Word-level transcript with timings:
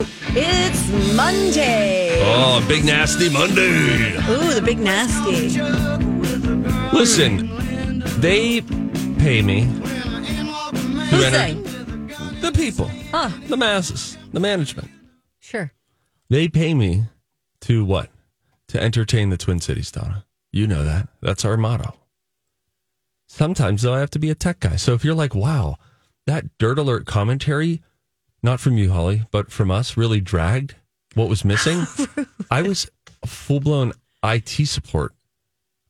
It's 0.00 1.16
Monday. 1.16 2.20
Oh, 2.22 2.64
big 2.68 2.84
nasty 2.84 3.28
Monday. 3.28 4.14
Ooh, 4.30 4.54
the 4.54 4.62
big 4.64 4.78
nasty. 4.78 5.58
Listen, 6.96 7.48
they 8.20 8.60
pay 9.18 9.42
me. 9.42 9.62
Who's 11.10 11.24
enter- 11.24 11.38
they? 11.38 12.40
The 12.40 12.52
people, 12.54 12.88
Huh, 13.10 13.30
the 13.48 13.56
masses, 13.56 14.16
the 14.32 14.40
management. 14.40 14.88
sure. 15.40 15.72
They 16.30 16.46
pay 16.48 16.74
me 16.74 17.04
to 17.62 17.84
what? 17.84 18.10
To 18.68 18.80
entertain 18.80 19.30
the 19.30 19.36
Twin 19.38 19.60
Cities, 19.60 19.90
Donna. 19.90 20.24
You 20.52 20.66
know 20.66 20.84
that. 20.84 21.08
That's 21.22 21.44
our 21.44 21.56
motto. 21.56 21.94
Sometimes, 23.26 23.82
though, 23.82 23.94
I 23.94 24.00
have 24.00 24.10
to 24.10 24.18
be 24.18 24.30
a 24.30 24.34
tech 24.34 24.60
guy. 24.60 24.76
So 24.76 24.92
if 24.94 25.04
you're 25.04 25.14
like, 25.14 25.34
wow, 25.34 25.76
that 26.26 26.44
Dirt 26.58 26.78
Alert 26.78 27.06
commentary, 27.06 27.82
not 28.42 28.60
from 28.60 28.78
you, 28.78 28.92
Holly, 28.92 29.24
but 29.30 29.50
from 29.50 29.70
us, 29.70 29.96
really 29.96 30.20
dragged 30.20 30.74
what 31.14 31.28
was 31.28 31.44
missing, 31.44 31.84
I 32.50 32.62
was 32.62 32.90
full 33.26 33.60
blown 33.60 33.92
IT 34.22 34.48
support. 34.66 35.14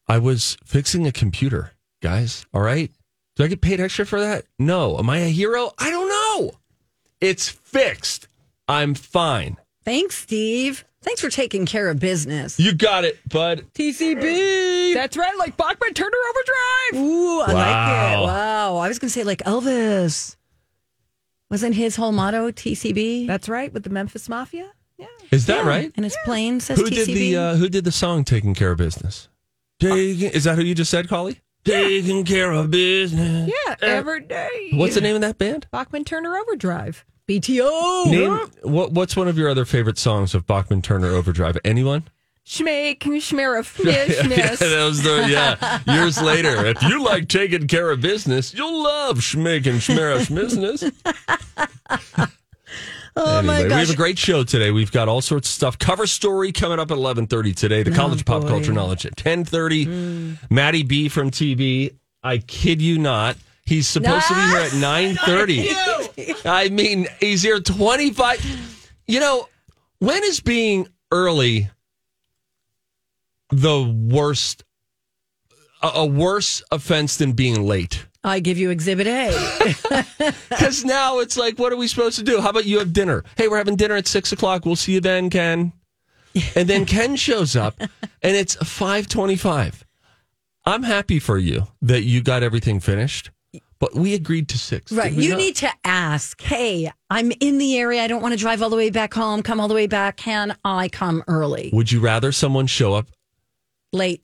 I 0.07 0.19
was 0.19 0.57
fixing 0.65 1.07
a 1.07 1.13
computer, 1.13 1.73
guys. 2.03 2.47
All 2.55 2.63
right. 2.63 2.91
Do 3.37 3.45
I 3.45 3.49
get 3.49 3.61
paid 3.61 3.79
extra 3.79 4.07
for 4.07 4.21
that? 4.21 4.47
No. 4.59 4.99
Am 4.99 5.09
I 5.11 5.19
a 5.19 5.29
hero? 5.29 5.73
I 5.79 5.91
don't 5.91 6.09
know. 6.09 6.53
It's 7.21 7.49
fixed. 7.49 8.27
I'm 8.67 8.95
fine. 8.95 9.59
Thanks, 9.85 10.17
Steve. 10.17 10.85
Thanks 11.03 11.21
for 11.21 11.31
taking 11.31 11.65
care 11.65 11.89
of 11.89 12.01
business. 12.01 12.59
You 12.59 12.73
got 12.75 13.05
it, 13.05 13.17
bud. 13.29 13.67
TCB. 13.75 14.95
That's 14.95 15.17
right, 15.17 15.37
like 15.39 15.57
Bachman 15.57 15.95
Turner 15.95 16.17
Overdrive. 16.31 17.07
Ooh, 17.07 17.41
I 17.41 17.53
like 17.53 18.13
it. 18.19 18.27
Wow. 18.27 18.77
I 18.79 18.89
was 18.89 18.99
going 18.99 19.09
to 19.09 19.13
say 19.13 19.25
like 19.25 19.39
Elvis. 19.45 20.37
Wasn't 21.51 21.75
his 21.75 21.97
whole 21.97 22.13
motto 22.13 22.51
TCB? 22.51 23.27
That's 23.27 23.49
right, 23.49 23.73
with 23.73 23.83
the 23.85 23.91
Memphis 23.91 24.29
Mafia. 24.29 24.71
Yeah. 24.99 25.07
Is 25.31 25.47
that 25.47 25.65
right? 25.65 25.93
And 25.97 26.05
his 26.05 26.17
plane 26.25 26.61
says 26.61 26.79
Who 26.79 26.87
TCB. 26.87 26.91
did 27.07 27.07
the 27.17 27.37
uh, 27.37 27.55
Who 27.57 27.69
did 27.69 27.85
the 27.85 27.93
song 27.93 28.25
"Taking 28.25 28.55
Care 28.55 28.73
of 28.73 28.79
Business"? 28.79 29.29
Taking, 29.81 30.31
is 30.31 30.45
that 30.45 30.57
who 30.57 30.63
you 30.65 30.75
just 30.75 30.91
said, 30.91 31.09
Collie? 31.09 31.41
Taking 31.65 32.25
care 32.25 32.51
of 32.53 32.71
business. 32.71 33.51
Yeah, 33.67 33.77
every 33.83 34.21
day. 34.21 34.71
What's 34.73 34.95
the 34.95 35.01
name 35.01 35.15
of 35.15 35.21
that 35.21 35.39
band? 35.39 35.67
Bachman 35.71 36.05
Turner 36.05 36.37
Overdrive. 36.37 37.05
BTO. 37.29 38.07
Name 38.11 38.51
what? 38.63 38.93
What's 38.93 39.15
one 39.17 39.29
of 39.29 39.37
your 39.37 39.49
other 39.51 39.65
favorite 39.65 39.99
songs 39.99 40.35
of 40.35 40.47
Bachman 40.47 40.83
Turner 40.83 41.09
Overdrive? 41.09 41.59
Anyone? 41.65 42.05
Schmake, 42.49 42.99
Schmeriff, 43.21 43.85
Miss, 43.85 44.09
yeah, 44.25 44.55
that 44.57 44.85
was 44.87 45.03
the 45.03 45.29
yeah. 45.29 45.81
Years 45.95 46.21
later, 46.23 46.65
if 46.65 46.83
you 46.83 47.05
like 47.05 47.29
taking 47.29 47.69
care 47.69 47.91
of 47.91 48.01
business, 48.01 48.55
you'll 48.55 48.83
love 48.83 49.19
schmaking 49.19 49.77
schmerish 49.77 50.35
business. 50.35 50.83
Oh 53.21 53.43
my 53.43 53.57
Anyway, 53.57 53.75
we 53.75 53.81
have 53.81 53.91
a 53.91 53.97
great 53.97 54.17
show 54.17 54.45
today. 54.45 54.71
We've 54.71 54.93
got 54.93 55.09
all 55.09 55.21
sorts 55.21 55.49
of 55.49 55.53
stuff. 55.53 55.77
Cover 55.79 56.07
story 56.07 56.53
coming 56.53 56.79
up 56.79 56.93
at 56.93 56.97
eleven 56.97 57.27
thirty 57.27 57.53
today. 57.53 57.83
The 57.83 57.91
college 57.91 58.25
pop 58.25 58.45
Oh, 58.45 58.49
culture 58.49 58.73
knowledge 58.73 59.05
at 59.07 59.17
ten 59.17 59.45
thirty. 59.45 59.87
Maddie 60.51 60.85
B 60.85 61.09
from 61.09 61.33
TV. 61.33 61.97
I 62.23 62.39
kid 62.39 62.81
you 62.81 62.97
not. 62.97 63.37
He's 63.65 63.89
supposed 63.89 64.29
to 64.29 64.35
be 64.35 64.41
here 64.41 64.59
at 64.59 64.73
nine 64.77 65.17
thirty. 65.17 65.69
I 66.45 66.69
mean, 66.71 67.09
he's 67.19 67.43
here 67.43 67.59
twenty 67.59 68.11
five. 68.13 68.41
You 69.09 69.19
know, 69.19 69.49
when 69.99 70.23
is 70.23 70.39
being 70.39 70.87
early 71.11 71.71
the 73.51 73.83
worst? 73.83 74.65
A, 75.83 76.05
worse 76.05 76.63
offense 76.73 77.17
than 77.17 77.33
being 77.33 77.65
late. 77.67 78.05
I 78.25 78.41
give 78.41 78.59
you 78.59 78.71
Exhibit 78.71 79.07
A. 79.07 79.75
Because 80.49 80.85
now 80.85 81.21
it's 81.21 81.37
like, 81.37 81.59
what 81.59 81.73
are 81.73 81.77
we 81.77 81.87
supposed 81.87 82.19
to 82.19 82.25
do? 82.25 82.41
How 82.41 82.51
about 82.51 82.65
you 82.65 82.79
have 82.81 82.93
dinner? 82.93 83.23
Hey, 83.37 83.47
we're 83.47 83.59
having 83.59 83.77
dinner 83.77 83.95
at 83.95 84.09
six 84.09 84.33
o'clock. 84.33 84.67
We'll 84.67 84.77
see 84.77 84.95
you 84.95 85.01
then, 85.01 85.31
Ken. 85.31 85.73
And 86.57 86.69
then 86.69 86.85
Ken 86.85 87.17
shows 87.17 87.55
up, 87.57 87.81
and 87.81 87.91
it's 88.37 88.55
five 88.57 89.07
twenty-five. 89.09 89.85
I'm 90.67 90.83
happy 90.83 91.19
for 91.19 91.39
you 91.39 91.69
that 91.81 92.03
you 92.03 92.21
got 92.23 92.43
everything 92.43 92.81
finished, 92.81 93.31
but 93.79 93.95
we 93.95 94.15
agreed 94.15 94.49
to 94.51 94.59
six. 94.59 94.93
Right. 94.93 95.13
You 95.13 95.31
not? 95.31 95.39
need 95.39 95.57
to 95.57 95.71
ask, 95.85 96.41
hey, 96.43 96.91
I'm 97.09 97.33
in 97.41 97.59
the 97.59 97.79
area. 97.79 98.03
I 98.03 98.09
don't 98.09 98.21
want 98.21 98.35
to 98.35 98.39
drive 98.39 98.61
all 98.63 98.71
the 98.71 98.77
way 98.77 98.91
back 98.91 99.15
home, 99.15 99.43
come 99.43 99.61
all 99.61 99.69
the 99.69 99.75
way 99.75 99.87
back. 99.87 100.17
Can 100.17 100.57
I 100.65 100.89
come 100.89 101.23
early? 101.29 101.71
Would 101.73 101.91
you 101.93 102.01
rather 102.01 102.33
someone 102.33 102.67
show 102.67 102.95
up 102.95 103.07
Late. 103.93 104.23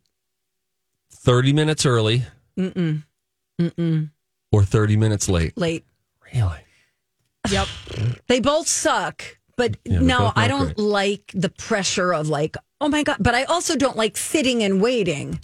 thirty 1.11 1.53
minutes 1.53 1.87
early 1.87 2.25
Mm-mm. 2.59 3.03
Mm-mm. 3.61 4.11
or 4.53 4.63
thirty 4.65 4.97
minutes 4.97 5.29
late? 5.29 5.57
Late. 5.57 5.85
Really? 6.35 6.59
Yep. 7.51 7.69
They 8.27 8.41
both 8.41 8.69
suck. 8.69 9.23
But 9.57 9.77
Yeah, 9.85 9.99
they're 9.99 10.03
no, 10.03 10.19
both 10.19 10.33
I 10.37 10.49
don't 10.49 10.65
great. 10.75 10.79
like 10.79 11.31
the 11.35 11.49
pressure 11.49 12.13
of 12.13 12.29
like, 12.29 12.57
oh 12.81 12.89
my 12.89 13.03
God. 13.05 13.19
But 13.21 13.35
I 13.35 13.45
also 13.45 13.77
don't 13.77 13.97
like 13.97 14.17
sitting 14.17 14.63
and 14.65 14.83
waiting. 14.83 15.39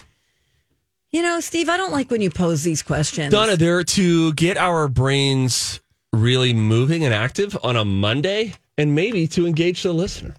You 1.11 1.21
know, 1.21 1.39
Steve, 1.39 1.69
I 1.69 1.77
don't 1.77 1.91
like 1.91 2.11
when 2.11 2.21
you 2.21 2.29
pose 2.29 2.63
these 2.63 2.81
questions. 2.83 3.31
Donna, 3.31 3.55
there 3.55 3.83
to 3.83 4.33
get 4.33 4.57
our 4.57 4.87
brains 4.87 5.79
really 6.13 6.53
moving 6.53 7.03
and 7.05 7.13
active 7.13 7.57
on 7.63 7.75
a 7.77 7.85
Monday, 7.85 8.53
and 8.77 8.95
maybe 8.95 9.27
to 9.27 9.45
engage 9.47 9.83
the 9.83 9.93
listener. 9.93 10.35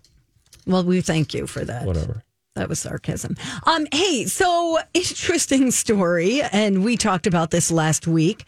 Well, 0.67 0.85
we 0.85 1.01
thank 1.01 1.33
you 1.35 1.47
for 1.47 1.65
that. 1.65 1.87
Whatever. 1.87 2.23
That 2.55 2.69
was 2.69 2.81
sarcasm. 2.81 3.37
Um, 3.65 3.87
hey, 3.93 4.27
so 4.27 4.79
interesting 4.93 5.71
story, 5.71 6.43
and 6.43 6.85
we 6.85 6.97
talked 6.97 7.27
about 7.27 7.51
this 7.51 7.71
last 7.71 8.07
week. 8.07 8.45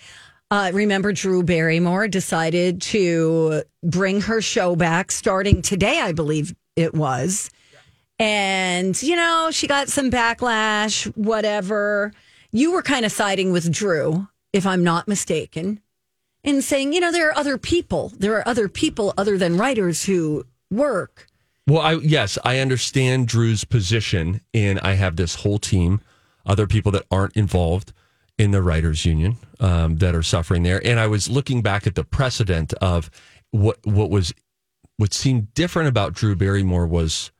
Uh, 0.51 0.71
remember, 0.75 1.13
Drew 1.13 1.43
Barrymore 1.43 2.07
decided 2.07 2.83
to 2.83 3.63
bring 3.83 4.21
her 4.21 4.43
show 4.43 4.77
back 4.77 5.11
starting 5.11 5.63
today, 5.63 6.01
I 6.01 6.13
believe 6.13 6.55
it 6.77 6.95
was. 6.95 7.51
And, 8.19 9.01
you 9.03 9.17
know, 9.17 9.49
she 9.51 9.67
got 9.67 9.89
some 9.89 10.11
backlash, 10.11 11.07
whatever. 11.17 12.13
You 12.53 12.73
were 12.73 12.83
kind 12.83 13.05
of 13.05 13.11
siding 13.11 13.53
with 13.53 13.73
Drew, 13.73 14.29
if 14.53 14.67
I'm 14.67 14.85
not 14.85 15.09
mistaken, 15.09 15.81
and 16.45 16.63
saying, 16.63 16.93
you 16.93 17.01
know, 17.01 17.11
there 17.11 17.31
are 17.31 17.39
other 17.39 17.59
people. 17.59 18.13
There 18.19 18.37
are 18.37 18.47
other 18.47 18.69
people 18.69 19.15
other 19.17 19.39
than 19.39 19.57
writers 19.57 20.05
who 20.05 20.45
work. 20.71 21.27
Well, 21.67 21.81
I 21.81 21.95
yes, 21.95 22.39
I 22.45 22.59
understand 22.59 23.27
Drew's 23.27 23.65
position, 23.65 24.43
and 24.53 24.79
I 24.81 24.95
have 24.95 25.17
this 25.17 25.37
whole 25.37 25.59
team, 25.59 26.01
other 26.45 26.67
people 26.67 26.93
that 26.93 27.07
aren't 27.11 27.37
involved 27.37 27.93
in 28.37 28.51
the 28.51 28.63
writers' 28.63 29.05
union 29.05 29.39
um, 29.61 29.97
that 29.99 30.15
are 30.15 30.23
suffering 30.23 30.63
there. 30.63 30.85
And 30.87 31.01
I 31.01 31.07
was 31.07 31.31
looking 31.31 31.63
back 31.63 31.87
at 31.87 31.95
the 31.95 32.05
precedent 32.05 32.75
of 32.75 33.11
what 33.51 33.79
what 33.85 34.11
was 34.11 34.35
what 34.97 35.15
seemed 35.15 35.55
different 35.55 35.89
about 35.89 36.13
Drew 36.13 36.37
Barrymore 36.37 36.87
was 36.87 37.31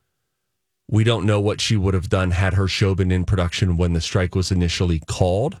we 0.89 1.03
don't 1.03 1.25
know 1.25 1.39
what 1.39 1.61
she 1.61 1.77
would 1.77 1.93
have 1.93 2.09
done 2.09 2.31
had 2.31 2.53
her 2.53 2.67
show 2.67 2.95
been 2.95 3.11
in 3.11 3.25
production 3.25 3.77
when 3.77 3.93
the 3.93 4.01
strike 4.01 4.35
was 4.35 4.51
initially 4.51 4.99
called 4.99 5.59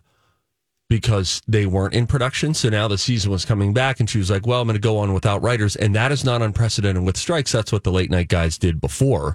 because 0.89 1.41
they 1.47 1.65
weren't 1.65 1.93
in 1.93 2.05
production. 2.07 2.53
So 2.53 2.69
now 2.69 2.87
the 2.87 2.97
season 2.97 3.31
was 3.31 3.45
coming 3.45 3.73
back, 3.73 3.99
and 3.99 4.09
she 4.09 4.17
was 4.17 4.29
like, 4.29 4.45
"Well, 4.45 4.61
I'm 4.61 4.67
going 4.67 4.75
to 4.75 4.79
go 4.79 4.97
on 4.99 5.13
without 5.13 5.41
writers," 5.41 5.75
and 5.75 5.95
that 5.95 6.11
is 6.11 6.23
not 6.23 6.41
unprecedented 6.41 7.03
with 7.03 7.17
strikes. 7.17 7.51
That's 7.51 7.71
what 7.71 7.83
the 7.83 7.91
late 7.91 8.11
night 8.11 8.27
guys 8.27 8.57
did 8.57 8.79
before, 8.79 9.33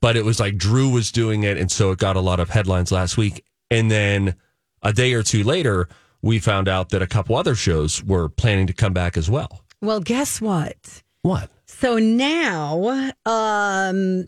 but 0.00 0.16
it 0.16 0.24
was 0.24 0.38
like 0.40 0.56
Drew 0.56 0.88
was 0.88 1.10
doing 1.10 1.42
it, 1.42 1.56
and 1.56 1.70
so 1.70 1.90
it 1.90 1.98
got 1.98 2.16
a 2.16 2.20
lot 2.20 2.40
of 2.40 2.50
headlines 2.50 2.92
last 2.92 3.16
week. 3.16 3.44
And 3.70 3.90
then 3.90 4.36
a 4.82 4.92
day 4.92 5.12
or 5.14 5.22
two 5.22 5.42
later, 5.42 5.88
we 6.22 6.38
found 6.38 6.68
out 6.68 6.90
that 6.90 7.02
a 7.02 7.06
couple 7.06 7.36
other 7.36 7.54
shows 7.54 8.02
were 8.04 8.28
planning 8.28 8.66
to 8.68 8.72
come 8.72 8.92
back 8.92 9.16
as 9.16 9.28
well. 9.28 9.64
Well, 9.80 10.00
guess 10.00 10.40
what? 10.40 11.02
What? 11.22 11.50
So 11.66 11.98
now, 11.98 13.10
um, 13.26 14.26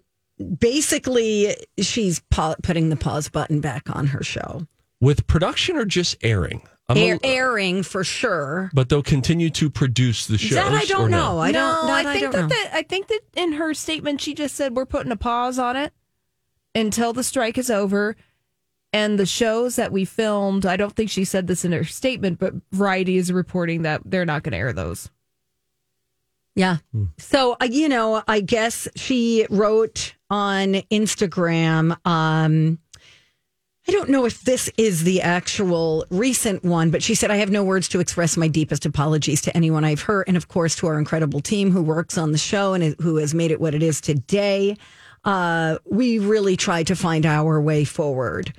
basically, 0.59 1.57
she's 1.81 2.21
putting 2.31 2.89
the 2.89 2.97
pause 2.97 3.29
button 3.29 3.61
back 3.61 3.95
on 3.95 4.09
her 4.09 4.23
show. 4.23 4.67
With 5.01 5.27
production 5.27 5.77
or 5.77 5.85
just 5.85 6.17
airing? 6.23 6.63
I'm 6.89 6.97
a- 6.97 7.01
Air- 7.11 7.19
airing 7.23 7.83
for 7.83 8.03
sure. 8.03 8.71
but 8.73 8.89
they'll 8.89 9.03
continue 9.03 9.51
to 9.51 9.69
produce 9.71 10.27
the 10.27 10.39
show. 10.39 10.55
That 10.55 10.73
I 10.73 10.85
don't 10.87 11.11
no? 11.11 11.35
know. 11.35 11.39
I 11.39 11.53
don't. 11.53 11.83
no, 11.83 11.87
that 11.89 12.07
I 12.07 12.11
I, 12.11 12.13
think 12.19 12.23
don't 12.23 12.33
that, 12.33 12.43
know. 12.43 12.49
that 12.49 12.71
I 12.75 12.83
think 12.83 13.09
that 13.09 13.21
in 13.37 13.53
her 13.53 13.75
statement 13.75 14.21
she 14.23 14.35
just 14.35 14.55
said 14.55 14.75
we're 14.75 14.87
putting 14.87 15.13
a 15.13 15.17
pause 15.17 15.59
on 15.59 15.77
it 15.77 15.93
until 16.75 17.13
the 17.13 17.23
strike 17.23 17.59
is 17.59 17.71
over. 17.71 18.17
And 18.91 19.19
the 19.19 19.27
shows 19.27 19.77
that 19.77 19.93
we 19.93 20.07
filmed, 20.07 20.65
I 20.65 20.77
don't 20.79 20.97
think 20.97 21.11
she 21.11 21.27
said 21.27 21.47
this 21.47 21.63
in 21.63 21.73
her 21.73 21.85
statement, 21.85 22.39
but 22.39 22.55
Variety 22.73 23.19
is 23.19 23.31
reporting 23.31 23.83
that 23.83 24.01
they're 24.07 24.25
not 24.25 24.43
going 24.43 24.53
to 24.53 24.57
air 24.59 24.73
those. 24.73 25.11
Yeah. 26.55 26.79
So, 27.19 27.57
uh, 27.61 27.67
you 27.71 27.91
know, 27.91 28.23
I 28.27 28.41
guess 28.41 28.89
she 28.97 29.47
wrote 29.51 30.15
on 30.31 30.73
Instagram. 30.91 31.99
Um, 32.07 32.79
I 33.89 33.91
don't 33.91 34.11
know 34.11 34.27
if 34.27 34.43
this 34.43 34.71
is 34.77 35.05
the 35.05 35.23
actual 35.23 36.05
recent 36.11 36.63
one, 36.63 36.91
but 36.91 37.03
she 37.03 37.15
said, 37.15 37.31
I 37.31 37.37
have 37.37 37.51
no 37.51 37.65
words 37.65 37.89
to 37.89 38.01
express 38.01 38.37
my 38.37 38.47
deepest 38.47 38.85
apologies 38.85 39.41
to 39.43 39.57
anyone 39.57 39.83
I've 39.83 40.03
hurt. 40.03 40.29
And 40.29 40.37
of 40.37 40.47
course, 40.47 40.77
to 40.77 40.89
our 40.89 40.99
incredible 40.99 41.41
team 41.41 41.71
who 41.71 41.81
works 41.81 42.19
on 42.19 42.33
the 42.33 42.39
show 42.39 42.75
and 42.75 42.95
who 43.01 43.17
has 43.17 43.33
made 43.33 43.51
it 43.51 43.63
what 43.63 43.75
it 43.75 43.83
is 43.83 44.03
today. 44.03 44.77
Uh, 45.25 45.79
we 45.87 46.19
really 46.19 46.55
tried 46.55 46.89
to 46.89 46.97
find 46.97 47.25
our 47.25 47.63
way 47.63 47.85
forward. 47.85 48.53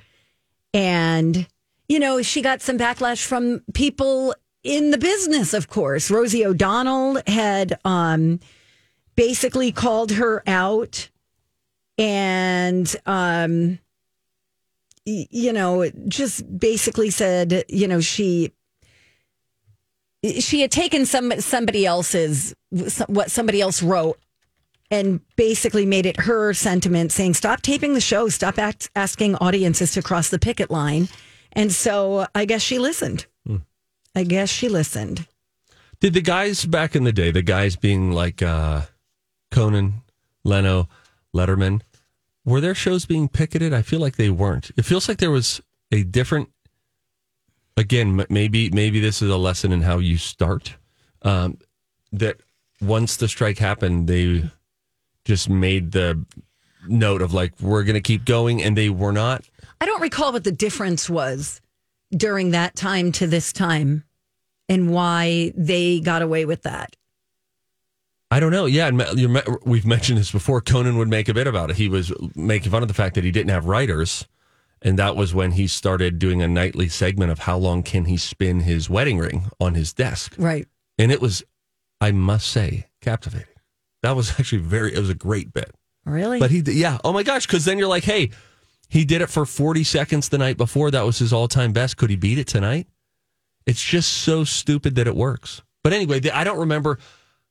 And, 0.74 1.46
you 1.88 2.00
know, 2.00 2.22
she 2.22 2.42
got 2.42 2.60
some 2.60 2.76
backlash 2.76 3.24
from 3.24 3.62
people 3.72 4.34
in 4.64 4.90
the 4.90 4.98
business, 4.98 5.54
of 5.54 5.68
course. 5.68 6.10
Rosie 6.10 6.44
O'Donnell 6.44 7.22
had 7.28 7.78
um, 7.84 8.40
basically 9.14 9.70
called 9.70 10.10
her 10.10 10.42
out 10.48 11.08
and, 11.96 12.96
um, 13.06 13.78
you 15.30 15.52
know, 15.52 15.90
just 16.08 16.58
basically 16.58 17.10
said, 17.10 17.64
you 17.68 17.88
know, 17.88 18.00
she. 18.00 18.52
She 20.22 20.60
had 20.60 20.70
taken 20.70 21.06
some 21.06 21.40
somebody 21.40 21.86
else's 21.86 22.54
what 23.06 23.30
somebody 23.30 23.62
else 23.62 23.82
wrote 23.82 24.18
and 24.90 25.20
basically 25.36 25.86
made 25.86 26.04
it 26.04 26.20
her 26.20 26.52
sentiment 26.52 27.10
saying, 27.10 27.32
stop 27.34 27.62
taping 27.62 27.94
the 27.94 28.02
show, 28.02 28.28
stop 28.28 28.58
act- 28.58 28.90
asking 28.94 29.36
audiences 29.36 29.92
to 29.92 30.02
cross 30.02 30.28
the 30.28 30.38
picket 30.38 30.70
line. 30.70 31.08
And 31.52 31.72
so 31.72 32.26
I 32.34 32.44
guess 32.44 32.60
she 32.60 32.78
listened. 32.78 33.24
I 34.14 34.24
guess 34.24 34.50
she 34.50 34.68
listened. 34.68 35.26
Did 36.00 36.14
the 36.14 36.20
guys 36.20 36.64
back 36.64 36.96
in 36.96 37.04
the 37.04 37.12
day, 37.12 37.30
the 37.30 37.42
guys 37.42 37.76
being 37.76 38.12
like 38.12 38.42
uh, 38.42 38.82
Conan, 39.50 40.02
Leno, 40.44 40.88
Letterman, 41.34 41.82
were 42.44 42.60
their 42.60 42.74
shows 42.74 43.06
being 43.06 43.28
picketed? 43.28 43.72
I 43.72 43.82
feel 43.82 44.00
like 44.00 44.16
they 44.16 44.30
weren't. 44.30 44.70
It 44.76 44.84
feels 44.84 45.08
like 45.08 45.18
there 45.18 45.30
was 45.30 45.60
a 45.92 46.02
different. 46.02 46.48
Again, 47.76 48.24
maybe 48.28 48.70
maybe 48.70 49.00
this 49.00 49.22
is 49.22 49.30
a 49.30 49.36
lesson 49.36 49.72
in 49.72 49.82
how 49.82 49.98
you 49.98 50.18
start. 50.18 50.76
Um, 51.22 51.58
that 52.12 52.40
once 52.80 53.16
the 53.16 53.28
strike 53.28 53.58
happened, 53.58 54.08
they 54.08 54.50
just 55.24 55.48
made 55.48 55.92
the 55.92 56.24
note 56.88 57.22
of 57.22 57.32
like 57.32 57.52
we're 57.60 57.84
going 57.84 57.94
to 57.94 58.00
keep 58.00 58.24
going, 58.24 58.62
and 58.62 58.76
they 58.76 58.90
were 58.90 59.12
not. 59.12 59.44
I 59.80 59.86
don't 59.86 60.02
recall 60.02 60.32
what 60.32 60.44
the 60.44 60.52
difference 60.52 61.08
was 61.08 61.60
during 62.14 62.50
that 62.50 62.76
time 62.76 63.12
to 63.12 63.26
this 63.26 63.52
time 63.52 64.04
and 64.68 64.90
why 64.90 65.52
they 65.56 66.00
got 66.00 66.22
away 66.22 66.44
with 66.44 66.62
that. 66.62 66.96
I 68.30 68.38
don't 68.40 68.52
know. 68.52 68.66
Yeah, 68.66 68.86
and 68.86 68.96
me- 68.98 69.04
you 69.16 69.28
me- 69.28 69.42
we've 69.64 69.86
mentioned 69.86 70.18
this 70.18 70.30
before. 70.30 70.60
Conan 70.60 70.96
would 70.98 71.08
make 71.08 71.28
a 71.28 71.34
bit 71.34 71.46
about 71.46 71.70
it. 71.70 71.76
He 71.76 71.88
was 71.88 72.12
making 72.36 72.70
fun 72.70 72.82
of 72.82 72.88
the 72.88 72.94
fact 72.94 73.14
that 73.16 73.24
he 73.24 73.30
didn't 73.32 73.50
have 73.50 73.66
writers, 73.66 74.26
and 74.82 74.98
that 74.98 75.16
was 75.16 75.34
when 75.34 75.52
he 75.52 75.66
started 75.66 76.18
doing 76.18 76.40
a 76.40 76.46
nightly 76.48 76.88
segment 76.88 77.32
of 77.32 77.40
how 77.40 77.58
long 77.58 77.82
can 77.82 78.04
he 78.04 78.16
spin 78.16 78.60
his 78.60 78.88
wedding 78.88 79.18
ring 79.18 79.50
on 79.60 79.74
his 79.74 79.92
desk, 79.92 80.34
Right. 80.38 80.66
and 80.98 81.10
it 81.10 81.20
was, 81.20 81.42
I 82.00 82.12
must 82.12 82.46
say, 82.48 82.86
captivating. 83.00 83.46
That 84.02 84.14
was 84.16 84.30
actually 84.38 84.62
very. 84.62 84.94
It 84.94 85.00
was 85.00 85.10
a 85.10 85.14
great 85.14 85.52
bit. 85.52 85.74
Really? 86.06 86.38
But 86.38 86.50
he, 86.52 86.60
yeah. 86.60 86.98
Oh 87.04 87.12
my 87.12 87.22
gosh, 87.24 87.46
because 87.46 87.64
then 87.64 87.78
you're 87.78 87.88
like, 87.88 88.04
hey, 88.04 88.30
he 88.88 89.04
did 89.04 89.22
it 89.22 89.28
for 89.28 89.44
40 89.44 89.84
seconds 89.84 90.28
the 90.28 90.38
night 90.38 90.56
before. 90.56 90.90
That 90.90 91.04
was 91.04 91.18
his 91.18 91.32
all 91.32 91.48
time 91.48 91.72
best. 91.72 91.96
Could 91.96 92.10
he 92.10 92.16
beat 92.16 92.38
it 92.38 92.46
tonight? 92.46 92.86
It's 93.66 93.82
just 93.84 94.10
so 94.12 94.44
stupid 94.44 94.94
that 94.94 95.06
it 95.06 95.14
works. 95.14 95.62
But 95.84 95.92
anyway, 95.92 96.20
I 96.30 96.44
don't 96.44 96.58
remember. 96.58 96.98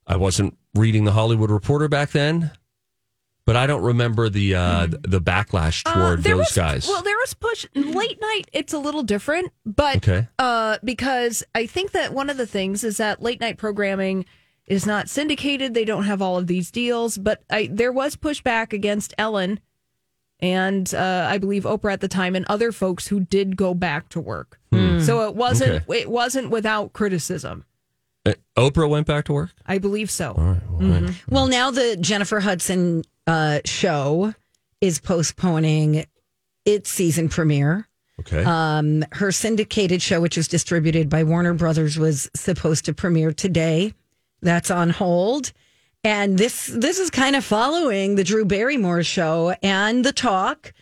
I 0.09 0.17
wasn't 0.17 0.57
reading 0.73 1.05
the 1.05 1.11
Hollywood 1.11 1.51
Reporter 1.51 1.87
back 1.87 2.09
then, 2.11 2.51
but 3.45 3.55
I 3.55 3.67
don't 3.67 3.83
remember 3.83 4.27
the 4.27 4.55
uh, 4.55 4.87
the 4.87 5.21
backlash 5.21 5.83
Uh, 5.85 5.93
toward 5.93 6.23
there 6.23 6.35
those 6.35 6.47
was, 6.47 6.55
guys. 6.55 6.87
Well, 6.87 7.03
there 7.03 7.15
was 7.17 7.33
push 7.35 7.65
late 7.75 8.19
night. 8.19 8.49
It's 8.51 8.73
a 8.73 8.79
little 8.79 9.03
different, 9.03 9.51
but 9.65 9.97
Okay. 9.97 10.27
uh, 10.39 10.79
because 10.83 11.43
I 11.53 11.67
think 11.67 11.91
that 11.91 12.11
one 12.13 12.29
of 12.29 12.37
the 12.37 12.47
things 12.47 12.83
is 12.83 12.97
that 12.97 13.21
late 13.21 13.39
night 13.39 13.57
programming 13.57 14.25
is 14.65 14.85
not 14.85 15.09
syndicated. 15.09 15.73
They 15.75 15.85
don't 15.85 16.03
have 16.03 16.21
all 16.21 16.37
of 16.37 16.47
these 16.47 16.71
deals, 16.71 17.17
but 17.17 17.43
I, 17.49 17.69
there 17.71 17.91
was 17.91 18.15
pushback 18.15 18.73
against 18.73 19.13
Ellen 19.17 19.59
and 20.39 20.93
uh, 20.93 21.27
I 21.29 21.37
believe 21.37 21.63
Oprah 21.63 21.93
at 21.93 22.01
the 22.01 22.07
time 22.07 22.35
and 22.35 22.45
other 22.47 22.71
folks 22.71 23.07
who 23.07 23.19
did 23.19 23.57
go 23.57 23.73
back 23.73 24.09
to 24.09 24.19
work. 24.19 24.59
So 25.01 25.27
it 25.27 25.35
wasn't 25.35 25.83
Okay. 25.89 26.01
it 26.01 26.09
wasn't 26.11 26.49
without 26.51 26.93
criticism. 26.93 27.65
Uh, 28.25 28.33
Oprah 28.57 28.89
went 28.89 29.07
back 29.07 29.25
to 29.25 29.33
work. 29.33 29.51
I 29.65 29.77
believe 29.77 30.11
so. 30.11 30.33
All 30.37 30.43
right. 30.43 30.61
Well, 30.69 31.01
right. 31.01 31.23
Well, 31.29 31.47
now 31.47 31.71
the 31.71 31.97
Jennifer 31.97 32.39
Hudson 32.39 33.03
uh, 33.27 33.59
show 33.65 34.33
is 34.81 34.99
postponing 34.99 36.05
its 36.65 36.89
season 36.89 37.29
premiere. 37.29 37.87
Okay. 38.19 38.43
Um, 38.43 39.05
her 39.13 39.31
syndicated 39.31 40.01
show, 40.01 40.19
which 40.19 40.35
was 40.35 40.47
distributed 40.47 41.09
by 41.09 41.23
Warner 41.23 41.53
Brothers, 41.53 41.97
was 41.97 42.29
supposed 42.35 42.85
to 42.85 42.93
premiere 42.93 43.31
today. 43.31 43.93
That's 44.41 44.69
on 44.69 44.89
hold. 44.89 45.53
And 46.03 46.37
this 46.37 46.67
this 46.67 46.99
is 46.99 47.09
kind 47.09 47.35
of 47.35 47.43
following 47.43 48.15
the 48.15 48.23
Drew 48.23 48.45
Barrymore 48.45 49.03
show 49.03 49.55
and 49.61 50.03
the 50.03 50.13
talk. 50.13 50.73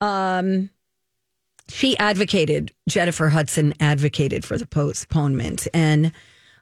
Um, 0.00 0.70
she 1.68 1.96
advocated 1.98 2.72
Jennifer 2.88 3.28
Hudson 3.28 3.74
advocated 3.80 4.44
for 4.44 4.58
the 4.58 4.66
postponement, 4.66 5.66
and 5.74 6.12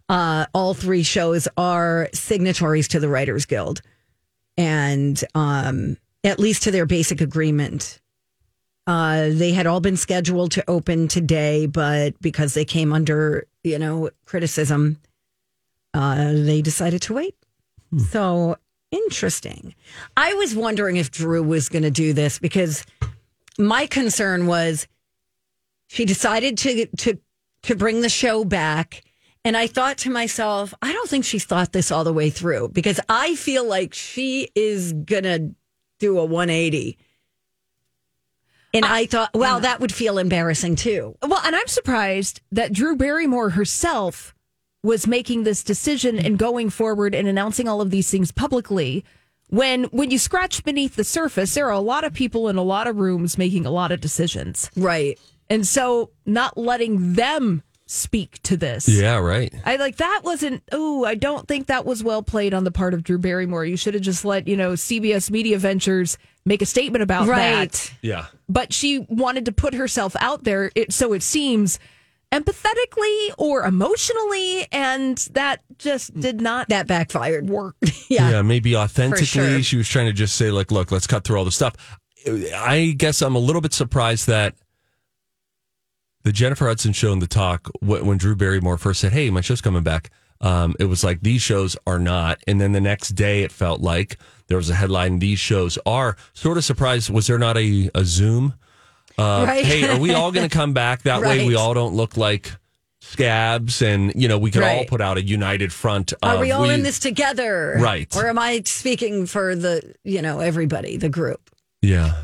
uh, 0.08 0.46
all 0.54 0.74
three 0.74 1.02
shows 1.02 1.48
are 1.56 2.08
signatories 2.12 2.88
to 2.88 3.00
the 3.00 3.08
Writers 3.08 3.46
Guild, 3.46 3.80
and 4.56 5.22
um, 5.34 5.96
at 6.24 6.38
least 6.38 6.62
to 6.64 6.70
their 6.70 6.86
basic 6.86 7.20
agreement. 7.20 8.00
Uh, 8.86 9.28
they 9.30 9.52
had 9.52 9.66
all 9.66 9.80
been 9.80 9.98
scheduled 9.98 10.50
to 10.52 10.64
open 10.68 11.08
today, 11.08 11.66
but 11.66 12.18
because 12.22 12.54
they 12.54 12.64
came 12.64 12.92
under, 12.92 13.46
you 13.62 13.78
know, 13.78 14.08
criticism, 14.24 14.98
uh, 15.92 16.32
they 16.32 16.62
decided 16.62 17.02
to 17.02 17.12
wait. 17.12 17.36
So 18.10 18.56
interesting. 18.90 19.74
I 20.16 20.32
was 20.34 20.54
wondering 20.54 20.96
if 20.96 21.10
Drew 21.10 21.42
was 21.42 21.68
going 21.68 21.82
to 21.82 21.90
do 21.90 22.12
this 22.12 22.38
because 22.38 22.84
my 23.58 23.86
concern 23.86 24.46
was 24.46 24.86
she 25.88 26.04
decided 26.04 26.56
to 26.58 26.86
to 26.86 27.18
to 27.62 27.74
bring 27.74 28.00
the 28.00 28.08
show 28.08 28.44
back. 28.44 29.02
And 29.44 29.56
I 29.56 29.66
thought 29.66 29.98
to 29.98 30.10
myself, 30.10 30.74
I 30.82 30.92
don't 30.92 31.08
think 31.08 31.24
she's 31.24 31.44
thought 31.44 31.72
this 31.72 31.90
all 31.90 32.04
the 32.04 32.12
way 32.12 32.30
through 32.30 32.70
because 32.70 33.00
I 33.08 33.34
feel 33.36 33.66
like 33.66 33.94
she 33.94 34.48
is 34.54 34.92
gonna 34.92 35.50
do 35.98 36.18
a 36.18 36.24
180. 36.24 36.98
And 38.74 38.84
I, 38.84 39.06
thought, 39.06 39.30
well, 39.32 39.60
that 39.60 39.80
would 39.80 39.92
feel 39.92 40.18
embarrassing 40.18 40.76
too. 40.76 41.16
Well, 41.22 41.40
and 41.42 41.56
I'm 41.56 41.66
surprised 41.66 42.42
that 42.52 42.72
Drew 42.72 42.96
Barrymore 42.96 43.50
herself 43.50 44.34
was 44.82 45.06
making 45.06 45.44
this 45.44 45.62
decision 45.62 46.18
and 46.18 46.38
going 46.38 46.70
forward 46.70 47.14
and 47.14 47.26
announcing 47.26 47.66
all 47.66 47.80
of 47.80 47.90
these 47.90 48.10
things 48.10 48.30
publicly. 48.30 49.04
When 49.48 49.84
when 49.84 50.10
you 50.10 50.18
scratch 50.18 50.62
beneath 50.62 50.96
the 50.96 51.04
surface, 51.04 51.54
there 51.54 51.66
are 51.66 51.72
a 51.72 51.80
lot 51.80 52.04
of 52.04 52.12
people 52.12 52.48
in 52.48 52.56
a 52.56 52.62
lot 52.62 52.86
of 52.86 52.96
rooms 52.96 53.38
making 53.38 53.64
a 53.64 53.70
lot 53.70 53.90
of 53.90 54.00
decisions. 54.00 54.70
Right. 54.76 55.18
And 55.48 55.66
so 55.66 56.10
not 56.26 56.58
letting 56.58 57.14
them 57.14 57.62
speak 57.90 58.38
to 58.42 58.56
this. 58.56 58.86
yeah. 58.88 59.16
Right. 59.16 59.52
I 59.64 59.76
like 59.76 59.96
that 59.96 60.20
wasn't 60.24 60.62
oh, 60.72 61.04
I 61.04 61.14
don't 61.14 61.48
think 61.48 61.66
that 61.68 61.86
was 61.86 62.04
well 62.04 62.22
played 62.22 62.52
on 62.54 62.64
the 62.64 62.70
part 62.70 62.92
of 62.94 63.02
Drew 63.02 63.18
Barrymore. 63.18 63.64
You 63.64 63.76
should 63.78 63.94
have 63.94 64.02
just 64.02 64.24
let, 64.24 64.46
you 64.46 64.56
know, 64.56 64.72
CBS 64.72 65.30
Media 65.30 65.58
Ventures 65.58 66.18
make 66.44 66.60
a 66.62 66.66
statement 66.66 67.02
about 67.02 67.26
Right. 67.28 67.70
that 67.70 67.92
Yeah. 68.02 68.26
but 68.48 68.72
she 68.72 69.06
wanted 69.08 69.44
to 69.46 69.52
put 69.52 69.74
herself 69.74 70.14
out 70.20 70.44
there 70.44 70.70
it, 70.74 70.92
so 70.92 71.12
it 71.12 71.22
seems 71.22 71.78
empathetically 72.32 73.30
or 73.38 73.64
emotionally 73.64 74.66
and 74.72 75.16
that 75.32 75.60
just 75.78 76.18
did 76.18 76.40
not 76.40 76.68
That 76.68 76.86
backfired. 76.86 77.48
work 77.48 77.74
Yeah. 78.08 78.30
yeah, 78.30 78.42
maybe 78.42 78.76
authentically 78.76 79.24
sure. 79.26 79.62
she 79.62 79.76
was 79.76 79.88
trying 79.88 80.06
to 80.06 80.12
just 80.12 80.36
say 80.36 80.50
like 80.50 80.70
look 80.70 80.90
let's 80.92 81.06
cut 81.06 81.24
through 81.24 81.38
all 81.38 81.44
the 81.44 81.50
stuff 81.52 81.74
i 82.54 82.94
guess 82.98 83.22
i'm 83.22 83.34
a 83.34 83.38
little 83.38 83.60
bit 83.62 83.72
surprised 83.72 84.26
that 84.26 84.54
the 86.24 86.32
jennifer 86.32 86.66
hudson 86.66 86.92
show 86.92 87.12
in 87.12 87.18
the 87.18 87.26
talk 87.26 87.68
wh- 87.80 88.04
when 88.04 88.18
drew 88.18 88.34
barrymore 88.36 88.76
first 88.78 89.00
said 89.00 89.12
hey 89.12 89.30
my 89.30 89.40
show's 89.40 89.60
coming 89.60 89.82
back 89.82 90.10
um, 90.40 90.76
it 90.78 90.84
was 90.84 91.02
like 91.02 91.20
these 91.22 91.42
shows 91.42 91.76
are 91.86 91.98
not 91.98 92.38
and 92.46 92.60
then 92.60 92.70
the 92.72 92.80
next 92.80 93.08
day 93.10 93.42
it 93.42 93.50
felt 93.50 93.80
like 93.80 94.18
there 94.46 94.56
was 94.56 94.70
a 94.70 94.74
headline 94.74 95.18
these 95.18 95.40
shows 95.40 95.78
are 95.84 96.16
sort 96.32 96.56
of 96.56 96.64
surprised 96.64 97.10
was 97.10 97.26
there 97.26 97.38
not 97.38 97.56
a, 97.56 97.90
a 97.94 98.04
zoom 98.04 98.54
uh, 99.18 99.44
Right. 99.46 99.64
hey 99.64 99.88
are 99.88 99.98
we 99.98 100.14
all 100.14 100.30
going 100.30 100.48
to 100.48 100.54
come 100.56 100.72
back 100.74 101.02
that 101.02 101.22
way 101.22 101.44
we 101.46 101.56
all 101.56 101.74
don't 101.74 101.94
look 101.94 102.16
like 102.16 102.52
scabs 103.00 103.80
and 103.82 104.12
you 104.14 104.28
know 104.28 104.38
we 104.38 104.50
could 104.50 104.62
all 104.62 104.84
put 104.84 105.00
out 105.00 105.16
a 105.18 105.22
united 105.22 105.72
front 105.72 106.12
Are 106.22 106.38
we 106.38 106.52
all 106.52 106.68
in 106.68 106.82
this 106.82 106.98
together? 106.98 107.76
Right. 107.78 108.14
Or 108.16 108.26
am 108.28 108.38
I 108.38 108.62
speaking 108.64 109.24
for 109.26 109.54
the, 109.56 109.94
you 110.04 110.20
know, 110.20 110.40
everybody, 110.40 110.96
the 110.98 111.08
group? 111.08 111.50
yeah 111.80 112.22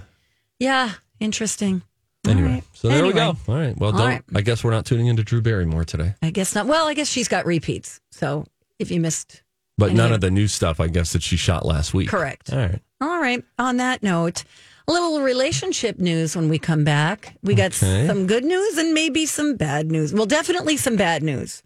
Yeah. 0.59 0.93
Interesting. 1.21 1.83
Anyway, 2.27 2.49
right. 2.49 2.65
so 2.73 2.89
there 2.89 3.05
we 3.05 3.13
go. 3.13 3.37
All 3.49 3.55
right. 3.55 3.77
Well, 3.79 3.93
All 3.93 3.99
don't. 3.99 4.09
right. 4.09 4.23
I 4.35 4.41
guess 4.41 4.65
we're 4.65 4.71
not 4.71 4.87
tuning 4.87 5.07
into 5.07 5.23
Drew 5.23 5.41
Barrymore 5.43 5.85
today. 5.85 6.15
I 6.23 6.31
guess 6.31 6.55
not. 6.55 6.67
Well, 6.67 6.87
I 6.87 6.95
guess 6.95 7.09
she's 7.09 7.29
got 7.29 7.45
repeats. 7.47 8.01
So 8.11 8.47
if 8.79 8.91
you 8.91 9.01
missed 9.01 9.43
But 9.79 9.93
none 9.93 10.13
of 10.13 10.21
the 10.21 10.31
new 10.31 10.49
stuff, 10.49 10.81
I 10.81 10.89
guess, 10.89 11.13
that 11.13 11.23
she 11.23 11.37
shot 11.37 11.67
last 11.67 11.93
week. 11.95 12.09
Correct. 12.09 12.53
All 12.53 12.59
right. 12.59 12.81
All 13.01 13.21
right. 13.21 13.45
On 13.59 13.77
that 13.77 14.03
note, 14.03 14.45
a 14.89 14.93
little 14.93 15.21
relationship 15.21 15.99
news 15.99 16.35
when 16.37 16.49
we 16.49 16.59
come 16.59 16.85
back. 16.85 17.37
We 17.43 17.55
got 17.55 17.73
Okay. 17.77 18.07
some 18.07 18.27
good 18.27 18.45
news 18.45 18.79
and 18.79 18.95
maybe 18.95 19.27
some 19.27 19.57
bad 19.57 19.91
news. 19.91 20.13
Well, 20.15 20.27
definitely 20.27 20.77
some 20.79 20.97
bad 20.97 21.23
news. 21.23 21.63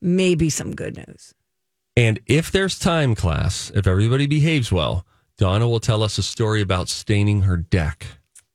Maybe 0.00 0.50
some 0.50 0.74
good 0.74 0.96
news. 0.96 1.34
And 1.96 2.20
if 2.26 2.50
there's 2.50 2.78
time, 2.78 3.14
class, 3.14 3.70
if 3.74 3.86
everybody 3.86 4.26
behaves 4.26 4.72
well, 4.72 5.04
Donna 5.36 5.68
will 5.68 5.80
tell 5.80 6.02
us 6.02 6.16
a 6.18 6.22
story 6.22 6.60
about 6.62 6.88
staining 6.88 7.42
her 7.42 7.56
deck. 7.56 8.06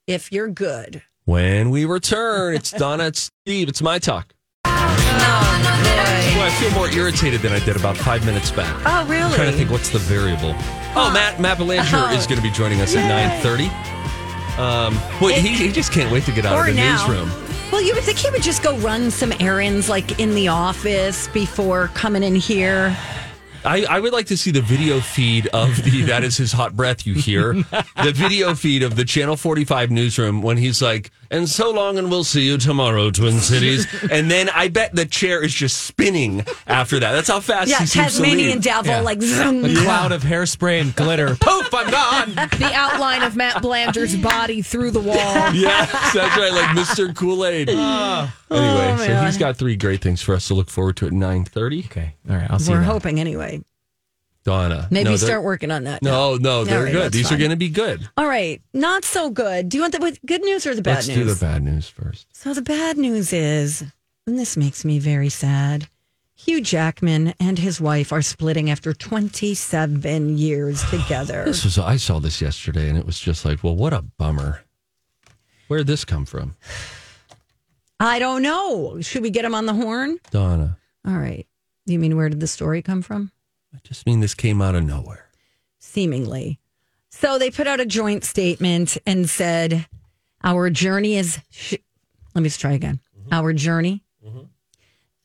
If 0.07 0.31
you're 0.31 0.47
good. 0.49 1.03
When 1.27 1.71
we 1.71 1.83
return, 1.83 2.55
it's 2.55 2.71
Donna, 2.77 3.07
it's 3.07 3.29
Steve, 3.43 3.67
it's 3.67 3.81
my 3.81 3.99
talk. 3.99 4.33
Well, 4.63 4.73
I 4.79 6.49
feel 6.57 6.71
more 6.71 6.89
irritated 6.89 7.41
than 7.41 7.51
I 7.51 7.59
did 7.59 7.75
about 7.75 7.97
five 7.97 8.25
minutes 8.25 8.49
back. 8.49 8.73
Oh, 8.85 9.05
really? 9.09 9.23
I'm 9.23 9.33
trying 9.33 9.51
to 9.51 9.57
think 9.57 9.69
what's 9.69 9.89
the 9.89 9.99
variable. 9.99 10.55
Oh, 10.95 11.11
Matt 11.13 11.41
Matt 11.41 11.57
Belanger 11.57 12.15
is 12.17 12.27
going 12.27 12.37
to 12.37 12.41
be 12.41 12.49
joining 12.51 12.79
us 12.79 12.95
at 12.95 13.05
nine 13.09 13.41
thirty. 13.41 13.65
Um, 14.57 14.95
well, 15.19 15.35
he, 15.37 15.49
he 15.49 15.69
just 15.69 15.91
can't 15.91 16.09
wait 16.13 16.23
to 16.23 16.31
get 16.31 16.45
out 16.45 16.55
Or 16.55 16.61
of 16.61 16.67
the 16.67 16.73
now. 16.81 17.05
newsroom. 17.05 17.29
Well, 17.73 17.81
you 17.81 17.93
would 17.93 18.05
think 18.05 18.19
he 18.19 18.29
would 18.31 18.41
just 18.41 18.63
go 18.63 18.77
run 18.77 19.11
some 19.11 19.33
errands 19.41 19.89
like 19.89 20.21
in 20.21 20.33
the 20.33 20.47
office 20.47 21.27
before 21.27 21.89
coming 21.89 22.23
in 22.23 22.35
here. 22.35 22.95
I, 23.65 23.83
I 23.83 23.99
would 23.99 24.13
like 24.13 24.27
to 24.27 24.37
see 24.37 24.51
the 24.51 24.61
video 24.61 25.01
feed 25.01 25.47
of 25.47 25.83
the 25.83 26.03
that 26.03 26.23
is 26.23 26.37
his 26.37 26.53
hot 26.53 26.73
breath 26.77 27.05
you 27.05 27.15
hear 27.15 27.53
the 28.01 28.13
video 28.15 28.55
feed 28.55 28.81
of 28.81 28.95
the 28.95 29.03
channel 29.03 29.35
45 29.35 29.91
newsroom 29.91 30.41
when 30.41 30.55
he's 30.55 30.81
like 30.81 31.11
and 31.31 31.47
so 31.49 31.71
long 31.71 31.97
and 31.97 32.09
we'll 32.09 32.23
see 32.23 32.45
you 32.45 32.57
tomorrow 32.57 33.09
twin 33.11 33.39
cities 33.51 33.87
and 34.11 34.29
then 34.31 34.49
i 34.49 34.67
bet 34.67 34.95
the 34.95 35.05
chair 35.05 35.43
is 35.43 35.53
just 35.53 35.81
spinning 35.83 36.43
after 36.67 36.99
that 36.99 37.11
that's 37.13 37.27
how 37.27 37.39
fast 37.39 37.69
Yeah, 37.69 37.79
he 37.79 37.85
seems 37.85 37.91
to 37.91 38.21
Tasmanian 38.21 38.51
leave. 38.53 38.61
devil, 38.63 38.91
Yeah. 38.91 39.01
like 39.01 39.21
zoom. 39.21 39.65
A 39.65 39.75
cloud 39.75 40.11
of 40.11 40.23
hairspray 40.23 40.81
and 40.81 40.95
glitter. 40.95 41.35
Poof, 41.39 41.73
I'm 41.73 41.89
gone. 41.91 42.49
The 42.57 42.71
outline 42.73 43.23
of 43.23 43.35
Matt 43.35 43.61
Belanger's 43.61 44.15
body 44.15 44.61
through 44.61 44.91
the 44.91 44.99
wall. 44.99 45.15
yes 45.53 45.91
that's 46.13 46.37
right 46.37 46.51
like 46.51 46.75
mr 46.77 47.15
kool-aid 47.15 47.69
Ah. 47.71 48.33
anyway 48.51 48.93
Oh, 48.93 49.05
so 49.05 49.25
he's 49.25 49.37
got 49.37 49.57
three 49.57 49.75
great 49.75 50.01
things 50.01 50.21
for 50.21 50.33
us 50.33 50.47
to 50.47 50.53
look 50.53 50.69
forward 50.69 50.95
to 50.97 51.07
at 51.07 51.13
9.30 51.13 51.85
Okay. 51.85 52.13
All 52.29 52.35
right. 52.35 52.49
I'll 52.49 52.59
see 52.59 52.71
you. 52.71 52.77
We're 52.77 52.83
you. 52.83 52.89
hoping 52.91 53.19
anyway. 53.19 53.61
Donna 54.47 54.87
Maybe 54.89 55.09
no, 55.09 55.15
start 55.17 55.43
working 55.43 55.71
on 55.71 55.83
that. 55.83 56.01
no 56.01 56.37
no 56.37 56.63
they're 56.63 56.83
right, 56.85 56.91
good 56.93 57.11
these 57.11 57.31
are 57.31 57.37
going 57.37 57.49
to 57.51 57.57
be 57.57 57.69
good 57.69 58.07
All 58.15 58.27
right, 58.27 58.61
not 58.73 59.03
so 59.03 59.29
good. 59.29 59.67
Do 59.69 59.75
you 59.77 59.81
want 59.81 59.93
the 59.93 59.99
with 59.99 60.17
good 60.25 60.41
news 60.41 60.65
or 60.65 60.73
the 60.73 60.81
bad 60.81 60.95
let's 60.95 61.07
news? 61.09 61.17
do 61.17 61.23
the 61.25 61.35
bad 61.45 61.63
news 61.63 61.89
first 61.89 62.27
So 62.31 62.53
the 62.53 62.61
bad 62.61 62.97
news 62.97 63.33
is, 63.33 63.83
and 64.25 64.39
this 64.39 64.55
makes 64.55 64.85
me 64.85 64.99
very 64.99 65.29
sad. 65.29 65.89
Hugh 66.35 66.61
Jackman 66.61 67.33
and 67.39 67.57
his 67.59 67.81
wife 67.81 68.11
are 68.13 68.21
splitting 68.21 68.69
after 68.69 68.93
27 68.93 70.37
years 70.37 70.83
together. 70.89 71.43
This 71.45 71.63
was 71.65 71.77
I 71.77 71.97
saw 71.97 72.19
this 72.19 72.41
yesterday 72.41 72.87
and 72.89 72.97
it 72.97 73.05
was 73.05 73.19
just 73.19 73.43
like, 73.43 73.63
well, 73.63 73.75
what 73.75 73.91
a 73.91 74.01
bummer. 74.17 74.61
Where'd 75.67 75.87
this 75.87 76.05
come 76.05 76.25
from? 76.25 76.55
I 77.99 78.19
don't 78.19 78.43
know. 78.43 79.01
Should 79.01 79.23
we 79.23 79.29
get 79.31 79.43
him 79.43 79.55
on 79.55 79.65
the 79.65 79.73
horn? 79.73 80.19
Donna. 80.31 80.77
All 81.05 81.17
right. 81.17 81.47
You 81.87 81.99
mean 81.99 82.15
where 82.15 82.29
did 82.29 82.39
the 82.39 82.47
story 82.47 82.81
come 82.81 83.01
from? 83.01 83.31
I 83.77 83.87
just 83.87 84.07
mean 84.07 84.21
this 84.21 84.33
came 84.33 84.61
out 84.61 84.73
of 84.73 84.83
nowhere. 84.83 85.27
Seemingly. 85.77 86.59
So 87.11 87.37
they 87.37 87.51
put 87.51 87.67
out 87.67 87.79
a 87.79 87.85
joint 87.85 88.23
statement 88.23 88.97
and 89.05 89.29
said, 89.29 89.85
Our 90.43 90.71
journey 90.71 91.15
is, 91.15 91.39
sh- 91.51 91.75
let 92.33 92.41
me 92.41 92.49
just 92.49 92.59
try 92.59 92.71
again. 92.71 92.99
Mm-hmm. 93.17 93.33
Our 93.33 93.53
journey 93.53 94.03
mm-hmm. 94.25 94.45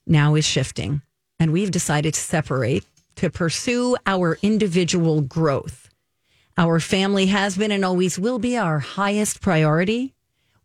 now 0.07 0.35
is 0.35 0.45
shifting, 0.45 1.01
and 1.41 1.51
we've 1.51 1.71
decided 1.71 2.13
to 2.15 2.21
separate 2.21 2.85
to 3.17 3.31
pursue 3.31 3.97
our 4.07 4.39
individual 4.43 5.23
growth. 5.23 5.89
Our 6.59 6.79
family 6.79 7.27
has 7.27 7.57
been 7.57 7.73
and 7.73 7.85
always 7.85 8.19
will 8.19 8.39
be 8.39 8.59
our 8.59 8.79
highest 8.79 9.41
priority. 9.41 10.15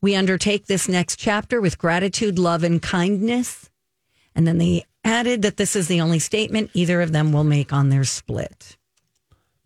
We 0.02 0.16
undertake 0.16 0.66
this 0.66 0.90
next 0.90 1.18
chapter 1.18 1.62
with 1.62 1.78
gratitude, 1.78 2.38
love, 2.38 2.64
and 2.64 2.82
kindness. 2.82 3.70
And 4.36 4.46
then 4.46 4.58
they 4.58 4.84
added 5.08 5.42
that 5.44 5.58
this 5.58 5.76
is 5.76 5.88
the 5.88 6.02
only 6.02 6.20
statement 6.20 6.70
either 6.74 7.02
of 7.02 7.12
them 7.12 7.32
will 7.32 7.44
make 7.44 7.74
on 7.74 7.90
their 7.90 8.04
split. 8.04 8.78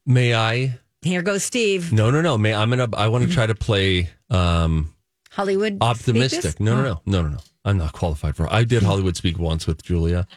May 0.05 0.33
I? 0.35 0.79
Here 1.01 1.21
goes 1.21 1.43
Steve. 1.43 1.91
No, 1.91 2.11
no, 2.11 2.21
no. 2.21 2.37
May 2.37 2.53
I'm 2.53 2.69
gonna 2.69 2.87
I 2.95 3.07
want 3.07 3.27
to 3.27 3.33
try 3.33 3.47
to 3.47 3.55
play 3.55 4.09
um 4.29 4.93
Hollywood. 5.31 5.77
optimistic. 5.81 6.59
No, 6.59 6.75
no, 6.75 6.83
no. 6.83 7.01
No, 7.05 7.21
no, 7.23 7.29
no. 7.29 7.37
I'm 7.65 7.77
not 7.77 7.93
qualified 7.93 8.35
for 8.35 8.51
I 8.53 8.63
did 8.63 8.83
Hollywood 8.83 9.15
speak 9.17 9.39
once 9.39 9.65
with 9.67 9.81
Julia. 9.83 10.27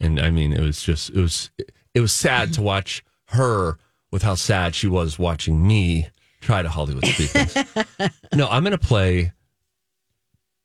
And 0.00 0.18
I 0.20 0.30
mean 0.30 0.52
it 0.52 0.60
was 0.60 0.82
just 0.82 1.10
it 1.10 1.20
was 1.20 1.50
it 1.94 2.00
was 2.00 2.12
sad 2.12 2.52
to 2.54 2.62
watch 2.62 3.04
her 3.28 3.78
with 4.10 4.22
how 4.22 4.34
sad 4.34 4.74
she 4.74 4.86
was 4.86 5.18
watching 5.18 5.66
me 5.66 6.08
try 6.40 6.62
to 6.62 6.68
Hollywood 6.68 7.04
speak 7.06 7.30
no, 8.34 8.48
I'm 8.48 8.62
gonna 8.64 8.78
play 8.78 9.32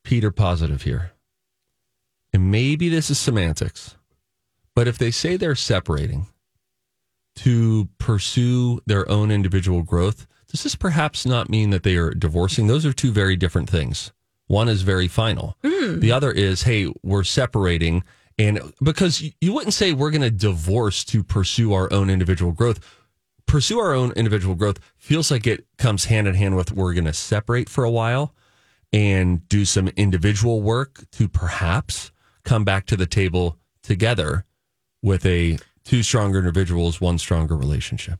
Peter 0.04 0.30
positive 0.30 0.82
here. 0.82 1.11
And 2.32 2.50
maybe 2.50 2.88
this 2.88 3.10
is 3.10 3.18
semantics, 3.18 3.96
but 4.74 4.88
if 4.88 4.96
they 4.98 5.10
say 5.10 5.36
they're 5.36 5.54
separating 5.54 6.26
to 7.36 7.88
pursue 7.98 8.80
their 8.86 9.08
own 9.10 9.30
individual 9.30 9.82
growth, 9.82 10.26
does 10.48 10.62
this 10.62 10.74
perhaps 10.74 11.24
not 11.24 11.48
mean 11.48 11.70
that 11.70 11.82
they 11.82 11.96
are 11.96 12.10
divorcing? 12.10 12.66
Those 12.66 12.86
are 12.86 12.92
two 12.92 13.10
very 13.10 13.36
different 13.36 13.70
things. 13.70 14.12
One 14.46 14.68
is 14.68 14.82
very 14.82 15.08
final. 15.08 15.56
Hmm. 15.64 16.00
The 16.00 16.12
other 16.12 16.30
is, 16.30 16.62
hey, 16.62 16.92
we're 17.02 17.24
separating. 17.24 18.04
And 18.38 18.60
because 18.82 19.22
you 19.40 19.52
wouldn't 19.52 19.74
say 19.74 19.92
we're 19.92 20.10
going 20.10 20.22
to 20.22 20.30
divorce 20.30 21.04
to 21.04 21.22
pursue 21.24 21.72
our 21.72 21.90
own 21.92 22.10
individual 22.10 22.52
growth. 22.52 22.98
Pursue 23.46 23.78
our 23.78 23.92
own 23.92 24.12
individual 24.12 24.54
growth 24.54 24.78
feels 24.96 25.30
like 25.30 25.46
it 25.46 25.66
comes 25.76 26.06
hand 26.06 26.28
in 26.28 26.34
hand 26.34 26.56
with 26.56 26.72
we're 26.72 26.94
going 26.94 27.04
to 27.04 27.12
separate 27.12 27.68
for 27.68 27.84
a 27.84 27.90
while 27.90 28.34
and 28.92 29.46
do 29.48 29.64
some 29.64 29.88
individual 29.88 30.62
work 30.62 31.04
to 31.12 31.28
perhaps 31.28 32.12
come 32.44 32.64
back 32.64 32.86
to 32.86 32.96
the 32.96 33.06
table 33.06 33.58
together 33.82 34.44
with 35.02 35.26
a 35.26 35.58
two 35.84 36.02
stronger 36.02 36.38
individuals, 36.38 37.00
one 37.00 37.18
stronger 37.18 37.56
relationship. 37.56 38.18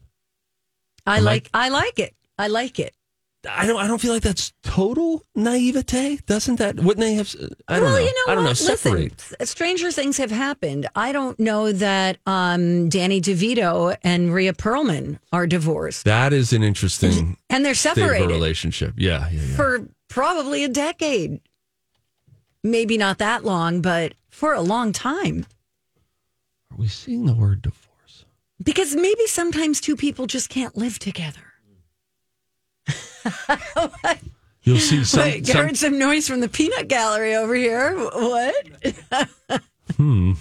I 1.06 1.20
like. 1.20 1.48
I 1.52 1.68
like 1.68 1.98
it. 1.98 2.14
I 2.38 2.48
like 2.48 2.78
it. 2.78 2.94
I 3.48 3.66
don't. 3.66 3.80
I 3.80 3.88
don't 3.88 4.00
feel 4.00 4.12
like 4.12 4.22
that's 4.22 4.52
total 4.62 5.24
naivete. 5.34 6.18
Doesn't 6.26 6.56
that? 6.56 6.76
Wouldn't 6.76 7.00
they 7.00 7.14
have? 7.14 7.34
I 7.66 7.80
don't 7.80 7.84
well, 7.84 7.92
know. 7.94 7.98
you 7.98 8.06
know 8.06 8.32
I 8.32 8.34
don't 8.36 8.44
what? 8.44 8.50
know. 8.50 8.76
Separate. 8.76 9.16
Listen, 9.16 9.46
stranger 9.46 9.90
things 9.90 10.16
have 10.18 10.30
happened. 10.30 10.88
I 10.94 11.10
don't 11.10 11.38
know 11.40 11.72
that 11.72 12.18
um, 12.24 12.88
Danny 12.88 13.20
DeVito 13.20 13.96
and 14.04 14.32
Rhea 14.32 14.52
Perlman 14.52 15.18
are 15.32 15.48
divorced, 15.48 16.04
That 16.04 16.32
is 16.32 16.52
an 16.52 16.62
interesting 16.62 17.36
and 17.50 17.64
they're 17.64 17.74
separated 17.74 18.28
relationship. 18.28 18.94
Yeah, 18.96 19.28
yeah, 19.30 19.40
yeah. 19.40 19.56
for 19.56 19.88
probably 20.08 20.62
a 20.62 20.68
decade. 20.68 21.40
Maybe 22.62 22.96
not 22.96 23.18
that 23.18 23.44
long, 23.44 23.80
but 23.80 24.14
for 24.30 24.52
a 24.54 24.60
long 24.60 24.92
time. 24.92 25.46
Are 26.70 26.76
we 26.76 26.88
seeing 26.88 27.26
the 27.26 27.34
word 27.34 27.62
divorce? 27.62 28.24
Because 28.62 28.94
maybe 28.94 29.26
sometimes 29.26 29.80
two 29.80 29.96
people 29.96 30.26
just 30.26 30.48
can't 30.48 30.76
live 30.76 30.98
together. 30.98 31.40
You'll 34.62 34.78
see 34.78 35.02
some. 35.04 35.22
Wait, 35.22 35.46
some 35.46 35.56
heard 35.56 35.76
some 35.76 35.98
noise 35.98 36.28
from 36.28 36.40
the 36.40 36.48
peanut 36.48 36.88
gallery 36.88 37.34
over 37.34 37.54
here. 37.54 37.96
What? 37.96 38.66
hmm. 39.96 40.32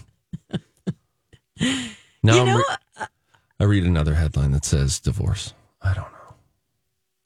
Now 2.24 2.36
you 2.36 2.42
I'm 2.42 2.46
know, 2.48 2.58
re- 2.58 3.08
I 3.60 3.64
read 3.64 3.84
another 3.84 4.14
headline 4.14 4.52
that 4.52 4.66
says 4.66 5.00
divorce. 5.00 5.54
I 5.82 5.94
don't 5.94 6.12
know. 6.12 6.36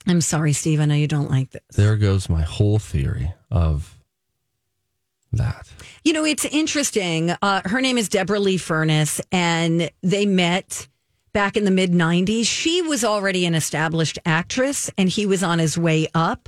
I'm 0.08 0.22
sorry, 0.22 0.54
Steve. 0.54 0.80
I 0.80 0.86
know 0.86 0.96
you 0.96 1.08
don't 1.08 1.30
like 1.30 1.52
this. 1.52 1.64
There 1.74 1.98
goes 1.98 2.30
my 2.30 2.44
whole 2.44 2.80
theory 2.80 3.34
of 3.52 3.98
that. 5.38 5.68
You 6.04 6.14
know, 6.14 6.26
it's 6.26 6.46
interesting. 6.46 7.32
Uh, 7.42 7.62
her 7.66 7.82
name 7.82 7.98
is 7.98 8.10
Deborra-Lee 8.10 8.58
Furness, 8.58 9.20
and 9.32 9.90
they 10.04 10.26
met 10.26 10.88
back 11.34 11.58
in 11.58 11.66
the 11.66 11.72
mid 11.72 11.92
90s. 11.92 12.46
She 12.46 12.82
was 12.82 13.04
already 13.04 13.46
an 13.46 13.56
established 13.56 14.20
actress, 14.26 14.90
and 14.98 15.10
he 15.10 15.26
was 15.26 15.44
on 15.44 15.60
his 15.60 15.78
way 15.78 16.08
up. 16.14 16.48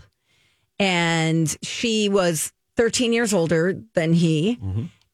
And 0.79 1.55
she 1.63 2.07
was 2.07 2.53
13 2.75 3.11
years 3.13 3.33
older 3.33 3.81
than 3.95 4.13
he, 4.13 4.59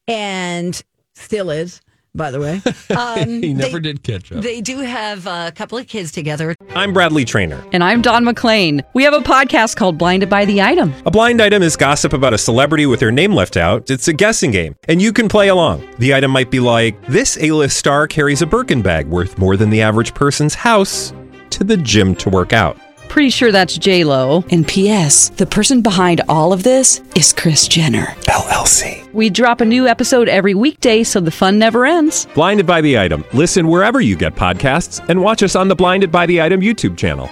and 0.06 0.82
still 1.14 1.50
is, 1.50 1.80
by 2.14 2.30
the 2.30 2.40
way. 2.40 2.60
Um, 2.94 3.42
He 3.42 3.54
never 3.54 3.78
they, 3.80 3.92
did 3.92 4.02
catch 4.02 4.30
up. 4.30 4.42
They 4.42 4.60
do 4.60 4.78
have 4.78 5.26
a 5.26 5.52
couple 5.52 5.78
of 5.78 5.86
kids 5.88 6.12
together. 6.12 6.54
I'm 6.74 6.92
Bradley 6.92 7.24
Trainer. 7.24 7.64
And 7.72 7.82
I'm 7.82 8.02
Don 8.02 8.24
McClain. 8.24 8.82
We 8.94 9.02
have 9.04 9.14
a 9.14 9.20
podcast 9.20 9.76
called 9.76 9.98
Blinded 9.98 10.28
by 10.28 10.44
the 10.44 10.62
Item. 10.62 10.92
A 11.06 11.10
blind 11.10 11.40
item 11.40 11.62
is 11.62 11.76
gossip 11.76 12.12
about 12.12 12.34
a 12.34 12.38
celebrity 12.38 12.86
with 12.86 13.00
their 13.00 13.10
name 13.10 13.32
left 13.34 13.56
out. 13.56 13.90
It's 13.90 14.06
a 14.06 14.12
guessing 14.12 14.50
game, 14.52 14.76
and 14.86 15.02
you 15.02 15.12
can 15.12 15.28
play 15.28 15.48
along. 15.48 15.88
The 15.98 16.14
item 16.14 16.30
might 16.30 16.50
be 16.50 16.60
like 16.60 17.04
this: 17.06 17.36
A-list 17.40 17.76
star 17.76 18.06
carries 18.06 18.42
a 18.42 18.46
Birkin 18.46 18.82
bag 18.82 19.06
worth 19.06 19.38
more 19.38 19.56
than 19.56 19.70
the 19.70 19.82
average 19.82 20.14
person's 20.14 20.54
house 20.54 21.12
to 21.50 21.64
the 21.64 21.76
gym 21.78 22.14
to 22.16 22.30
work 22.30 22.52
out. 22.52 22.78
Pretty 23.14 23.30
sure 23.30 23.52
that's 23.52 23.78
J 23.78 24.02
Lo. 24.02 24.42
And 24.50 24.66
P.S. 24.66 25.28
The 25.28 25.46
person 25.46 25.82
behind 25.82 26.22
all 26.28 26.52
of 26.52 26.64
this 26.64 27.00
is 27.14 27.32
Kris 27.32 27.68
Jenner. 27.68 28.06
LLC. 28.22 29.08
We 29.12 29.30
drop 29.30 29.60
a 29.60 29.64
new 29.64 29.86
episode 29.86 30.28
every 30.28 30.52
weekday, 30.52 31.04
so 31.04 31.20
the 31.20 31.30
fun 31.30 31.56
never 31.56 31.86
ends. 31.86 32.26
Blinded 32.34 32.66
by 32.66 32.80
the 32.80 32.98
item. 32.98 33.24
Listen 33.32 33.68
wherever 33.68 34.00
you 34.00 34.16
get 34.16 34.34
podcasts, 34.34 34.98
and 35.08 35.22
watch 35.22 35.44
us 35.44 35.54
on 35.54 35.68
the 35.68 35.76
Blinded 35.76 36.10
by 36.10 36.26
the 36.26 36.42
Item 36.42 36.60
YouTube 36.60 36.96
channel. 36.96 37.30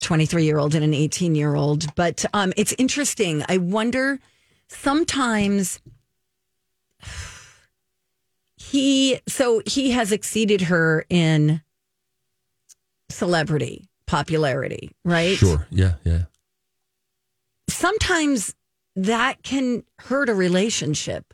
23 0.00 0.44
year 0.44 0.58
old 0.58 0.76
and 0.76 0.84
an 0.84 0.94
18 0.94 1.34
year 1.34 1.56
old. 1.56 1.92
But 1.96 2.24
um, 2.34 2.52
it's 2.56 2.72
interesting. 2.78 3.44
I 3.48 3.56
wonder 3.56 4.20
sometimes 4.68 5.80
he, 8.56 9.18
so 9.26 9.60
he 9.66 9.90
has 9.90 10.12
exceeded 10.12 10.60
her 10.60 11.04
in 11.10 11.63
celebrity 13.14 13.88
popularity, 14.06 14.90
right? 15.04 15.36
Sure. 15.36 15.66
Yeah. 15.70 15.94
Yeah. 16.04 16.24
Sometimes 17.68 18.54
that 18.96 19.42
can 19.42 19.82
hurt 20.00 20.28
a 20.28 20.34
relationship, 20.34 21.32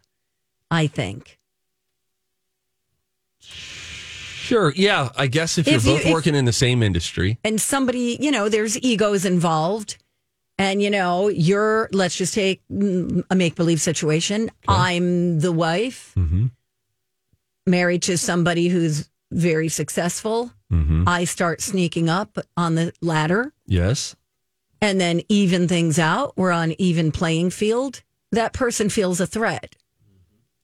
I 0.70 0.86
think. 0.86 1.38
Sure. 3.40 4.72
Yeah. 4.76 5.10
I 5.16 5.26
guess 5.26 5.58
if, 5.58 5.66
If 5.68 5.84
you're 5.84 5.92
you- 5.94 5.98
both 5.98 6.06
if- 6.06 6.12
working 6.12 6.34
in 6.34 6.44
the 6.44 6.52
same 6.52 6.82
industry, 6.82 7.38
and 7.44 7.60
somebody, 7.60 8.16
you 8.20 8.30
know, 8.30 8.48
there's 8.48 8.78
egos 8.80 9.24
involved. 9.24 9.96
And, 10.58 10.82
you 10.82 10.90
know, 10.90 11.28
you're, 11.28 11.88
let's 11.90 12.14
just 12.16 12.34
take 12.34 12.60
a 12.70 13.34
make 13.34 13.54
believe 13.54 13.80
situation. 13.80 14.50
I'm 14.68 15.40
the 15.40 15.52
wife, 15.52 16.12
Mm-hmm. 16.18 16.46
married 17.66 18.02
to 18.02 18.18
somebody 18.18 18.68
who's 18.68 19.08
very 19.30 19.68
successful. 19.68 20.52
Mm-hmm. 20.72 21.04
I 21.08 21.24
start 21.24 21.60
sneaking 21.60 22.08
up 22.08 22.38
on 22.56 22.74
the 22.74 22.92
ladder 23.00 23.52
yes. 23.66 24.14
and 24.80 25.00
then 25.00 25.22
even 25.28 25.66
things 25.68 25.98
out. 25.98 26.32
We're 26.36 26.52
on 26.52 26.74
even 26.78 27.10
playing 27.12 27.50
field. 27.50 28.02
That 28.32 28.52
person 28.52 28.88
feels 28.88 29.20
a 29.20 29.26
threat. 29.26 29.74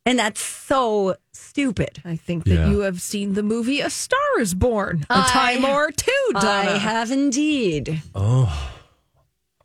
And 0.05 0.19
that's 0.21 0.41
so 0.41 1.17
stupid. 1.33 2.01
I 2.05 2.15
think 2.15 2.45
that 2.45 2.55
Yeah. 2.55 2.71
you 2.71 2.81
have 2.81 3.01
seen 3.01 3.35
the 3.35 3.43
movie 3.43 3.81
A 3.81 3.91
Star 3.91 4.39
is 4.39 4.55
Born 4.55 5.05
a 5.11 5.19
I- 5.19 5.29
time 5.29 5.65
or 5.65 5.91
two, 5.91 6.13
Donna. 6.35 6.71
I 6.73 6.79
have 6.79 7.11
indeed. 7.11 8.03
Oh, 8.15 8.73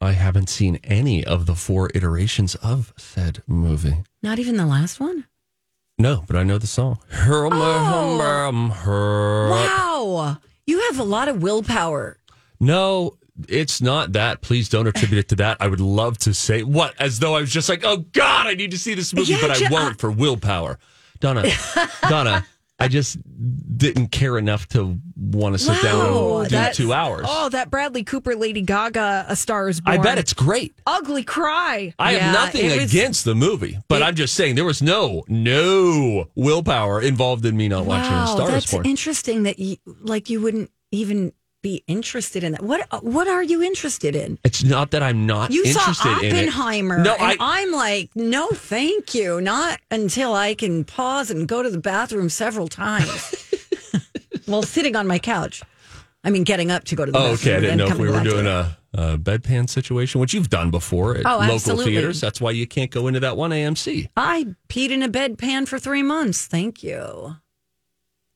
I 0.01 0.13
haven't 0.13 0.49
seen 0.49 0.79
any 0.83 1.23
of 1.23 1.45
the 1.45 1.53
four 1.53 1.91
iterations 1.93 2.55
of 2.55 2.91
said 2.97 3.43
movie. 3.45 3.97
Not 4.23 4.39
even 4.39 4.57
the 4.57 4.65
last 4.65 4.99
one. 4.99 5.25
No, 6.01 6.23
but 6.25 6.35
I 6.35 6.41
know 6.41 6.57
the 6.57 6.65
song. 6.65 6.97
Oh. 7.13 8.17
Wow. 9.51 10.37
You 10.65 10.79
have 10.89 10.97
a 10.97 11.03
lot 11.03 11.27
of 11.27 11.43
willpower. 11.43 12.17
No, 12.59 13.17
it's 13.47 13.81
not 13.83 14.13
that. 14.13 14.41
Please 14.41 14.67
don't 14.67 14.87
attribute 14.87 15.19
it 15.19 15.29
to 15.29 15.35
that. 15.35 15.57
I 15.59 15.67
would 15.67 15.79
love 15.79 16.17
to 16.19 16.33
say 16.33 16.63
what, 16.63 16.99
as 16.99 17.19
though 17.19 17.35
I 17.35 17.41
was 17.41 17.51
just 17.51 17.69
like, 17.69 17.81
oh 17.83 17.97
God, 17.97 18.47
I 18.47 18.55
need 18.55 18.71
to 18.71 18.79
see 18.79 18.95
this 18.95 19.13
movie, 19.13 19.33
Yeah, 19.33 19.41
but 19.41 19.51
I 19.51 19.55
ju- 19.55 19.67
won't 19.69 19.99
for 19.99 20.09
willpower. 20.09 20.79
Donna, 21.19 21.43
Donna, 22.09 22.47
I 22.81 22.87
just 22.87 23.17
didn't 23.77 24.07
care 24.07 24.37
enough 24.37 24.67
to 24.69 24.99
want 25.15 25.53
to 25.55 25.59
sit 25.59 25.81
down 25.81 26.13
Wow, 26.13 26.37
and 26.39 26.49
do 26.49 26.67
two 26.73 26.93
hours. 26.93 27.25
Oh, 27.29 27.49
that 27.49 27.69
Bradley 27.71 28.03
Cooper, 28.03 28.35
Lady 28.35 28.61
Gaga, 28.61 29.25
A 29.27 29.35
Star 29.35 29.69
is 29.69 29.81
Born. 29.81 29.99
I 29.99 30.01
bet 30.01 30.17
it's 30.17 30.33
great. 30.33 30.73
ugly 30.85 31.23
cry. 31.23 31.93
I 31.99 32.13
Yeah, 32.13 32.19
have 32.19 32.33
nothing 32.33 32.65
was- 32.65 32.91
against 32.91 33.25
the 33.25 33.35
movie, 33.35 33.77
but 33.87 34.01
It- 34.01 34.05
I'm 34.05 34.15
just 34.15 34.33
saying 34.35 34.55
there 34.55 34.65
was 34.65 34.81
no 34.81 35.23
no 35.27 36.27
willpower 36.35 37.01
involved 37.01 37.45
in 37.45 37.55
me 37.57 37.67
not 37.67 37.85
watching 37.85 38.13
A 38.13 38.27
Star 38.27 38.51
is 38.55 38.65
Born. 38.65 38.83
that's 38.83 38.89
interesting 38.89 39.43
that 39.43 39.59
you 39.59 39.77
like 40.01 40.29
you 40.29 40.41
wouldn't 40.41 40.69
even 40.91 41.31
be 41.61 41.83
interested 41.87 42.43
in 42.43 42.53
that. 42.53 42.61
What 42.63 42.87
what 43.03 43.27
are 43.27 43.43
you 43.43 43.61
interested 43.61 44.15
in? 44.15 44.39
It's 44.43 44.63
not 44.63 44.91
that 44.91 45.03
I'm 45.03 45.25
not 45.25 45.51
You 45.51 45.65
saw 45.65 45.79
interested 45.79 46.17
in 46.19 46.25
it. 46.25 46.33
Oppenheimer. 46.49 46.97
No, 47.03 47.13
and 47.15 47.37
I, 47.39 47.61
I'm 47.61 47.71
like, 47.71 48.09
no, 48.15 48.49
thank 48.49 49.13
you. 49.13 49.41
Not 49.41 49.79
until 49.89 50.33
I 50.33 50.53
can 50.55 50.83
pause 50.83 51.29
and 51.31 51.47
go 51.47 51.61
to 51.63 51.69
the 51.69 51.77
bathroom 51.79 52.29
several 52.29 52.67
times 52.67 53.35
while 54.45 54.63
sitting 54.63 54.95
on 54.95 55.07
my 55.07 55.19
couch. 55.19 55.61
I 56.23 56.29
mean, 56.29 56.43
getting 56.43 56.69
up 56.69 56.83
to 56.85 56.95
go 56.95 57.05
to 57.05 57.11
the 57.11 57.17
Oh, 57.17 57.31
bathroom. 57.31 57.55
okay. 57.55 57.57
I 57.57 57.59
didn't 57.61 57.77
know 57.77 57.87
if 57.87 57.97
we 57.97 58.07
were 58.09 58.21
doing 58.23 58.45
a, 58.45 58.77
a 58.93 59.17
bedpan 59.17 59.67
situation, 59.67 60.21
which 60.21 60.33
you've 60.35 60.49
done 60.51 60.69
before 60.69 61.17
at 61.17 61.25
Oh, 61.25 61.37
local 61.39 61.55
absolutely. 61.55 61.93
theaters. 61.93 62.21
That's 62.21 62.39
why 62.39 62.51
you 62.51 62.67
can't 62.67 62.91
go 62.91 63.07
into 63.07 63.19
that 63.21 63.37
one 63.37 63.49
AMC. 63.51 64.09
I 64.15 64.53
peed 64.69 64.91
in 64.91 65.01
a 65.01 65.09
bedpan 65.09 65.67
for 65.67 65.79
three 65.79 66.03
months. 66.03 66.45
Thank 66.45 66.83
you. 66.83 67.37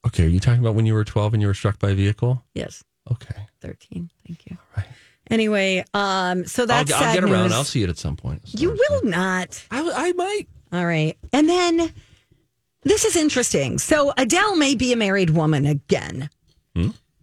Okay, 0.07 0.25
are 0.25 0.27
you 0.27 0.39
talking 0.39 0.61
about 0.61 0.73
when 0.75 0.85
you 0.87 0.93
were 0.95 1.03
12 1.03 1.33
and 1.33 1.41
you 1.41 1.47
were 1.47 1.53
struck 1.53 1.77
by 1.79 1.91
a 1.91 1.95
vehicle? 1.95 2.43
Yes, 2.55 2.83
Okay. 3.11 3.35
13. 3.61 4.09
Thank 4.27 4.45
you. 4.47 4.57
All 4.59 4.83
right. 4.83 4.87
Anyway, 5.31 5.83
um, 5.93 6.45
so 6.45 6.63
I'll, 6.63 6.67
that's 6.67 6.91
I'll 6.93 6.99
sad 6.99 7.15
get 7.15 7.23
around. 7.23 7.43
news. 7.45 7.53
I'll 7.53 7.63
see 7.63 7.81
it 7.83 7.89
at 7.89 7.97
some 7.97 8.15
point. 8.15 8.41
You 8.45 8.71
will 8.71 9.03
not. 9.03 9.63
I, 9.71 9.91
I 9.91 10.11
might. 10.13 10.47
All 10.71 10.85
right. 10.85 11.17
And 11.33 11.49
then 11.49 11.91
this 12.83 13.05
is 13.05 13.15
interesting. 13.15 13.79
So 13.79 14.13
Adele 14.17 14.55
may 14.55 14.75
be 14.75 14.93
a 14.93 14.95
married 14.95 15.31
woman 15.31 15.65
again. 15.65 16.29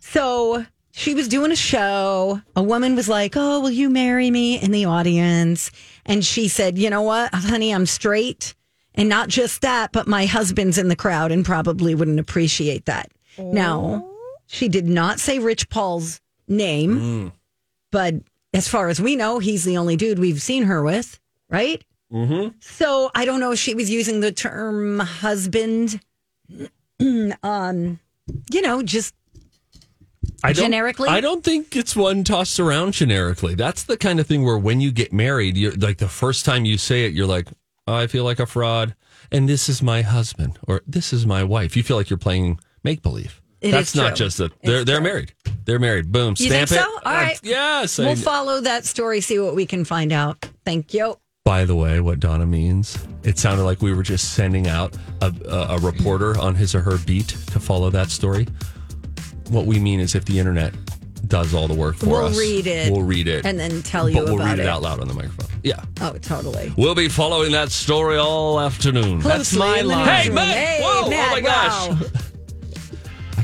So 0.00 0.66
she 0.90 1.14
was 1.14 1.28
doing 1.28 1.52
a 1.52 1.56
show. 1.56 2.40
A 2.56 2.62
woman 2.62 2.96
was 2.96 3.08
like, 3.08 3.34
Oh, 3.36 3.60
will 3.60 3.70
you 3.70 3.88
marry 3.88 4.30
me 4.30 4.60
in 4.60 4.72
the 4.72 4.84
audience? 4.86 5.70
And 6.04 6.24
she 6.24 6.48
said, 6.48 6.76
You 6.78 6.90
know 6.90 7.02
what, 7.02 7.32
honey, 7.34 7.72
I'm 7.72 7.86
straight. 7.86 8.54
And 8.94 9.08
not 9.08 9.28
just 9.28 9.62
that, 9.62 9.92
but 9.92 10.06
my 10.08 10.26
husband's 10.26 10.76
in 10.76 10.88
the 10.88 10.96
crowd 10.96 11.32
and 11.32 11.44
probably 11.44 11.94
wouldn't 11.94 12.20
appreciate 12.20 12.84
that. 12.86 13.10
Now, 13.38 14.06
she 14.52 14.68
did 14.68 14.86
not 14.86 15.18
say 15.18 15.38
Rich 15.38 15.70
Paul's 15.70 16.20
name, 16.46 17.32
but 17.90 18.14
as 18.52 18.68
far 18.68 18.88
as 18.88 19.00
we 19.00 19.16
know, 19.16 19.38
he's 19.38 19.64
the 19.64 19.78
only 19.78 19.96
dude 19.96 20.18
we've 20.18 20.42
seen 20.42 20.64
her 20.64 20.82
with, 20.82 21.18
right? 21.48 21.82
So 22.60 23.10
I 23.14 23.24
don't 23.24 23.40
know 23.40 23.52
if 23.52 23.58
she 23.58 23.74
was 23.74 23.88
using 23.90 24.20
the 24.20 24.30
term 24.30 24.98
husband, 24.98 26.00
um, 27.42 27.98
you 28.52 28.60
know, 28.60 28.82
just 28.82 29.14
I 30.44 30.52
don't, 30.52 30.64
Generically? 30.64 31.08
I 31.08 31.20
don't 31.20 31.42
think 31.42 31.74
it's 31.74 31.96
one 31.96 32.22
tossed 32.22 32.60
around 32.60 32.92
generically. 32.92 33.54
That's 33.54 33.84
the 33.84 33.96
kind 33.96 34.20
of 34.20 34.26
thing 34.26 34.44
where 34.44 34.58
when 34.58 34.82
you 34.82 34.92
get 34.92 35.12
married, 35.14 35.56
you're 35.56 35.72
like 35.72 35.96
the 35.98 36.08
first 36.08 36.44
time 36.44 36.66
you 36.66 36.76
say 36.76 37.06
it, 37.06 37.14
you're 37.14 37.26
like, 37.26 37.48
oh, 37.86 37.94
I 37.94 38.06
feel 38.06 38.24
like 38.24 38.38
a 38.38 38.46
fraud. 38.46 38.94
And 39.30 39.48
this 39.48 39.70
is 39.70 39.82
my 39.82 40.02
husband 40.02 40.58
or 40.68 40.82
this 40.86 41.12
is 41.12 41.24
my 41.24 41.42
wife. 41.42 41.74
You 41.74 41.82
feel 41.82 41.96
like 41.96 42.10
you're 42.10 42.18
playing 42.18 42.60
make 42.84 43.02
believe. 43.02 43.41
It 43.62 43.70
That's 43.70 43.94
not 43.94 44.16
just 44.16 44.38
that 44.38 44.52
they're 44.62 44.84
they're 44.84 45.00
married. 45.00 45.32
They're 45.64 45.78
married. 45.78 46.10
Boom. 46.10 46.34
You 46.38 46.48
Stamp 46.48 46.68
think 46.68 46.80
it. 46.80 46.84
so? 46.84 46.90
All 47.06 47.12
right. 47.12 47.38
Yes. 47.42 47.98
I- 47.98 48.04
we'll 48.06 48.16
follow 48.16 48.60
that 48.60 48.84
story, 48.84 49.20
see 49.20 49.38
what 49.38 49.54
we 49.54 49.64
can 49.66 49.84
find 49.84 50.12
out. 50.12 50.44
Thank 50.66 50.92
you. 50.92 51.16
by 51.44 51.64
the 51.64 51.74
way, 51.76 52.00
what 52.00 52.18
Donna 52.20 52.46
means, 52.46 52.98
it 53.22 53.38
sounded 53.38 53.62
like 53.64 53.80
we 53.82 53.92
were 53.94 54.02
just 54.02 54.34
sending 54.34 54.66
out 54.68 54.96
a, 55.20 55.32
a, 55.48 55.76
a 55.76 55.78
reporter 55.78 56.38
on 56.38 56.54
his 56.56 56.74
or 56.74 56.80
her 56.80 56.98
beat 56.98 57.28
to 57.28 57.60
follow 57.60 57.90
that 57.90 58.10
story. 58.10 58.46
What 59.50 59.66
we 59.66 59.78
mean 59.78 60.00
is 60.00 60.14
if 60.14 60.24
the 60.24 60.38
internet 60.38 60.72
does 61.28 61.54
all 61.54 61.68
the 61.68 61.74
work 61.74 61.94
for 61.96 62.06
us 62.06 62.08
We'll 62.10 62.24
us, 62.26 62.38
read 62.38 62.66
it 62.66 62.92
We'll 62.92 63.02
read 63.04 63.28
it 63.28 63.46
and 63.46 63.58
then 63.58 63.80
tell 63.82 64.08
you 64.10 64.16
but 64.16 64.24
we'll 64.26 64.34
about 64.36 64.44
read 64.46 64.58
it. 64.58 64.62
it. 64.64 64.68
out 64.68 64.82
loud 64.82 64.98
on 65.00 65.06
the 65.08 65.14
microphone. 65.14 65.46
Yeah. 65.62 65.82
Oh, 66.00 66.12
totally. 66.18 66.72
We'll 66.76 66.96
be 66.96 67.08
following 67.08 67.52
that 67.52 67.70
story 67.70 68.16
all 68.18 68.58
afternoon. 68.58 69.20
Closely 69.20 69.58
my 69.60 69.78
in 69.78 69.86
line. 69.88 70.08
Hey. 70.08 70.28
Matt! 70.30 70.56
Hey, 70.56 70.80
Whoa! 70.82 71.02
Oh 71.06 71.10
my 71.30 71.40
gosh! 71.40 72.21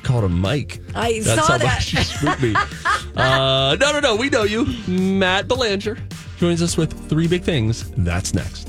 Wow. 0.09 0.17
I 0.17 0.21
called 0.21 0.25
him 0.31 0.41
Mike. 0.41 0.81
I 0.95 1.21
That's 1.21 1.47
saw 1.47 1.53
how 1.53 1.59
that. 1.59 1.65
much 1.65 1.93
you 1.93 2.01
spooked 2.01 2.43
me. 2.43 2.55
uh, 3.17 3.77
no, 3.81 3.93
no, 3.93 4.01
no. 4.01 4.17
We 4.17 4.31
know 4.31 4.45
you. 4.45 4.67
Matt 4.87 5.49
Belanger 5.49 5.99
joins 6.39 6.63
us 6.63 6.77
with 6.77 7.09
three 7.09 7.29
big 7.29 7.43
things. 7.43 7.91
That's 7.97 8.35
next. 8.35 8.69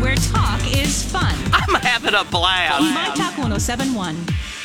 Where 0.00 0.16
talk 0.16 0.60
is 0.76 1.02
fun. 1.04 1.34
I'm 1.52 1.74
having 1.80 2.14
a 2.14 2.24
blast. 2.24 2.82
My 2.82 3.06
Talk 3.14 3.38
1071. 3.38 4.16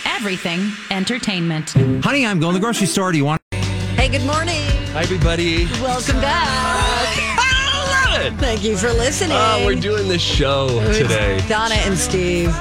Everything 0.05 0.71
entertainment. 0.91 1.71
Honey, 2.03 2.25
I'm 2.25 2.39
going 2.39 2.53
to 2.53 2.59
the 2.59 2.63
grocery 2.63 2.87
store. 2.87 3.11
Do 3.11 3.17
you 3.17 3.25
want? 3.25 3.41
Hey, 3.51 4.09
good 4.09 4.25
morning. 4.25 4.65
Hi, 4.93 5.03
everybody. 5.03 5.65
Welcome 5.81 6.19
back. 6.21 6.47
I 6.47 8.15
love 8.15 8.21
it. 8.21 8.33
Thank 8.39 8.63
you 8.63 8.75
for 8.77 8.91
listening. 8.91 9.37
Oh, 9.39 9.63
we're 9.65 9.75
doing 9.75 10.07
this 10.07 10.21
show 10.21 10.67
It's 10.83 10.97
today. 10.97 11.41
Donna 11.47 11.75
and 11.75 11.97
Steve. 11.97 12.53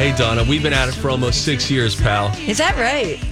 Hey, 0.00 0.16
Donna, 0.16 0.44
we've 0.48 0.62
been 0.62 0.72
at 0.72 0.88
it 0.88 0.92
for 0.94 1.10
almost 1.10 1.44
six 1.44 1.70
years, 1.70 1.94
pal. 1.94 2.34
Is 2.48 2.56
that 2.56 2.74
right? 2.78 3.22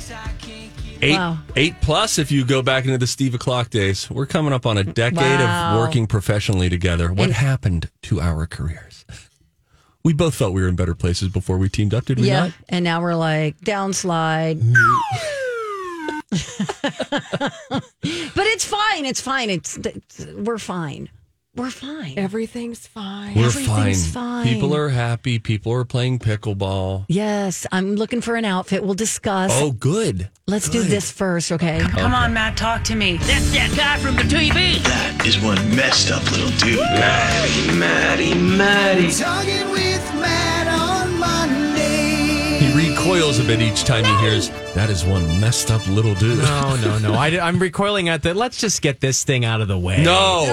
Eight, 1.01 1.17
Wow. 1.17 1.39
eight 1.57 1.81
plus 1.81 2.19
if 2.19 2.31
you 2.31 2.45
go 2.45 2.61
back 2.61 2.85
into 2.85 2.99
the 2.99 3.07
Steve 3.07 3.33
o'clock 3.35 3.71
days. 3.71 4.11
We're 4.11 4.27
coming 4.27 4.53
up 4.53 4.67
on 4.67 4.77
a 4.77 4.85
decade 4.85 5.41
Wow. 5.41 5.73
of 5.73 5.81
working 5.81 6.07
professionally 6.07 6.69
together. 6.69 7.11
What 7.11 7.29
And- 7.29 7.33
happened 7.33 7.89
to 8.03 8.21
our 8.21 8.47
careers? 8.47 9.07
We 10.05 10.13
both 10.13 10.35
felt 10.35 10.53
we 10.53 10.61
were 10.61 10.69
in 10.69 10.77
better 10.77 10.95
places 10.95 11.31
before 11.31 11.57
we 11.57 11.71
teamed 11.71 11.95
up, 11.95 12.05
did 12.05 12.21
we 12.21 12.27
yeah. 12.29 12.41
not? 12.41 12.53
And 12.69 12.85
now 12.85 13.01
we're 13.01 13.15
like 13.15 13.59
downslide. 13.61 14.61
but 16.31 17.83
it's 18.03 18.67
fine. 18.67 19.07
It's 19.07 19.23
fine. 19.23 19.49
It's, 19.49 19.79
it's 19.79 20.27
we're 20.37 20.59
fine. 20.59 21.09
We're 21.59 21.71
fine. 21.71 22.15
Everything's 22.17 22.87
fine. 22.87 23.35
We're 23.35 23.47
Everything's 23.47 24.07
fine. 24.11 24.45
fine. 24.45 24.55
People 24.55 24.75
are 24.77 24.89
happy. 24.91 25.39
People 25.39 25.73
are 25.73 25.85
playing 25.85 26.21
pickleball. 26.21 27.05
yes, 27.09 27.67
I'm 27.73 27.97
looking 27.97 28.21
for 28.21 28.37
an 28.37 28.45
outfit. 28.45 28.85
We'll 28.85 28.95
discuss. 28.95 29.51
Oh, 29.55 29.73
good. 29.73 30.29
Let's 30.47 30.69
do 30.71 30.83
this 30.83 31.11
first, 31.13 31.53
okay? 31.53 31.81
Come 31.91 32.15
on, 32.15 32.33
Matt, 32.33 32.57
talk 32.57 32.83
to 32.85 32.95
me. 32.95 33.19
That's 33.19 33.51
that 33.53 33.75
guy 33.77 33.99
from 33.99 34.17
the 34.17 34.23
TV. 34.23 34.83
That 34.83 35.27
is 35.27 35.39
one 35.41 35.57
messed 35.77 36.11
up 36.11 36.23
little 36.31 36.49
dude. 36.59 36.79
Maddie, 36.79 37.79
Maddie, 37.79 38.35
Maddie. 38.35 39.11
Recoils 43.19 43.41
a 43.41 43.45
bit 43.45 43.61
each 43.61 43.83
time 43.83 44.05
he 44.05 44.15
hears 44.21 44.49
that 44.77 44.89
is 44.91 45.05
one 45.05 45.25
messed 45.41 45.73
up 45.73 45.85
little 45.89 46.15
dude. 46.15 46.39
No, 46.39 46.77
no, 46.77 46.99
no. 46.99 47.15
I, 47.15 47.29
am 47.49 47.59
recoiling 47.59 48.09
at 48.09 48.23
that. 48.23 48.37
Let's 48.37 48.61
just 48.61 48.81
get 48.81 49.01
this 49.01 49.25
thing 49.25 49.45
out 49.45 49.61
of 49.61 49.67
the 49.67 49.77
way. 49.79 50.05
No, 50.05 50.47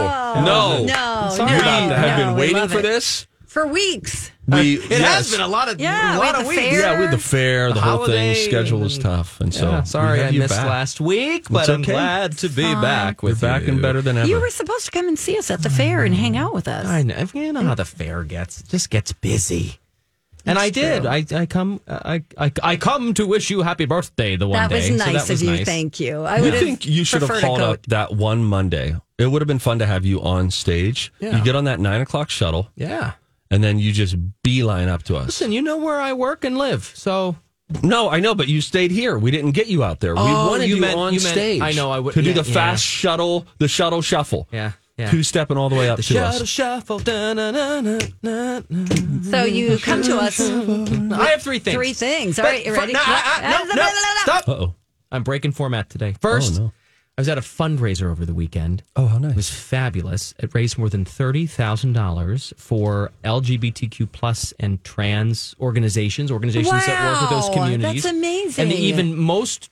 no, 0.44 0.84
No, 0.84 1.30
Sorry 1.36 1.52
no, 1.52 1.58
about 1.60 1.84
We 1.84 1.90
that. 1.90 1.98
have 2.10 2.20
no, 2.20 2.26
been 2.26 2.34
we 2.36 2.42
waiting 2.54 2.68
for 2.70 2.80
it. 2.80 2.82
this. 2.82 3.28
for 3.46 3.68
weeks. 3.68 4.32
We 4.48 4.78
It 4.78 5.02
has 5.02 5.30
been 5.30 5.42
a 5.42 5.48
lot 5.48 5.70
of 5.70 5.80
Yeah, 5.80 6.14
a 6.18 6.20
we 6.20 6.26
lot 6.26 6.26
had 6.26 6.36
of 6.38 6.42
the 6.42 6.48
weeks. 6.50 6.62
fair. 6.64 6.80
yeah, 6.80 7.00
with 7.00 7.12
the 7.12 7.18
fair, 7.20 7.68
the, 7.68 7.76
The 7.76 7.82
whole 7.82 8.06
thing, 8.08 8.36
schedule 8.36 8.80
was 8.80 8.98
tough, 8.98 9.40
and 9.42 9.54
so 9.54 9.70
Yeah, 9.70 9.84
sorry 9.84 10.24
I 10.24 10.32
missed 10.32 10.56
back. 10.56 10.66
last 10.68 11.00
week, 11.00 11.46
but 11.50 11.60
It's 11.62 11.70
I'm 11.70 11.82
okay. 11.82 11.92
glad 11.92 12.38
to 12.40 12.50
be 12.50 12.64
fine. 12.64 12.82
back 12.82 13.22
We're 13.22 13.36
back 13.36 13.64
you. 13.64 13.74
and 13.74 13.82
better 13.82 14.02
than 14.02 14.18
ever. 14.18 14.28
You 14.28 14.40
were 14.40 14.50
supposed 14.50 14.86
to 14.86 14.92
come 14.92 15.08
and 15.08 15.20
see 15.20 15.38
us 15.38 15.52
at 15.52 15.62
the 15.62 15.70
fair 15.70 16.04
and 16.04 16.16
hang 16.16 16.36
out 16.36 16.54
with 16.56 16.68
us. 16.68 16.88
I 16.88 17.04
know. 17.04 17.28
You 17.34 17.54
know 17.54 17.62
how 17.64 17.76
the 17.76 17.86
fair 17.86 18.24
gets. 18.24 18.62
It 18.62 18.70
just 18.70 18.90
gets 18.90 19.14
busy. 19.14 19.78
And 20.46 20.58
I 20.60 20.70
did. 20.70 21.06
I, 21.06 21.26
I 21.34 21.46
come. 21.46 21.82
Uh, 21.88 22.00
I, 22.06 22.24
I 22.38 22.52
I 22.64 22.76
come 22.78 23.14
to 23.16 23.26
wish 23.26 23.50
you 23.50 23.62
happy 23.64 23.86
birthday 23.86 24.36
the 24.36 24.48
one 24.48 24.60
that 24.60 24.70
day. 24.70 24.76
was 24.92 25.00
so 25.00 25.06
nice 25.12 25.26
that 25.28 25.34
was 25.34 25.42
of 25.42 25.48
you. 25.48 25.56
nice. 25.56 25.66
Thank 25.66 26.00
you. 26.00 26.22
I 26.24 26.42
would 26.42 26.54
think 26.54 26.86
you 26.86 27.04
should 27.04 27.22
have 27.22 27.30
preferred 27.30 27.44
a 27.44 27.48
hauled 27.48 27.60
coat. 27.60 27.70
up 27.80 27.86
that 27.88 28.14
one 28.16 28.44
Monday. 28.44 28.96
It 29.18 29.28
would 29.28 29.42
have 29.42 29.48
been 29.48 29.60
fun 29.60 29.80
to 29.80 29.86
have 29.86 30.06
you 30.06 30.22
on 30.22 30.52
stage. 30.52 31.12
Yeah. 31.20 31.38
You 31.38 31.44
get 31.44 31.56
on 31.56 31.64
that 31.66 31.80
nine 31.80 32.02
o'clock 32.02 32.30
shuttle, 32.30 32.70
Yeah. 32.76 33.14
and 33.50 33.64
then 33.64 33.80
you 33.80 33.92
just 33.92 34.16
beeline 34.44 34.90
up 34.90 35.04
to 35.04 35.16
us. 35.16 35.26
Listen, 35.28 35.52
you 35.52 35.62
know 35.62 35.78
where 35.78 36.00
I 36.02 36.12
work 36.14 36.44
and 36.44 36.58
live, 36.58 36.92
so 36.96 37.38
No, 37.82 38.10
I 38.10 38.20
know, 38.20 38.36
but 38.36 38.48
you 38.48 38.62
stayed 38.62 38.92
here. 38.92 39.18
We 39.18 39.32
didn't 39.32 39.52
get 39.54 39.68
you 39.68 39.84
out 39.84 40.00
there. 40.02 40.14
we 40.16 40.22
Oh, 40.22 40.50
wanted 40.52 40.68
you 40.70 40.76
you, 40.76 40.82
meant- 40.82 40.98
on 41.00 41.14
you 41.14 41.20
meant- 41.22 41.32
stage. 41.32 41.62
I 41.62 41.72
know, 41.72 41.90
I 41.92 41.98
would- 42.00 42.14
to 42.14 42.22
do 42.22 42.34
the 42.34 42.44
yeah. 42.48 42.54
fast 42.54 42.84
shuttle, 42.84 43.48
the 43.58 43.68
shuttle 43.68 44.02
shuffle. 44.04 44.48
yeah, 44.52 44.74
yeah. 44.98 45.12
Two 45.12 45.24
stepping 45.24 45.58
all 45.58 45.70
the 45.70 45.76
way 45.76 45.90
up 45.90 45.98
the 45.98 46.04
to 46.04 46.14
shuttle 46.14 46.42
us. 46.44 46.48
shuffle. 46.48 47.00
da-na-na-na-na-na. 47.00 48.62
So 49.30 49.44
you 49.46 49.78
come 49.78 50.02
to 50.04 50.18
us. 50.18 50.40
I 50.40 51.30
have 51.32 51.42
three 51.42 51.60
things. 51.60 51.76
Three 51.76 51.94
things. 51.94 52.40
All 52.40 52.44
But 52.46 52.50
right, 52.52 52.66
you 52.66 52.74
for- 52.74 52.80
ready? 52.80 52.94
no, 52.94 53.00
I- 53.04 53.40
I- 53.44 53.52
no, 53.66 53.74
no, 53.76 53.90
stop. 54.24 54.48
Uh 54.50 54.52
oh. 54.54 54.76
I'm 55.12 55.24
breaking 55.24 55.52
format 55.52 55.90
today. 55.90 56.16
First, 56.22 56.60
Oh, 56.60 56.64
no. 56.66 56.72
I 57.18 57.22
was 57.22 57.30
at 57.30 57.38
a 57.38 57.42
fundraiser 57.42 58.12
over 58.12 58.26
the 58.26 58.34
weekend. 58.34 58.84
Oh, 58.98 59.06
how 59.08 59.18
nice! 59.20 59.32
It 59.32 59.36
was 59.38 59.50
fabulous. 59.50 60.34
It 60.38 60.54
raised 60.54 60.78
more 60.78 60.90
than 60.90 61.06
thirty 61.06 61.46
thousand 61.48 61.94
dollars 61.94 62.54
for 62.58 63.12
LGBTQ 63.24 64.12
plus 64.12 64.54
and 64.60 64.84
trans 64.84 65.56
organizations, 65.62 66.30
organizations 66.32 66.86
that 66.86 67.06
work 67.14 67.22
with 67.22 67.30
those 67.30 67.50
communities. 67.56 68.04
that's 68.04 68.14
amazing. 68.14 68.62
And 68.64 68.72
the 68.72 68.76
even 68.76 69.16
most 69.18 69.70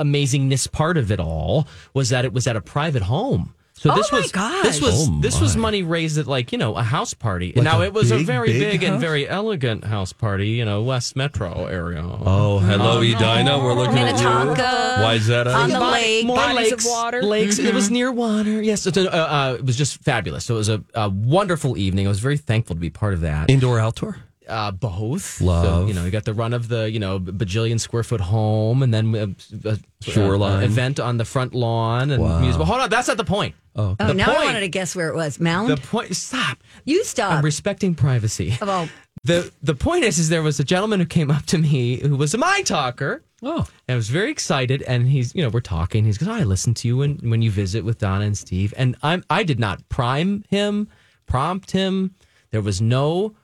amazingness 0.00 0.70
part 0.72 0.96
of 0.96 1.12
it 1.12 1.20
all 1.20 1.66
was 1.92 2.08
that 2.08 2.24
it 2.24 2.32
was 2.32 2.46
at 2.46 2.56
a 2.56 2.60
private 2.62 3.02
home. 3.02 3.54
So 3.76 3.90
Oh 3.90 3.96
this 3.96 4.12
my 4.12 4.20
was 4.20 4.30
gosh. 4.32 4.62
this 4.62 4.80
was 4.80 5.08
Oh 5.08 5.18
this 5.20 5.40
was 5.40 5.56
money 5.56 5.82
raised 5.82 6.16
at 6.16 6.28
like 6.28 6.52
you 6.52 6.58
know 6.58 6.74
a 6.76 6.82
house 6.82 7.12
party. 7.12 7.52
Like 7.56 7.64
now 7.64 7.82
it 7.82 7.92
was 7.92 8.12
a 8.12 8.18
very 8.18 8.52
big 8.52 8.80
big, 8.80 8.82
and 8.84 9.00
very 9.00 9.28
elegant 9.28 9.82
house 9.84 10.12
party. 10.12 10.50
You 10.50 10.64
know, 10.64 10.82
West 10.82 11.16
Metro 11.16 11.66
area. 11.66 12.02
Oh, 12.04 12.60
hello, 12.60 13.00
Edina. 13.02 13.58
We're 13.58 13.74
looking 13.74 13.98
at 13.98 14.16
you. 14.18 14.24
Minnetonka. 14.28 15.02
Why 15.02 15.14
is 15.14 15.26
that? 15.26 15.48
On 15.48 15.68
the 15.68 15.76
uh, 15.82 15.90
lake. 15.90 16.24
more 16.24 16.36
Bodies 16.36 16.70
lakes, 16.70 16.84
of 16.86 16.90
water. 16.90 17.22
lakes. 17.22 17.58
It 17.58 17.74
was 17.74 17.90
near 17.90 18.12
water. 18.12 18.62
Yes, 18.62 18.86
it's 18.86 18.96
a, 18.96 19.12
uh, 19.12 19.16
uh, 19.16 19.54
it 19.58 19.64
was 19.66 19.76
just 19.76 20.00
fabulous. 20.04 20.44
So 20.44 20.54
it 20.54 20.58
was 20.58 20.68
a, 20.68 20.82
a 20.94 21.08
wonderful 21.08 21.76
evening. 21.76 22.06
I 22.06 22.10
was 22.10 22.20
very 22.20 22.38
thankful 22.38 22.76
to 22.76 22.80
be 22.80 22.90
part 22.90 23.12
of 23.14 23.22
that. 23.22 23.50
Indoor, 23.50 23.80
outdoor. 23.80 24.18
Uh, 24.48 24.70
both. 24.70 25.40
Love. 25.40 25.64
So, 25.64 25.86
you 25.86 25.94
know, 25.94 26.04
you 26.04 26.10
got 26.12 26.24
the 26.24 26.34
run 26.34 26.52
of 26.54 26.68
the 26.68 26.88
you 26.90 27.00
know 27.00 27.18
bajillion 27.18 27.80
square 27.80 28.04
foot 28.04 28.20
home, 28.20 28.82
and 28.84 28.94
then 28.94 29.14
uh, 29.16 29.26
a, 29.70 29.78
Shoreline. 30.00 30.62
a 30.62 30.66
event 30.66 31.00
on 31.00 31.16
the 31.16 31.24
front 31.24 31.54
lawn 31.54 32.10
and 32.12 32.22
Wow. 32.22 32.38
music. 32.40 32.58
But 32.60 32.66
hold 32.66 32.80
on, 32.80 32.88
that's 32.88 33.08
not 33.08 33.16
the 33.16 33.24
point. 33.24 33.54
Oh, 33.76 33.96
Oh, 33.98 34.06
The 34.08 34.14
now 34.14 34.32
I 34.34 34.44
wanted 34.44 34.60
to 34.60 34.68
guess 34.68 34.94
where 34.94 35.08
it 35.08 35.14
was. 35.16 35.36
The 35.36 35.78
point. 35.82 36.14
Stop. 36.16 36.58
you 36.84 37.04
stop. 37.04 37.32
I'm 37.32 37.44
respecting 37.44 37.94
privacy. 37.94 38.56
Oh, 38.60 38.66
well, 38.66 38.88
the 39.24 39.50
The 39.62 39.74
point 39.74 40.04
is, 40.04 40.18
is 40.18 40.28
there 40.28 40.42
was 40.42 40.60
a 40.60 40.64
gentleman 40.64 41.00
who 41.00 41.06
came 41.06 41.30
up 41.30 41.44
to 41.46 41.58
me 41.58 41.96
who 41.98 42.16
was 42.16 42.34
a 42.34 42.38
my 42.38 42.62
talker. 42.62 43.24
oh. 43.42 43.66
And 43.88 43.94
I 43.94 43.96
was 43.96 44.08
very 44.10 44.30
excited, 44.30 44.82
and 44.82 45.06
he's, 45.08 45.34
you 45.34 45.42
know, 45.42 45.48
we're 45.48 45.60
talking. 45.60 46.04
He's 46.04 46.18
goes, 46.18 46.28
oh, 46.28 46.32
I 46.32 46.44
listen 46.44 46.74
to 46.74 46.88
you 46.88 46.98
when, 46.98 47.16
when 47.18 47.42
you 47.42 47.50
visit 47.50 47.84
with 47.84 47.98
Donna 47.98 48.24
and 48.26 48.36
Steve, 48.38 48.72
and 48.76 48.96
I'm, 49.02 49.24
I 49.30 49.42
did 49.44 49.58
not 49.58 49.88
prime 49.88 50.44
him, 50.48 50.88
prompt 51.26 51.70
him. 51.72 52.14
There 52.50 52.62
was 52.62 52.80
no. 52.80 53.34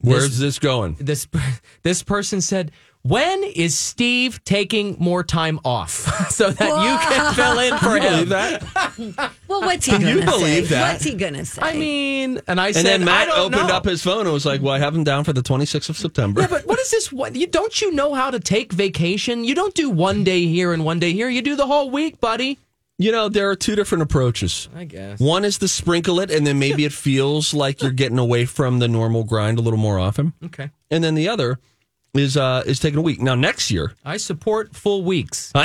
Where's 0.00 0.38
this 0.38 0.58
going? 0.60 0.96
This 1.00 1.26
this 1.82 2.02
person 2.04 2.40
said, 2.40 2.70
"When 3.02 3.42
is 3.44 3.78
Steve 3.78 4.42
taking 4.44 4.96
more 4.98 5.22
time 5.24 5.60
off 5.64 5.90
so 6.30 6.50
that 6.50 6.68
you 6.68 7.08
can 7.08 7.34
fill 7.34 7.58
in 7.58 7.78
for 7.78 7.96
him?" 7.96 8.12
Believe 8.12 8.28
that? 8.30 8.62
well, 9.48 9.60
what's 9.62 9.86
he 9.86 9.92
Can 9.92 10.02
gonna 10.02 10.14
you 10.14 10.20
believe 10.24 10.68
say? 10.68 10.74
that? 10.74 10.92
What's 10.92 11.04
he 11.04 11.14
gonna 11.14 11.44
say? 11.44 11.62
I 11.62 11.74
mean, 11.74 12.40
and 12.46 12.60
I 12.60 12.72
said, 12.72 12.80
And 12.80 12.86
then 12.86 13.04
Matt 13.04 13.28
I 13.28 13.36
don't 13.36 13.54
opened 13.54 13.68
know. 13.68 13.74
up 13.74 13.84
his 13.84 14.02
phone 14.02 14.22
and 14.26 14.32
was 14.32 14.44
like, 14.46 14.60
"Well, 14.62 14.74
I 14.74 14.78
have 14.78 14.94
him 14.94 15.04
down 15.04 15.24
for 15.24 15.32
the 15.32 15.42
26th 15.42 15.88
of 15.88 15.96
September." 15.96 16.40
Yeah, 16.42 16.48
but 16.48 16.66
what 16.66 16.78
is 16.78 16.90
this? 16.90 17.12
What 17.18 17.34
you 17.34 17.46
don't 17.46 17.80
you 17.80 17.92
know 17.92 18.14
how 18.14 18.30
to 18.30 18.38
take 18.40 18.72
vacation? 18.72 19.42
You 19.44 19.54
don't 19.54 19.74
do 19.74 19.88
one 19.90 20.24
day 20.24 20.46
here 20.46 20.72
and 20.72 20.84
one 20.84 20.98
day 20.98 21.12
here. 21.12 21.28
You 21.28 21.42
do 21.42 21.56
the 21.56 21.66
whole 21.66 21.90
week, 21.90 22.20
buddy. 22.20 22.58
You 23.00 23.12
know, 23.12 23.28
there 23.28 23.48
are 23.48 23.54
two 23.56 23.76
different 23.76 24.02
approaches. 24.02 24.68
I 24.74 24.84
guess. 24.84 25.20
One 25.20 25.44
is 25.44 25.58
to 25.58 25.68
sprinkle 25.68 26.18
it, 26.20 26.30
and 26.32 26.44
then 26.46 26.58
maybe 26.58 26.84
it 26.84 26.92
feels 26.92 27.54
like 27.54 27.80
you're 27.80 27.92
getting 27.92 28.18
away 28.18 28.44
from 28.44 28.80
the 28.80 28.88
normal 28.88 29.22
grind 29.24 29.58
a 29.58 29.62
little 29.62 29.78
more 29.78 29.98
often. 30.00 30.32
Okay. 30.44 30.70
And 30.90 31.02
then 31.04 31.14
the 31.14 31.28
other 31.28 31.58
is 32.14 32.36
uh 32.36 32.62
is 32.66 32.80
taking 32.80 32.98
a 32.98 33.02
week. 33.02 33.20
Now 33.20 33.34
next 33.34 33.70
year, 33.70 33.92
I 34.04 34.16
support 34.16 34.74
full 34.74 35.04
weeks. 35.04 35.52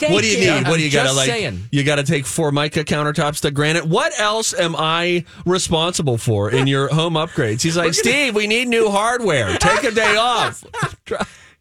do 0.22 0.28
you 0.28 0.38
need? 0.38 0.66
What 0.68 0.78
do 0.78 0.82
you 0.82 0.90
got 0.90 1.04
to 1.04 1.12
like? 1.12 1.28
saying. 1.28 1.68
You 1.70 1.84
got 1.84 1.96
to 1.96 2.02
take 2.02 2.26
Formica 2.26 2.84
countertops 2.84 3.42
to 3.42 3.50
granite. 3.52 3.84
What 3.84 4.18
else 4.18 4.52
am 4.52 4.74
I 4.76 5.24
responsible 5.44 6.18
for 6.18 6.50
in 6.50 6.66
your 6.66 6.88
home 6.88 7.14
upgrades? 7.14 7.62
He's 7.62 7.76
like, 7.76 7.94
Steve, 7.94 8.34
we 8.34 8.46
need 8.48 8.66
new 8.68 8.90
hardware. 8.90 9.56
Take 9.58 9.84
a 9.84 9.92
day 9.92 10.16
off. 10.18 10.64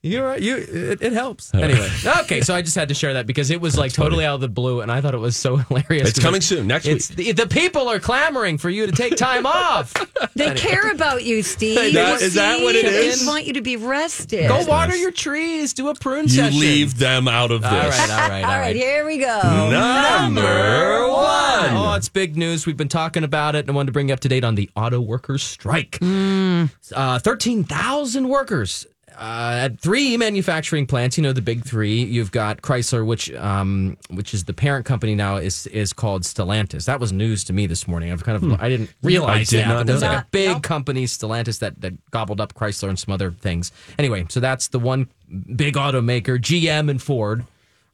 You're 0.05 0.37
you. 0.37 0.57
It, 0.57 1.01
it 1.01 1.13
helps. 1.13 1.51
Anyway, 1.53 1.89
okay. 2.21 2.41
So 2.41 2.53
I 2.53 2.61
just 2.61 2.75
had 2.75 2.89
to 2.89 2.93
share 2.93 3.13
that 3.15 3.25
because 3.25 3.49
it 3.49 3.59
was 3.59 3.75
like 3.77 3.91
totally 3.91 4.23
out 4.23 4.35
of 4.35 4.41
the 4.41 4.47
blue, 4.47 4.81
and 4.81 4.91
I 4.91 5.01
thought 5.01 5.15
it 5.15 5.19
was 5.19 5.35
so 5.35 5.55
hilarious. 5.69 6.09
It's 6.09 6.19
coming 6.19 6.39
it- 6.39 6.43
soon, 6.43 6.67
next 6.67 6.85
it's, 6.85 7.07
The, 7.07 7.31
the 7.31 7.47
people 7.47 7.87
are 7.89 7.99
clamoring 7.99 8.59
for 8.59 8.69
you 8.69 8.85
to 8.85 8.91
take 8.91 9.15
time 9.17 9.45
off. 9.47 9.93
They 10.35 10.53
care 10.53 10.91
about 10.91 11.23
you, 11.23 11.41
Steve. 11.41 11.93
That- 11.95 12.21
is 12.21 12.35
that 12.35 12.61
what 12.61 12.75
it 12.75 12.85
They 12.85 13.25
want 13.25 13.45
you 13.45 13.53
to 13.53 13.61
be 13.61 13.77
rested. 13.77 14.47
Go 14.47 14.63
water 14.65 14.95
your 14.95 15.11
trees. 15.11 15.73
Do 15.73 15.89
a 15.89 15.95
prune 15.95 16.23
You 16.23 16.29
session. 16.29 16.59
leave 16.59 16.97
them 16.99 17.27
out 17.27 17.49
of 17.51 17.61
this. 17.63 17.71
All 17.71 17.77
right. 17.79 18.09
All 18.11 18.17
right. 18.29 18.43
All 18.43 18.51
All 18.51 18.57
right. 18.57 18.59
right, 18.59 18.75
here 18.75 19.05
we 19.05 19.17
go. 19.17 19.41
Number 19.71 21.07
one. 21.09 21.75
Oh, 21.75 21.93
it's 21.97 22.09
big 22.09 22.37
news. 22.37 22.65
We've 22.65 22.77
been 22.77 22.89
talking 22.89 23.23
about 23.23 23.55
it, 23.55 23.59
and 23.59 23.69
I 23.69 23.73
wanted 23.73 23.87
to 23.87 23.91
bring 23.93 24.09
you 24.09 24.13
up 24.13 24.19
to 24.21 24.29
date 24.29 24.43
on 24.43 24.55
the 24.55 24.69
auto 24.75 24.99
workers 25.01 25.41
strike. 25.43 25.97
Uh, 26.01 27.19
Thirteen 27.19 27.63
thousand 27.63 28.27
workers 28.29 28.85
uh, 29.17 29.59
at 29.65 29.79
three 29.79 30.17
manufacturing 30.17 30.85
plants. 30.85 31.17
You 31.17 31.23
know 31.23 31.33
the 31.33 31.41
big 31.41 31.63
three. 31.65 32.03
You've 32.03 32.31
got 32.31 32.61
Chrysler, 32.61 33.05
which 33.05 33.33
um, 33.33 33.97
which 34.09 34.33
is 34.33 34.43
the 34.45 34.53
parent 34.53 34.85
company 34.85 35.15
now 35.15 35.37
is 35.37 35.67
is 35.67 35.93
called 35.93 36.23
Stellantis. 36.23 36.85
That 36.85 36.99
was 36.99 37.11
news 37.11 37.43
to 37.45 37.53
me 37.53 37.67
this 37.67 37.87
morning. 37.87 38.11
I've 38.11 38.23
kind 38.23 38.43
of 38.43 38.61
I 38.61 38.69
didn't 38.69 38.93
realize 39.01 39.53
I 39.53 39.57
did 39.57 39.65
that. 39.65 39.67
not 39.69 39.77
but 39.79 39.87
there's 39.87 40.01
know 40.01 40.07
like 40.09 40.23
a 40.25 40.27
big 40.31 40.63
company, 40.63 41.05
Stellantis, 41.05 41.59
that 41.59 41.79
that 41.81 42.11
gobbled 42.11 42.41
up 42.41 42.53
Chrysler 42.53 42.89
and 42.89 42.99
some 42.99 43.13
other 43.13 43.31
things. 43.31 43.71
Anyway, 43.97 44.25
so 44.29 44.39
that's 44.39 44.67
the 44.69 44.79
one 44.79 45.07
big 45.55 45.75
automaker. 45.75 46.37
GM 46.37 46.89
and 46.89 47.01
Ford 47.01 47.45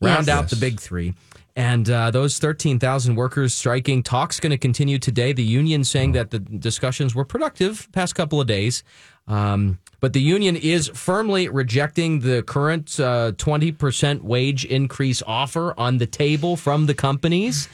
round 0.02 0.28
Yes. 0.28 0.36
out 0.38 0.50
the 0.50 0.56
big 0.56 0.80
three. 0.80 1.14
And 1.56 1.90
uh, 1.90 2.12
those 2.12 2.40
13,000 2.40 3.16
workers 3.16 3.54
striking, 3.54 4.04
talk's 4.04 4.40
going 4.40 4.52
to 4.52 4.58
continue 4.58 4.98
today. 4.98 5.34
The 5.34 5.44
union 5.44 5.84
saying 5.84 6.14
that 6.14 6.32
the 6.32 6.40
discussions 6.40 7.14
were 7.14 7.26
productive 7.26 7.92
past 7.92 8.16
couple 8.16 8.40
of 8.40 8.48
days. 8.48 8.84
Um, 9.28 9.80
but 10.00 10.14
the 10.14 10.22
union 10.22 10.56
is 10.56 10.88
firmly 10.90 11.48
rejecting 11.48 12.22
the 12.22 12.42
current 12.42 13.00
uh, 13.00 13.34
20% 13.34 14.22
wage 14.22 14.66
increase 14.66 15.22
offer 15.28 15.78
on 15.78 16.00
the 16.00 16.08
table 16.08 16.58
from 16.58 16.88
the 16.88 16.96
companies. 16.96 17.70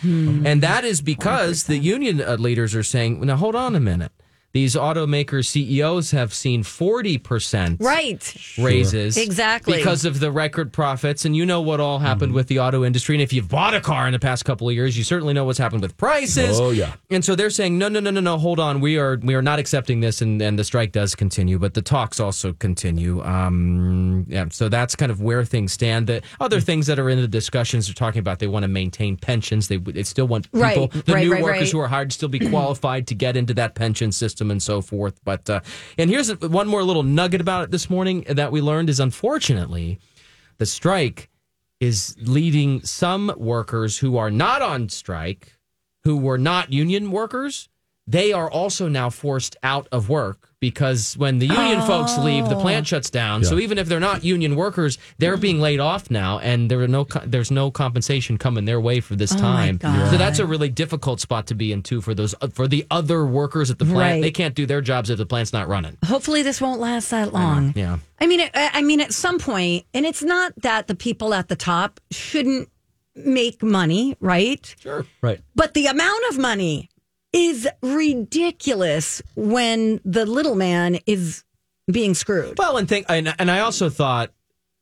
And 0.45 0.61
that 0.61 0.83
is 0.83 1.01
because 1.01 1.63
the 1.63 1.77
union 1.77 2.21
uh, 2.21 2.35
leaders 2.35 2.75
are 2.75 2.83
saying, 2.83 3.21
now 3.21 3.37
hold 3.37 3.55
on 3.55 3.75
a 3.75 3.79
minute. 3.79 4.11
These 4.57 4.73
automaker 4.73 5.45
CEOs 5.45 6.09
have 6.09 6.33
seen 6.33 6.63
40% 6.63 7.77
Right. 7.79 8.35
raises. 8.57 9.15
Exactly. 9.15 9.77
Because 9.77 10.03
of 10.03 10.19
the 10.19 10.31
record 10.31 10.73
profits. 10.73 11.25
And 11.25 11.35
you 11.35 11.45
know 11.45 11.61
what 11.61 11.79
all 11.79 11.99
happened 11.99 12.33
with 12.33 12.47
the 12.47 12.59
auto 12.59 12.83
industry. 12.83 13.13
And 13.13 13.21
if 13.21 13.31
you've 13.31 13.47
bought 13.47 13.75
a 13.75 13.79
car 13.81 14.07
in 14.07 14.13
the 14.13 14.19
past 14.19 14.45
couple 14.45 14.67
of 14.67 14.73
years, 14.73 14.97
you 14.97 15.03
certainly 15.03 15.35
know 15.35 15.45
what's 15.45 15.59
happened 15.59 15.83
with 15.83 15.95
prices. 15.95 16.59
Oh, 16.59 16.71
yeah. 16.71 16.93
And 17.11 17.23
so 17.23 17.35
they're 17.35 17.51
saying, 17.51 17.77
no, 17.77 17.87
no, 17.87 17.99
no, 17.99 18.09
no, 18.09 18.19
no, 18.19 18.39
hold 18.39 18.59
on. 18.59 18.81
We 18.81 18.97
are 18.97 19.19
we 19.21 19.35
are 19.35 19.43
not 19.43 19.59
accepting 19.59 19.99
this 19.99 20.23
and, 20.23 20.41
and 20.41 20.57
the 20.57 20.63
strike 20.63 20.91
does 20.91 21.13
continue, 21.13 21.59
but 21.59 21.75
the 21.75 21.83
talks 21.83 22.19
also 22.19 22.53
continue. 22.53 23.21
Um 23.23 24.25
yeah, 24.27 24.45
so 24.49 24.69
that's 24.69 24.95
kind 24.95 25.11
of 25.11 25.21
where 25.21 25.45
things 25.45 25.71
stand. 25.71 26.07
The 26.07 26.23
other 26.39 26.59
things 26.59 26.87
that 26.87 26.97
are 26.97 27.11
in 27.11 27.21
the 27.21 27.27
discussions 27.27 27.91
are 27.91 27.93
talking 27.93 28.19
about 28.21 28.39
they 28.39 28.47
want 28.47 28.63
to 28.63 28.67
maintain 28.67 29.17
pensions. 29.17 29.67
They 29.67 29.77
they 29.77 30.01
still 30.01 30.27
want 30.27 30.51
people 30.51 30.63
Right, 30.63 31.05
the 31.05 31.13
right, 31.13 31.23
new 31.23 31.33
right, 31.33 31.43
workers 31.43 31.61
right. 31.61 31.71
who 31.73 31.79
are 31.79 31.87
hired 31.87 32.09
to 32.09 32.13
still 32.15 32.29
be 32.29 32.39
qualified 32.39 33.05
to 33.07 33.13
get 33.15 33.37
into 33.37 33.53
that 33.53 33.75
pension 33.75 34.11
system 34.11 34.46
and 34.51 34.61
so 34.61 34.81
forth. 34.81 35.19
But 35.23 35.49
uh, 35.49 35.61
and 35.97 36.09
here's 36.09 36.31
one 36.41 36.67
more 36.67 36.83
little 36.83 37.03
nugget 37.03 37.41
about 37.41 37.65
it 37.65 37.71
this 37.71 37.89
morning 37.89 38.25
that 38.27 38.51
we 38.51 38.61
learned 38.61 38.89
is 38.89 38.99
unfortunately 38.99 39.99
the 40.57 40.65
strike 40.65 41.29
is 41.79 42.15
leading 42.19 42.81
some 42.83 43.33
workers 43.37 43.99
who 43.99 44.17
are 44.17 44.31
not 44.31 44.61
on 44.61 44.89
strike, 44.89 45.57
who 46.03 46.17
were 46.17 46.37
not 46.37 46.73
union 46.73 47.11
workers, 47.11 47.69
they 48.07 48.33
are 48.33 48.49
also 48.49 48.87
now 48.87 49.09
forced 49.09 49.55
out 49.61 49.87
of 49.91 50.09
work 50.09 50.46
because 50.59 51.15
when 51.17 51.37
the 51.37 51.47
union 51.47 51.81
folks 51.81 52.17
leave, 52.17 52.49
the 52.49 52.59
plant 52.59 52.85
oh. 52.85 52.87
shuts 52.87 53.09
down. 53.09 53.43
So 53.43 53.59
even 53.59 53.77
if 53.77 53.87
they're 53.87 53.99
not 53.99 54.23
union 54.23 54.55
workers, 54.55 54.97
they're 55.17 55.37
being 55.37 55.59
laid 55.59 55.79
off 55.79 56.09
now, 56.09 56.39
and 56.39 56.69
there 56.69 56.81
are 56.81 56.87
no 56.87 57.05
there's 57.25 57.51
no 57.51 57.69
compensation 57.71 58.37
coming 58.37 58.65
their 58.65 58.81
way 58.81 58.99
for 58.99 59.15
this 59.15 59.33
oh 59.33 59.37
time. 59.37 59.79
So 59.81 60.17
that's 60.17 60.39
a 60.39 60.45
really 60.45 60.69
difficult 60.69 61.19
spot 61.19 61.47
to 61.47 61.55
be 61.55 61.71
in 61.71 61.83
too 61.83 62.01
for 62.01 62.13
those 62.13 62.33
uh, 62.41 62.47
for 62.47 62.67
the 62.67 62.85
other 62.89 63.25
workers 63.25 63.69
at 63.69 63.79
the 63.79 63.85
plant. 63.85 63.97
Right. 63.97 64.21
They 64.21 64.31
can't 64.31 64.55
do 64.55 64.65
their 64.65 64.81
jobs 64.81 65.09
if 65.09 65.17
the 65.17 65.25
plant's 65.25 65.53
not 65.53 65.67
running. 65.67 65.97
Hopefully, 66.05 66.43
this 66.43 66.59
won't 66.59 66.79
last 66.79 67.11
that 67.11 67.33
long. 67.33 67.73
Yeah. 67.75 67.99
I 68.19 68.25
mean, 68.25 68.49
I 68.53 68.81
mean, 68.81 68.99
at 68.99 69.13
some 69.13 69.37
point, 69.37 69.85
and 69.93 70.05
it's 70.05 70.23
not 70.23 70.53
that 70.63 70.87
the 70.87 70.95
people 70.95 71.33
at 71.33 71.49
the 71.49 71.55
top 71.55 71.99
shouldn't 72.09 72.69
make 73.15 73.61
money, 73.61 74.15
right? 74.19 74.75
Sure. 74.79 75.05
Right. 75.21 75.39
But 75.55 75.73
the 75.75 75.87
amount 75.87 76.23
of 76.29 76.39
money 76.39 76.89
is 77.37 77.67
ridiculous 77.81 79.21
when 79.35 80.01
the 80.03 80.25
little 80.25 80.55
man 80.55 80.99
is 81.05 81.43
being 81.91 82.13
screwed. 82.13 82.57
Well, 82.57 82.77
and 82.77 82.89
think, 82.89 83.05
and, 83.09 83.33
and 83.39 83.51
I 83.51 83.59
also 83.59 83.89
thought, 83.89 84.31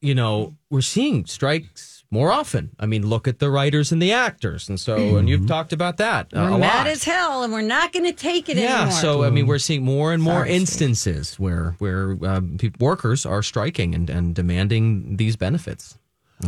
you 0.02 0.16
know, 0.16 0.56
we're 0.70 0.82
seeing 0.82 1.26
strikes 1.26 2.04
more 2.12 2.32
often. 2.32 2.72
I 2.80 2.86
mean, 2.86 3.06
look 3.06 3.28
at 3.28 3.40
the 3.40 3.50
writers 3.50 3.92
and 3.92 4.02
the 4.02 4.14
actors, 4.14 4.70
and 4.70 4.80
so, 4.80 5.18
and 5.18 5.28
you've 5.28 5.48
talked 5.48 5.74
about 5.74 5.98
that 5.98 6.28
uh, 6.34 6.48
We're 6.50 6.56
a 6.56 6.60
mad 6.60 6.86
lot. 6.86 6.88
as 6.88 7.04
hell, 7.04 7.44
and 7.44 7.52
we're 7.52 7.62
not 7.62 7.92
going 7.92 8.06
to 8.06 8.14
take 8.14 8.48
it 8.48 8.58
yeah, 8.58 8.84
anymore. 8.84 8.92
so 8.92 9.24
I 9.24 9.30
mean, 9.30 9.48
we're 9.48 9.60
seeing 9.60 9.84
more 9.84 10.14
and 10.14 10.24
more 10.24 10.46
Sorry, 10.46 10.50
Steve. 10.50 10.62
instances 10.62 11.40
where 11.40 11.76
where 11.80 12.18
um, 12.24 12.58
peop 12.58 12.80
workers 12.80 13.26
are 13.26 13.44
striking 13.44 13.94
and, 13.94 14.10
and 14.10 14.34
demanding 14.34 15.18
these 15.18 15.36
benefits. 15.36 15.98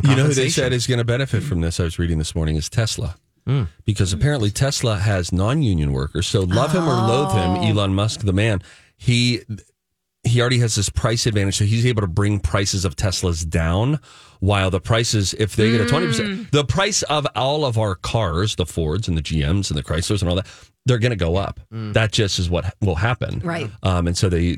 You 0.04 0.16
know 0.16 0.26
who 0.26 0.34
they 0.34 0.50
said 0.50 0.74
is 0.74 0.86
going 0.86 1.00
to 1.00 1.06
benefit 1.06 1.44
from 1.44 1.62
this? 1.62 1.80
I 1.80 1.84
was 1.84 1.98
reading 1.98 2.18
this 2.18 2.36
morning 2.36 2.56
is 2.56 2.70
Tesla. 2.70 3.16
Hmm. 3.48 3.64
Because 3.86 4.12
apparently 4.12 4.52
Tesla 4.52 4.98
has 4.98 5.32
non-union 5.32 5.94
workers. 5.94 6.28
So 6.28 6.42
love 6.42 6.74
him 6.74 6.84
or 6.84 6.94
loathe 6.94 7.32
him, 7.32 7.52
Oh. 7.52 7.64
Elon 7.68 7.96
Musk, 7.96 8.20
the 8.22 8.34
man, 8.34 8.62
he 8.98 9.42
he 10.24 10.42
already 10.42 10.60
has 10.60 10.76
this 10.76 10.90
price 10.90 11.26
advantage. 11.26 11.56
So 11.56 11.64
he's 11.64 11.86
able 11.86 12.02
to 12.02 12.08
bring 12.08 12.40
prices 12.42 12.84
of 12.84 12.98
Teslas 12.98 13.48
down 13.48 14.00
while 14.42 14.70
the 14.70 14.82
prices, 14.82 15.34
if 15.34 15.56
they 15.56 15.72
get 15.72 15.80
a 15.80 15.86
20%, 15.86 16.52
the 16.52 16.66
price 16.66 17.02
of 17.04 17.26
all 17.36 17.64
of 17.64 17.78
our 17.78 17.96
cars, 17.96 18.56
the 18.58 18.66
Fords 18.66 19.08
and 19.08 19.18
the 19.18 19.22
GMs 19.22 19.70
and 19.70 19.78
the 19.78 19.84
Chryslers 19.84 20.22
and 20.22 20.30
all 20.30 20.36
that, 20.36 20.48
they're 20.86 20.98
going 21.00 21.12
to 21.12 21.16
go 21.16 21.38
up. 21.38 21.62
That 21.72 22.12
just 22.12 22.40
is 22.40 22.50
what 22.50 22.76
will 22.82 22.96
happen. 22.96 23.40
Right. 23.40 23.70
Um, 23.84 24.08
and 24.08 24.18
so 24.18 24.28
they, 24.28 24.58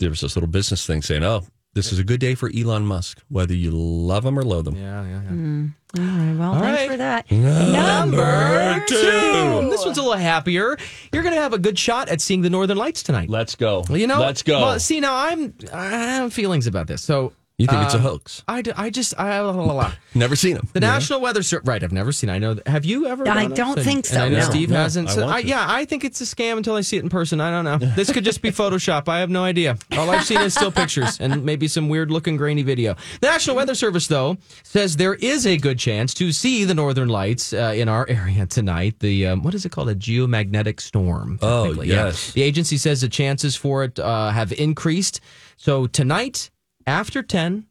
there 0.00 0.10
was 0.10 0.20
this 0.20 0.34
little 0.34 0.48
business 0.50 0.84
thing 0.84 1.00
saying, 1.00 1.22
oh, 1.22 1.44
this 1.74 1.92
is 1.92 1.98
a 1.98 2.04
good 2.04 2.20
day 2.20 2.34
for 2.34 2.50
Elon 2.56 2.86
Musk, 2.86 3.22
whether 3.28 3.54
you 3.54 3.70
love 3.70 4.24
him 4.24 4.38
or 4.38 4.42
loathe 4.42 4.68
him. 4.68 4.76
Yeah, 4.76 5.02
yeah, 5.04 5.22
yeah. 5.22 5.28
Mm. 5.30 5.74
All 5.96 6.04
right, 6.04 6.38
well, 6.38 6.54
All 6.54 6.60
thanks 6.60 6.80
right. 6.80 6.90
for 6.90 6.96
that. 6.96 7.30
Number 7.30 8.84
two. 8.86 9.70
This 9.70 9.84
one's 9.84 9.98
a 9.98 10.02
little 10.02 10.14
happier. 10.14 10.76
You're 11.12 11.22
going 11.22 11.34
to 11.34 11.40
have 11.40 11.52
a 11.52 11.58
good 11.58 11.78
shot 11.78 12.08
at 12.08 12.20
seeing 12.20 12.42
the 12.42 12.50
Northern 12.50 12.76
Lights 12.76 13.02
tonight. 13.02 13.28
Let's 13.28 13.54
go. 13.54 13.84
Well, 13.88 13.98
you 13.98 14.06
know, 14.06 14.20
let's 14.20 14.42
go. 14.42 14.60
Well, 14.60 14.80
see, 14.80 15.00
now 15.00 15.14
I'm 15.14 15.54
I 15.72 15.88
have 15.88 16.32
feelings 16.32 16.66
about 16.66 16.86
this. 16.86 17.02
So 17.02 17.32
you 17.64 17.68
think 17.68 17.82
it's 17.84 17.94
a 17.94 17.98
uh, 17.98 18.00
hoax? 18.00 18.42
I, 18.48 18.62
d- 18.62 18.72
I 18.76 18.90
just 18.90 19.18
I 19.18 19.40
la, 19.40 19.50
la, 19.52 19.72
la. 19.72 19.92
Never 20.14 20.36
seen 20.36 20.56
him. 20.56 20.68
the 20.72 20.80
National 20.80 21.20
Weather 21.20 21.42
Service. 21.42 21.66
Right, 21.66 21.82
I've 21.82 21.92
never 21.92 22.12
seen. 22.12 22.30
I 22.30 22.38
know. 22.38 22.56
Have 22.66 22.84
you 22.84 23.06
ever? 23.06 23.28
I 23.28 23.46
don't 23.46 23.76
And- 23.78 23.84
think 23.84 24.06
and 24.10 24.18
I 24.18 24.26
so, 24.26 24.28
know 24.30 24.38
no. 24.38 24.44
Steve 24.50 24.70
No, 24.70 24.76
hasn't. 24.76 25.10
So 25.10 25.22
want 25.22 25.32
I, 25.34 25.38
yeah, 25.40 25.64
I 25.68 25.84
think 25.84 26.04
it's 26.04 26.20
a 26.20 26.24
scam 26.24 26.56
until 26.56 26.74
I 26.76 26.80
see 26.82 26.96
it 26.96 27.02
in 27.02 27.10
person. 27.10 27.40
I 27.40 27.50
don't 27.50 27.64
know. 27.64 27.78
This 27.94 28.12
could 28.12 28.24
just 28.24 28.42
be 28.42 28.50
Photoshop. 28.50 29.08
I 29.08 29.20
have 29.20 29.30
no 29.30 29.44
idea. 29.44 29.76
All 29.92 30.08
I've 30.10 30.24
seen 30.24 30.40
is 30.40 30.54
still 30.54 30.70
pictures 30.72 31.20
and 31.20 31.44
maybe 31.44 31.68
some 31.68 31.88
weird 31.88 32.10
looking 32.10 32.36
grainy 32.36 32.62
video. 32.62 32.94
The 33.20 33.26
National 33.28 33.56
Weather 33.56 33.74
Service, 33.74 34.06
though, 34.06 34.36
says 34.62 34.96
there 34.96 35.14
is 35.14 35.46
a 35.46 35.56
good 35.56 35.78
chance 35.78 36.14
to 36.14 36.32
see 36.32 36.64
the 36.64 36.74
Northern 36.74 37.08
Lights 37.08 37.52
uh, 37.52 37.72
in 37.76 37.88
our 37.88 38.06
area 38.08 38.46
tonight. 38.46 38.98
The 39.00 39.26
um, 39.28 39.42
what 39.42 39.54
is 39.54 39.64
it 39.64 39.72
called? 39.72 39.88
A 39.88 39.94
geomagnetic 39.94 40.80
storm. 40.80 41.38
Oh, 41.42 41.64
technically. 41.64 41.88
Yeah. 41.88 42.06
yes. 42.06 42.32
The 42.32 42.42
agency 42.42 42.76
says 42.76 43.00
the 43.00 43.08
chances 43.08 43.56
for 43.56 43.84
it 43.84 43.98
uh, 43.98 44.30
have 44.30 44.52
increased. 44.52 45.20
So 45.56 45.86
tonight, 45.86 46.50
after 46.86 47.22
10 47.22 47.66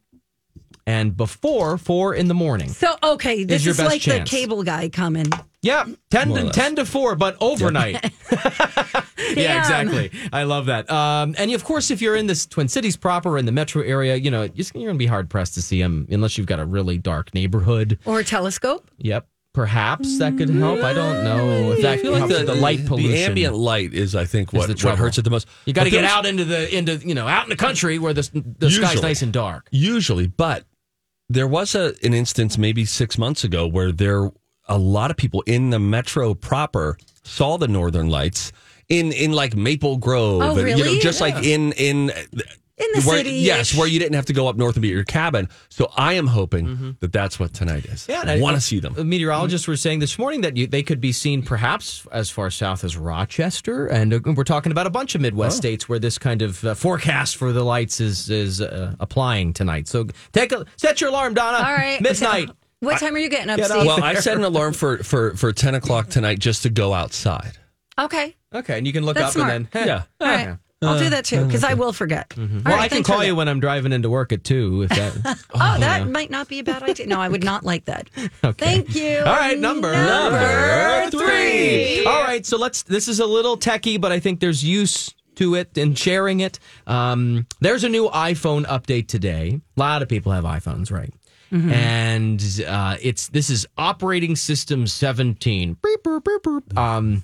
and 0.86 1.16
before 1.16 1.78
4 1.78 2.14
in 2.14 2.28
the 2.28 2.34
morning. 2.34 2.68
So, 2.68 2.94
okay, 3.02 3.44
this 3.44 3.64
your 3.64 3.72
is 3.72 3.78
best 3.78 3.90
like 3.90 4.00
chance. 4.02 4.30
the 4.30 4.36
cable 4.36 4.62
guy 4.62 4.88
coming. 4.88 5.26
Yeah, 5.62 5.86
10 6.10 6.34
to, 6.34 6.50
10 6.50 6.76
to 6.76 6.84
4, 6.84 7.14
but 7.16 7.38
overnight. 7.40 7.94
yeah, 8.30 8.92
Damn. 9.34 9.58
exactly. 9.88 10.10
I 10.30 10.42
love 10.42 10.66
that. 10.66 10.90
Um, 10.90 11.34
and 11.38 11.50
of 11.52 11.64
course, 11.64 11.90
if 11.90 12.02
you're 12.02 12.16
in 12.16 12.26
this 12.26 12.44
Twin 12.44 12.68
Cities 12.68 12.98
proper 12.98 13.38
in 13.38 13.46
the 13.46 13.52
metro 13.52 13.82
area, 13.82 14.16
you 14.16 14.30
know, 14.30 14.42
you're 14.42 14.66
going 14.74 14.88
to 14.88 14.94
be 14.94 15.06
hard 15.06 15.30
pressed 15.30 15.54
to 15.54 15.62
see 15.62 15.80
them 15.80 16.06
unless 16.10 16.36
you've 16.36 16.46
got 16.46 16.60
a 16.60 16.66
really 16.66 16.98
dark 16.98 17.34
neighborhood. 17.34 17.98
Or 18.04 18.20
a 18.20 18.24
telescope. 18.24 18.90
Yep. 18.98 19.26
Perhaps 19.54 20.18
that 20.18 20.36
could 20.36 20.50
help. 20.50 20.82
I 20.82 20.92
don't 20.92 21.22
know 21.24 21.72
if 21.72 21.82
that 21.82 21.92
I 21.92 21.96
feel 21.96 22.14
helps 22.16 22.32
like 22.32 22.40
with 22.40 22.46
the, 22.48 22.54
the 22.54 22.60
light 22.60 22.84
pollution. 22.86 23.12
the 23.12 23.18
ambient 23.24 23.54
light 23.54 23.94
is, 23.94 24.14
I 24.16 24.24
think, 24.24 24.52
what, 24.52 24.66
the 24.66 24.72
what 24.72 24.78
trouble. 24.78 24.96
hurts 24.98 25.16
it 25.16 25.22
the 25.22 25.30
most. 25.30 25.46
You 25.64 25.72
got 25.72 25.84
to 25.84 25.90
But 25.90 25.92
get 25.92 26.00
there's- 26.02 26.12
out 26.12 26.26
into 26.26 26.44
the 26.44 26.76
into 26.76 26.96
you 26.96 27.14
know 27.14 27.26
out 27.28 27.44
in 27.44 27.50
the 27.50 27.56
country 27.56 27.98
where 28.00 28.12
the 28.12 28.22
the 28.58 28.68
sky's 28.70 28.80
Usually. 28.94 29.02
nice 29.02 29.22
and 29.22 29.32
dark. 29.32 29.68
Usually, 29.70 30.26
but 30.26 30.64
there 31.28 31.46
was 31.46 31.74
a 31.76 31.94
an 32.02 32.12
instance 32.14 32.58
maybe 32.58 32.84
six 32.84 33.16
months 33.16 33.44
ago 33.44 33.66
where 33.66 33.92
there 33.92 34.30
a 34.68 34.76
lot 34.76 35.10
of 35.12 35.16
people 35.16 35.42
in 35.46 35.70
the 35.70 35.78
metro 35.78 36.34
proper 36.34 36.98
saw 37.22 37.56
the 37.56 37.68
northern 37.68 38.08
lights 38.10 38.50
in 38.88 39.12
in 39.12 39.30
like 39.32 39.54
Maple 39.54 39.98
Grove, 39.98 40.42
Oh, 40.42 40.58
and, 40.58 40.68
you 40.68 40.76
know, 40.78 40.82
really? 40.84 40.98
just 40.98 41.20
like 41.20 41.44
in 41.44 41.70
in. 41.74 42.10
In 42.76 42.86
the 42.92 43.02
where, 43.02 43.18
city. 43.18 43.30
yes, 43.30 43.72
where 43.76 43.86
you 43.86 44.00
didn't 44.00 44.16
have 44.16 44.26
to 44.26 44.32
go 44.32 44.48
up 44.48 44.56
north 44.56 44.74
and 44.74 44.82
be 44.82 44.88
at 44.88 44.94
your 44.94 45.04
cabin. 45.04 45.48
So 45.68 45.92
I 45.96 46.14
am 46.14 46.26
hoping 46.26 46.96
that 46.98 47.12
that's 47.12 47.38
what 47.38 47.54
tonight 47.54 47.84
is. 47.84 48.00
Mm-hmm. 48.02 48.10
Yeah, 48.10 48.20
and 48.22 48.30
I 48.30 48.40
want 48.40 48.56
to 48.56 48.60
see 48.60 48.80
them. 48.80 48.94
The 48.94 49.04
meteorologists 49.04 49.68
were 49.68 49.76
saying 49.76 50.00
this 50.00 50.18
morning 50.18 50.40
that 50.40 50.56
you, 50.56 50.66
they 50.66 50.82
could 50.82 51.00
be 51.00 51.12
seen 51.12 51.42
perhaps 51.42 52.04
as 52.10 52.30
far 52.30 52.50
south 52.50 52.82
as 52.82 52.96
Rochester, 52.96 53.86
and 53.86 54.12
uh, 54.12 54.18
we're 54.34 54.42
talking 54.42 54.72
about 54.72 54.88
a 54.88 54.90
bunch 54.90 55.14
of 55.14 55.20
Midwest 55.20 55.56
states 55.56 55.88
where 55.88 56.00
this 56.00 56.18
kind 56.18 56.42
of 56.42 56.64
uh, 56.64 56.74
forecast 56.74 57.36
for 57.36 57.52
the 57.52 57.62
lights 57.62 58.00
is 58.00 58.28
is 58.28 58.60
uh, 58.60 58.96
applying 58.98 59.52
tonight. 59.52 59.86
So 59.86 60.08
take 60.32 60.50
a 60.50 60.64
set 60.76 61.00
your 61.00 61.10
alarm, 61.10 61.34
Donna. 61.34 61.58
All 61.58 61.74
right. 61.74 62.00
midnight. 62.00 62.50
What 62.80 62.98
time 63.00 63.14
are 63.14 63.18
you 63.18 63.30
getting 63.30 63.48
up, 63.48 63.56
Get 63.56 63.70
Steve? 63.70 63.86
Well, 63.86 64.04
I 64.04 64.12
set 64.14 64.36
an 64.36 64.44
alarm 64.44 64.74
for 64.74 64.98
for 64.98 65.34
for 65.36 65.52
ten 65.52 65.74
o'clock 65.74 66.10
tonight 66.10 66.38
just 66.38 66.64
to 66.64 66.70
go 66.70 66.92
outside. 66.92 67.52
okay. 67.98 68.36
Okay, 68.54 68.76
and 68.76 68.86
you 68.86 68.92
can 68.92 69.04
look 69.04 69.16
That's 69.16 69.28
up 69.28 69.32
smart. 69.40 69.52
and 69.52 69.68
then 69.72 69.82
hey. 69.82 69.86
Yeah. 69.88 70.02
All 70.20 70.26
right. 70.28 70.58
I'll 70.82 70.98
do 70.98 71.08
that 71.10 71.24
too 71.24 71.46
because 71.46 71.64
I 71.64 71.74
will 71.74 71.92
forget. 71.94 72.34
All 72.36 72.44
Well, 72.46 72.62
right, 72.64 72.80
I 72.80 72.88
can 72.88 73.02
call 73.02 73.20
that. 73.20 73.26
you 73.26 73.34
when 73.34 73.48
I'm 73.48 73.58
driving 73.60 73.92
into 73.92 74.10
work 74.10 74.32
at 74.32 74.44
two. 74.44 74.82
If 74.82 74.90
that. 74.90 75.38
Oh, 75.54 75.78
that 75.78 76.08
might 76.08 76.30
not 76.30 76.46
be 76.48 76.58
a 76.58 76.64
bad 76.64 76.82
idea. 76.82 77.06
No, 77.06 77.20
I 77.20 77.28
would 77.28 77.42
not 77.44 77.64
like 77.64 77.86
that. 77.86 78.10
Okay. 78.44 78.64
Thank 78.64 78.94
you. 78.94 79.18
All 79.20 79.34
right, 79.36 79.58
number 79.58 79.90
Number 79.92 81.10
three. 81.10 82.04
All 82.04 82.22
right, 82.22 82.44
so 82.44 82.58
let's. 82.58 82.82
This 82.82 83.08
is 83.08 83.20
a 83.20 83.26
little 83.26 83.56
techie, 83.56 84.00
but 84.00 84.12
I 84.12 84.20
think 84.20 84.40
there's 84.40 84.62
use 84.64 85.14
to 85.36 85.54
it 85.54 85.76
and 85.78 85.98
sharing 85.98 86.40
it. 86.40 86.58
Um, 86.86 87.46
there's 87.60 87.84
a 87.84 87.88
new 87.88 88.08
iPhone 88.10 88.66
update 88.66 89.08
today. 89.08 89.60
A 89.76 89.80
lot 89.80 90.02
of 90.02 90.08
people 90.08 90.32
have 90.32 90.44
iPhones, 90.44 90.90
right? 90.92 91.12
And 91.52 92.42
uh, 92.66 92.96
it's 93.00 93.28
this 93.28 93.48
is 93.50 93.66
operating 93.78 94.34
system 94.36 94.86
17. 94.86 95.76
Beep, 95.82 96.02
boop, 96.02 96.24
beep, 96.24 96.42
boop. 96.42 96.76
Um, 96.78 97.22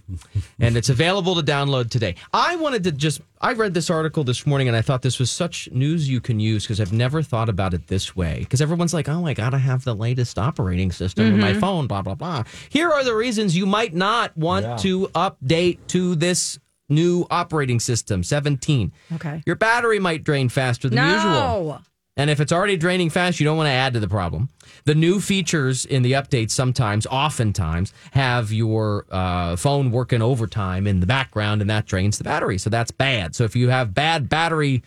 and 0.61 0.76
it's 0.76 0.88
available 0.88 1.35
to 1.35 1.42
download 1.42 1.90
today. 1.90 2.14
I 2.33 2.56
wanted 2.56 2.85
to 2.85 2.92
just 2.92 3.20
I 3.40 3.52
read 3.54 3.74
this 3.74 3.90
article 3.90 4.22
this 4.22 4.46
morning 4.46 4.68
and 4.68 4.76
I 4.76 4.83
thought 4.83 5.02
this 5.02 5.18
was 5.18 5.30
such 5.30 5.68
news 5.72 6.09
you 6.09 6.20
can 6.20 6.38
use 6.38 6.64
because 6.64 6.80
I've 6.80 6.92
never 6.92 7.22
thought 7.22 7.48
about 7.48 7.74
it 7.74 7.87
this 7.88 8.14
way. 8.14 8.40
Because 8.40 8.61
everyone's 8.61 8.94
like, 8.94 9.09
oh, 9.09 9.26
I 9.26 9.35
gotta 9.35 9.59
have 9.59 9.85
the 9.85 9.94
latest 9.94 10.38
operating 10.38 10.92
system 10.92 11.26
in 11.26 11.40
my 11.40 11.54
phone, 11.54 11.87
blah 11.87 12.02
blah 12.02 12.14
blah. 12.14 12.44
Here 12.68 12.90
are 12.90 13.02
the 13.02 13.14
reasons 13.14 13.56
you 13.56 13.66
might 13.66 13.94
not 13.94 14.37
want 14.37 14.78
to 14.80 15.09
update 15.09 15.78
to 15.88 16.14
this 16.14 16.59
new 16.88 17.26
operating 17.30 17.80
system 17.80 18.22
17. 18.22 18.92
Okay. 19.14 19.42
Your 19.46 19.56
battery 19.56 19.98
might 19.98 20.24
drain 20.24 20.48
faster 20.48 20.88
than 20.88 20.98
usual. 21.14 21.83
And 22.20 22.28
if 22.28 22.38
it's 22.38 22.52
already 22.52 22.76
draining 22.76 23.09
fast, 23.09 23.40
you 23.40 23.44
don't 23.44 23.56
want 23.56 23.68
to 23.68 23.72
add 23.72 23.94
to 23.94 23.98
the 23.98 24.06
problem. 24.06 24.50
The 24.85 24.94
new 24.94 25.20
features 25.20 25.87
in 25.87 26.02
the 26.02 26.12
updates 26.12 26.50
sometimes, 26.50 27.06
oftentimes, 27.06 27.94
have 28.11 28.52
your 28.52 29.06
uh, 29.11 29.56
phone 29.56 29.90
working 29.90 30.20
overtime 30.20 30.87
in 30.87 31.00
the 31.00 31.06
background, 31.06 31.62
and 31.62 31.70
that 31.70 31.87
drains 31.87 32.18
the 32.18 32.24
battery. 32.24 32.59
So 32.59 32.68
that's 32.68 32.90
bad. 32.90 33.35
So 33.35 33.44
if 33.44 33.56
you 33.56 33.70
have 33.70 33.94
bad 33.94 34.28
battery 34.28 34.83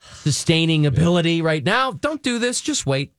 sustaining 0.00 0.84
ability 0.84 1.40
right 1.40 1.64
now, 1.64 1.92
don't 1.92 2.22
do 2.22 2.38
this. 2.38 2.60
Just 2.60 2.84
wait. 2.84 3.14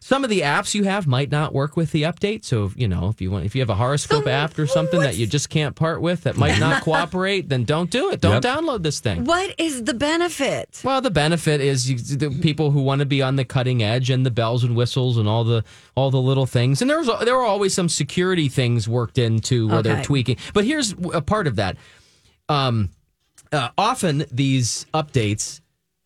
Some 0.00 0.24
of 0.24 0.30
the 0.30 0.40
apps 0.40 0.74
you 0.74 0.84
have 0.84 1.06
might 1.06 1.30
not 1.30 1.54
work 1.54 1.76
with 1.76 1.92
the 1.92 2.02
update. 2.02 2.44
So 2.44 2.72
you 2.76 2.88
know, 2.88 3.08
if 3.08 3.20
you 3.20 3.30
want, 3.30 3.44
if 3.44 3.54
you 3.54 3.60
have 3.62 3.70
a 3.70 3.74
horoscope 3.76 4.26
app 4.26 4.58
or 4.58 4.66
something 4.66 5.00
that 5.00 5.16
you 5.16 5.26
just 5.26 5.48
can't 5.48 5.76
part 5.76 6.00
with 6.02 6.24
that 6.24 6.36
might 6.36 6.58
not 6.58 6.82
cooperate, 6.84 7.48
then 7.48 7.64
don't 7.64 7.88
do 7.90 8.10
it. 8.10 8.20
Don't 8.20 8.42
Yep. 8.44 8.56
download 8.56 8.82
this 8.82 8.98
thing. 9.00 9.24
What 9.24 9.54
is 9.58 9.84
the 9.84 9.94
benefit? 9.94 10.80
Well, 10.84 11.00
the 11.00 11.10
benefit 11.10 11.60
is 11.60 11.88
you, 11.90 11.96
the 11.98 12.30
people 12.42 12.72
who 12.72 12.82
want 12.82 12.98
to 12.98 13.06
be 13.06 13.22
on 13.22 13.36
the 13.36 13.44
cutting 13.44 13.82
edge 13.82 14.10
and 14.10 14.26
the 14.26 14.30
bells 14.30 14.64
and 14.64 14.74
whistles 14.76 15.16
and 15.18 15.28
all 15.28 15.44
the 15.44 15.64
all 15.94 16.10
the 16.10 16.20
little 16.20 16.46
things. 16.46 16.82
And 16.82 16.90
there 16.90 16.98
was 16.98 17.08
there 17.24 17.36
were 17.36 17.44
always 17.44 17.72
some 17.72 17.88
security 17.88 18.48
things 18.48 18.88
worked 18.88 19.18
into 19.18 19.68
where 19.68 19.82
they're 19.82 20.02
tweaking. 20.04 20.36
But 20.52 20.64
here's 20.64 20.94
a 21.14 21.22
part 21.22 21.46
of 21.46 21.56
that. 21.56 21.76
Um, 22.48 22.90
uh, 23.52 23.70
often 23.78 24.24
these 24.30 24.84
updates 24.92 25.60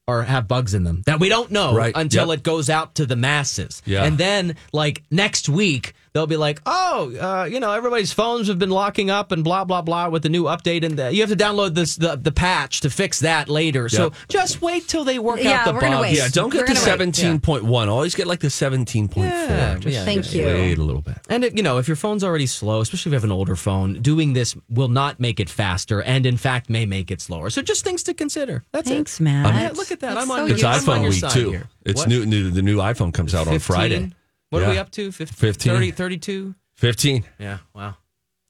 are 0.08 0.22
have 0.22 0.46
bugs 0.46 0.72
in 0.74 0.84
them 0.84 1.02
that 1.06 1.18
we 1.18 1.28
don't 1.28 1.50
know 1.50 1.74
Right. 1.74 1.92
until 1.96 2.28
Yep. 2.28 2.38
it 2.38 2.42
goes 2.44 2.70
out 2.70 2.94
to 2.96 3.06
the 3.06 3.16
masses. 3.16 3.82
Yeah. 3.84 4.04
And 4.04 4.16
then 4.18 4.54
like 4.72 5.02
next 5.10 5.48
week 5.48 5.94
they'll 6.16 6.26
be 6.26 6.36
like, 6.38 6.60
"Oh, 6.64 7.12
uh, 7.20 7.44
you 7.44 7.60
know, 7.60 7.72
everybody's 7.72 8.12
phones 8.12 8.48
have 8.48 8.58
been 8.58 8.70
locking 8.70 9.10
up 9.10 9.30
and 9.32 9.44
blah 9.44 9.64
blah 9.64 9.82
blah 9.82 10.08
with 10.08 10.22
the 10.22 10.28
new 10.30 10.44
update 10.44 10.82
and 10.84 10.98
the, 10.98 11.12
you 11.14 11.20
have 11.20 11.30
to 11.30 11.36
download 11.36 11.74
this 11.74 11.96
the, 11.96 12.16
the 12.16 12.32
patch 12.32 12.80
to 12.80 12.90
fix 12.90 13.20
that 13.20 13.48
later." 13.48 13.88
So 13.88 14.12
just 14.28 14.62
wait 14.62 14.88
till 14.88 15.04
they 15.04 15.18
work 15.18 15.40
Yeah, 15.42 15.60
out 15.60 15.64
the 15.66 15.72
we're 15.74 15.80
bugs. 15.80 15.90
gonna 15.92 16.00
wait. 16.02 16.16
Yeah, 16.16 16.28
don't 16.28 16.46
We're 16.46 16.60
get 16.60 16.68
the 16.68 16.72
gonna 16.74 16.84
seventeen 16.84 17.40
point 17.40 17.64
one. 17.64 17.88
Always 17.88 18.14
get 18.14 18.26
like 18.26 18.40
the 18.40 18.50
seventeen 18.50 19.08
point 19.08 19.30
four. 19.30 19.38
Yeah, 19.40 19.74
Just 19.78 19.94
yeah, 19.94 20.04
Thank 20.04 20.34
you. 20.34 20.46
Wait 20.46 20.78
a 20.78 20.82
little 20.82 21.02
bit. 21.02 21.18
And 21.28 21.44
it, 21.44 21.56
you 21.56 21.62
know, 21.62 21.78
if 21.78 21.86
your 21.88 21.96
phone's 21.96 22.24
already 22.24 22.46
slow, 22.46 22.80
especially 22.80 23.10
if 23.10 23.12
you 23.12 23.16
have 23.16 23.24
an 23.24 23.32
older 23.32 23.56
phone, 23.56 24.00
doing 24.00 24.32
this 24.32 24.56
will 24.70 24.88
not 24.88 25.20
make 25.20 25.38
it 25.40 25.50
faster, 25.50 26.00
and 26.02 26.24
in 26.24 26.36
fact 26.36 26.70
may 26.70 26.86
make 26.86 27.10
it 27.10 27.20
slower. 27.20 27.50
So 27.50 27.60
just 27.62 27.84
things 27.84 28.02
to 28.04 28.14
consider. 28.14 28.64
That's 28.72 28.88
Thanks, 28.88 29.20
it. 29.20 29.24
Matt. 29.24 29.54
Yeah, 29.54 29.70
look 29.76 29.90
at 29.92 30.00
that. 30.00 30.14
That's 30.14 30.22
I'm 30.22 30.28
so 30.28 30.42
on. 30.44 30.50
It's 30.50 30.62
your, 30.62 30.70
I'm 30.70 30.76
on 30.76 30.84
iPhone 30.98 31.02
your 31.02 31.10
week 31.10 31.28
too. 31.32 31.50
Here. 31.50 31.68
It's 31.84 32.00
What? 32.00 32.08
new, 32.08 32.24
new. 32.26 32.50
The 32.50 32.62
new 32.62 32.78
iPhone 32.78 33.12
comes 33.12 33.34
out 33.34 33.48
on 33.48 33.58
Friday. 33.58 34.12
What 34.50 34.62
are 34.62 34.70
we 34.70 34.78
up 34.78 34.90
to? 34.92 35.10
15, 35.12 35.34
15. 35.34 35.72
30, 35.72 35.90
32? 35.90 36.54
Fifteen. 36.74 37.24
Yeah. 37.38 37.58
Wow. 37.74 37.96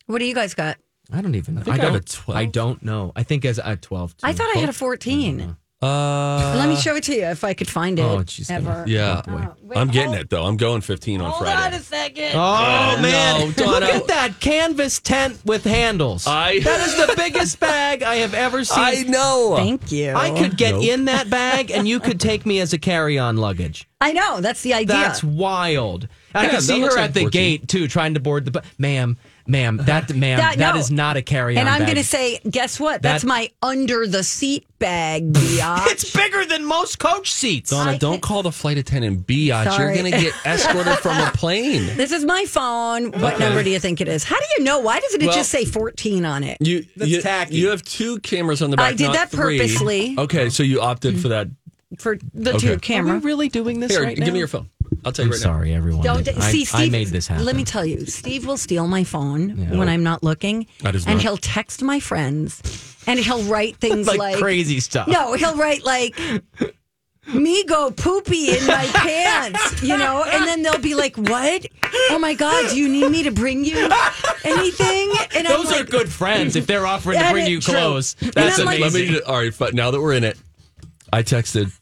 What 0.07 0.19
do 0.19 0.25
you 0.25 0.35
guys 0.35 0.55
got? 0.55 0.79
I 1.13 1.21
don't 1.21 1.37
even 1.37 1.55
know. 1.55 1.61
I, 1.61 1.65
think 1.65 1.79
I 1.79 1.85
have 1.85 1.95
a 1.95 1.99
don't. 2.01 2.09
12. 2.09 2.39
I 2.39 2.45
don't 2.47 2.83
know. 2.83 3.13
I 3.15 3.23
think 3.23 3.45
as 3.45 3.61
a 3.63 3.77
12. 3.77 4.17
I 4.23 4.33
thought 4.33 4.55
I 4.55 4.59
had 4.59 4.69
a 4.69 4.73
14. 4.73 5.57
Uh, 5.83 6.55
Let 6.57 6.71
me 6.71 6.77
show 6.77 6.97
it 6.97 7.05
to 7.05 7.15
you 7.15 7.25
if 7.27 7.45
I 7.45 7.53
could 7.53 7.69
find 7.69 7.99
it. 7.99 8.03
Oh, 8.03 8.19
jeez. 8.21 8.51
ever. 8.51 8.85
Yeah, 8.87 9.21
wait, 9.63 9.77
I'm 9.77 9.89
getting 9.89 10.13
hold- 10.13 10.21
it 10.23 10.31
though. 10.31 10.45
I'm 10.47 10.57
going 10.57 10.81
fifteen 10.81 11.21
on 11.21 11.37
Friday. 11.39 11.53
Hold 11.55 11.75
on 11.75 11.79
a 11.79 11.83
second. 11.83 12.31
Oh, 12.35 12.99
man. 13.03 13.55
no, 13.59 13.65
Look 13.67 13.83
at 13.83 14.07
that 14.07 14.41
canvas 14.41 15.01
tent 15.01 15.39
with 15.45 15.65
handles. 15.65 16.27
I- 16.27 16.61
that 16.61 16.81
is 16.89 16.97
the 16.97 17.15
biggest 17.17 17.61
bag 17.61 18.03
I 18.03 18.17
have 18.17 18.33
ever 18.33 18.65
seen. 18.65 18.83
I 18.83 19.03
know. 19.03 19.55
Thank 19.59 19.93
you. 19.93 20.15
I 20.15 20.31
could 20.31 20.57
get 20.57 20.77
Nope. 20.77 20.85
in 20.85 21.05
that 21.07 21.29
bag 21.29 21.71
and 21.71 21.87
you 21.87 22.01
could 22.01 22.21
take 22.21 22.47
me 22.47 22.59
as 22.61 22.73
a 22.73 22.79
carry 22.79 23.19
on 23.19 23.37
luggage. 23.37 23.87
I 24.01 24.13
know. 24.13 24.41
That's 24.41 24.63
the 24.63 24.73
idea. 24.73 24.97
That's 24.97 25.23
wild. 25.23 26.09
I 26.35 26.45
Yeah, 26.45 26.51
can 26.53 26.61
see 26.63 26.81
her 26.81 26.89
like 26.89 26.99
at 26.99 27.15
the 27.15 27.29
gate 27.29 27.69
too, 27.69 27.87
trying 27.87 28.15
to 28.15 28.21
board 28.21 28.47
the. 28.47 28.63
Ma'am, 28.79 29.19
ma'am, 29.49 29.79
uh-huh. 29.81 29.87
that 29.87 30.15
ma'am, 30.15 30.39
That- 30.39 30.59
that 30.59 30.75
no. 30.75 30.81
is 30.81 30.91
not 30.91 31.17
a 31.17 31.23
carry 31.23 31.57
on. 31.57 31.61
and 31.61 31.69
I'm 31.69 31.83
going 31.85 31.97
to 31.97 32.05
say, 32.05 32.41
guess 32.49 32.79
what? 32.81 33.03
That's 33.03 33.25
my 33.25 33.51
under 33.63 34.07
the 34.07 34.23
seat 34.25 34.67
bag, 34.79 35.33
biatch. 35.33 35.87
it's 35.87 36.13
bigger 36.15 36.45
than 36.45 36.65
most 36.65 36.99
coach 36.99 37.33
seats. 37.33 37.71
Donna, 37.71 37.93
I- 37.93 37.97
don't 37.99 38.21
call 38.23 38.43
the 38.43 38.53
flight 38.53 38.79
attendant 38.79 39.27
biatch. 39.27 39.79
You're 39.79 39.95
going 39.95 40.11
to 40.13 40.19
get 40.19 40.35
escorted 40.45 40.99
from 40.99 41.17
a 41.19 41.31
plane. 41.33 41.87
This 41.97 42.13
is 42.13 42.25
my 42.25 42.45
phone. 42.47 43.11
What 43.13 43.39
number 43.39 43.63
do 43.63 43.71
you 43.71 43.79
think 43.81 44.01
it 44.01 44.09
is? 44.09 44.23
How 44.25 44.37
do 44.39 44.45
you 44.59 44.65
know? 44.65 44.81
Why 44.81 45.01
doesn't 45.01 45.23
it 45.23 45.27
Well- 45.27 45.35
just 45.37 45.51
say 45.51 45.65
14 45.65 46.25
on 46.25 46.45
it? 46.45 46.59
You, 46.61 46.85
That's 46.97 47.11
you, 47.11 47.21
tacky. 47.23 47.57
you 47.57 47.69
have 47.71 47.83
two 47.83 48.19
cameras 48.21 48.63
on 48.63 48.71
the 48.71 48.77
back. 48.77 48.93
I 48.93 48.95
did 48.95 49.05
not 49.05 49.13
that 49.15 49.31
three. 49.31 49.59
purposely. 49.59 50.15
Okay, 50.19 50.49
so 50.51 50.63
you 50.63 50.81
opted 50.81 51.21
for 51.21 51.29
that. 51.29 51.49
For 51.99 52.19
the 52.35 52.51
Okay. 52.55 52.59
two 52.67 52.73
Are 52.75 52.79
camera. 52.79 53.19
we 53.19 53.25
really 53.25 53.49
doing 53.49 53.79
this 53.81 53.93
Here, 53.93 54.03
right 54.03 54.17
give 54.17 54.27
now? 54.27 54.33
me 54.33 54.39
your 54.41 54.49
phone. 54.49 54.69
I'll 55.05 55.13
tell 55.13 55.25
you 55.25 55.29
I'm 55.31 55.33
right 55.35 55.41
sorry, 55.41 55.73
everyone. 55.73 56.03
Don't 56.05 56.29
I, 56.29 56.51
see 56.51 56.65
Steve. 56.65 56.81
I 56.81 56.89
made 56.89 57.09
this 57.09 57.29
happen. 57.29 57.45
Let 57.45 57.55
me 57.55 57.63
tell 57.65 57.87
you, 57.87 58.05
Steve 58.07 58.45
will 58.45 58.57
steal 58.57 58.89
my 58.89 59.05
phone 59.05 59.57
Yeah. 59.71 59.79
when 59.79 59.89
I'm 59.89 60.03
not 60.03 60.25
looking, 60.25 60.67
That 60.83 60.97
is 60.97 61.07
and 61.07 61.15
not- 61.15 61.23
he'll 61.23 61.37
text 61.37 61.83
my 61.85 62.01
friends, 62.01 62.61
and 63.07 63.21
he'll 63.21 63.43
write 63.45 63.77
things 63.77 64.09
like, 64.09 64.19
like, 64.19 64.37
crazy 64.39 64.81
stuff. 64.81 65.07
No, 65.07 65.35
he'll 65.35 65.57
write 65.57 65.85
like 65.85 66.19
me 67.33 67.65
go 67.65 67.91
poopy 67.93 68.57
in 68.57 68.67
my 68.67 68.85
pants, 68.95 69.81
you 69.83 69.97
know, 69.97 70.25
and 70.25 70.45
then 70.45 70.63
they'll 70.63 70.79
be 70.79 70.95
like, 70.97 71.17
"What? 71.17 71.67
Oh 72.11 72.19
my 72.21 72.35
god, 72.35 72.71
do 72.71 72.77
you 72.77 72.89
need 72.89 73.09
me 73.11 73.23
to 73.25 73.31
bring 73.31 73.65
you 73.65 73.89
anything?" 74.45 75.13
And 75.37 75.47
Those 75.47 75.67
I'm 75.69 75.73
are 75.73 75.77
like, 75.79 75.91
good 75.91 76.09
friends 76.09 76.57
if 76.57 76.67
they're 76.67 76.87
offering 76.87 77.19
to 77.21 77.31
bring 77.31 77.47
you 77.47 77.61
true. 77.61 77.75
clothes. 77.75 78.15
That's 78.21 78.59
I'm 78.59 78.65
now. 78.65 78.71
like- 78.73 78.81
Let 78.81 78.91
amazing. 78.93 79.13
me. 79.15 79.21
All 79.23 79.37
right, 79.39 79.75
now 79.75 79.91
that 79.93 80.01
we're 80.01 80.15
in 80.15 80.25
it, 80.25 80.37
I 81.13 81.23
texted 81.23 81.73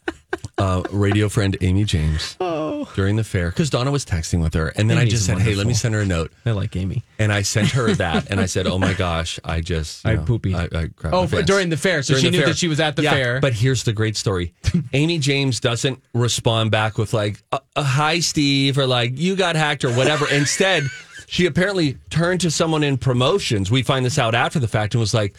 uh, 0.58 0.82
radio 0.90 1.28
friend 1.28 1.56
Amy 1.60 1.84
James 1.84 2.36
oh. 2.40 2.90
during 2.94 3.16
the 3.16 3.24
fair 3.24 3.50
because 3.50 3.70
Donna 3.70 3.90
was 3.90 4.04
texting 4.04 4.42
with 4.42 4.54
her, 4.54 4.68
and 4.68 4.88
then 4.88 4.98
I 4.98 5.06
just 5.06 5.26
said, 5.26 5.38
"Hey, 5.38 5.54
let 5.54 5.66
me 5.66 5.74
send 5.74 5.94
her 5.94 6.00
a 6.00 6.06
note." 6.06 6.32
I 6.44 6.52
like 6.52 6.76
Amy. 6.76 7.02
And 7.18 7.32
I 7.32 7.42
sent 7.42 7.70
her 7.70 7.92
that, 7.94 8.30
and 8.30 8.40
I 8.40 8.46
said, 8.46 8.66
"Oh 8.66 8.78
my 8.78 8.92
gosh, 8.94 9.38
I 9.44 9.60
just 9.60 10.06
I 10.06 10.14
know, 10.14 10.24
poopy. 10.24 10.54
I, 10.54 10.64
I 10.64 10.88
Oh, 11.04 11.22
my 11.22 11.26
for- 11.26 11.36
pants." 11.36 11.46
during 11.46 11.68
the 11.70 11.76
fair, 11.76 12.02
so 12.02 12.14
During 12.14 12.24
she 12.24 12.30
knew 12.30 12.38
fair. 12.38 12.48
that 12.48 12.56
she 12.56 12.68
was 12.68 12.80
at 12.80 12.96
the 12.96 13.02
Yeah, 13.02 13.12
fair. 13.12 13.40
But 13.40 13.54
here's 13.54 13.84
the 13.84 13.92
great 13.92 14.16
story: 14.16 14.54
Amy 14.92 15.18
James 15.18 15.60
doesn't 15.60 16.02
respond 16.12 16.70
back 16.70 16.98
with 16.98 17.12
like, 17.12 17.42
uh, 17.52 17.58
uh, 17.76 17.82
"Hi, 17.82 18.20
Steve," 18.20 18.78
or 18.78 18.86
like, 18.86 19.18
"You 19.18 19.36
got 19.36 19.56
hacked" 19.56 19.84
or 19.84 19.92
whatever. 19.92 20.26
Instead, 20.28 20.84
she 21.26 21.46
apparently 21.46 21.98
turned 22.10 22.40
to 22.42 22.50
someone 22.50 22.82
in 22.82 22.98
promotions. 22.98 23.70
We 23.70 23.82
find 23.82 24.04
this 24.04 24.18
out 24.18 24.34
after 24.34 24.58
the 24.58 24.68
fact, 24.68 24.94
and 24.94 25.00
was 25.00 25.14
like. 25.14 25.34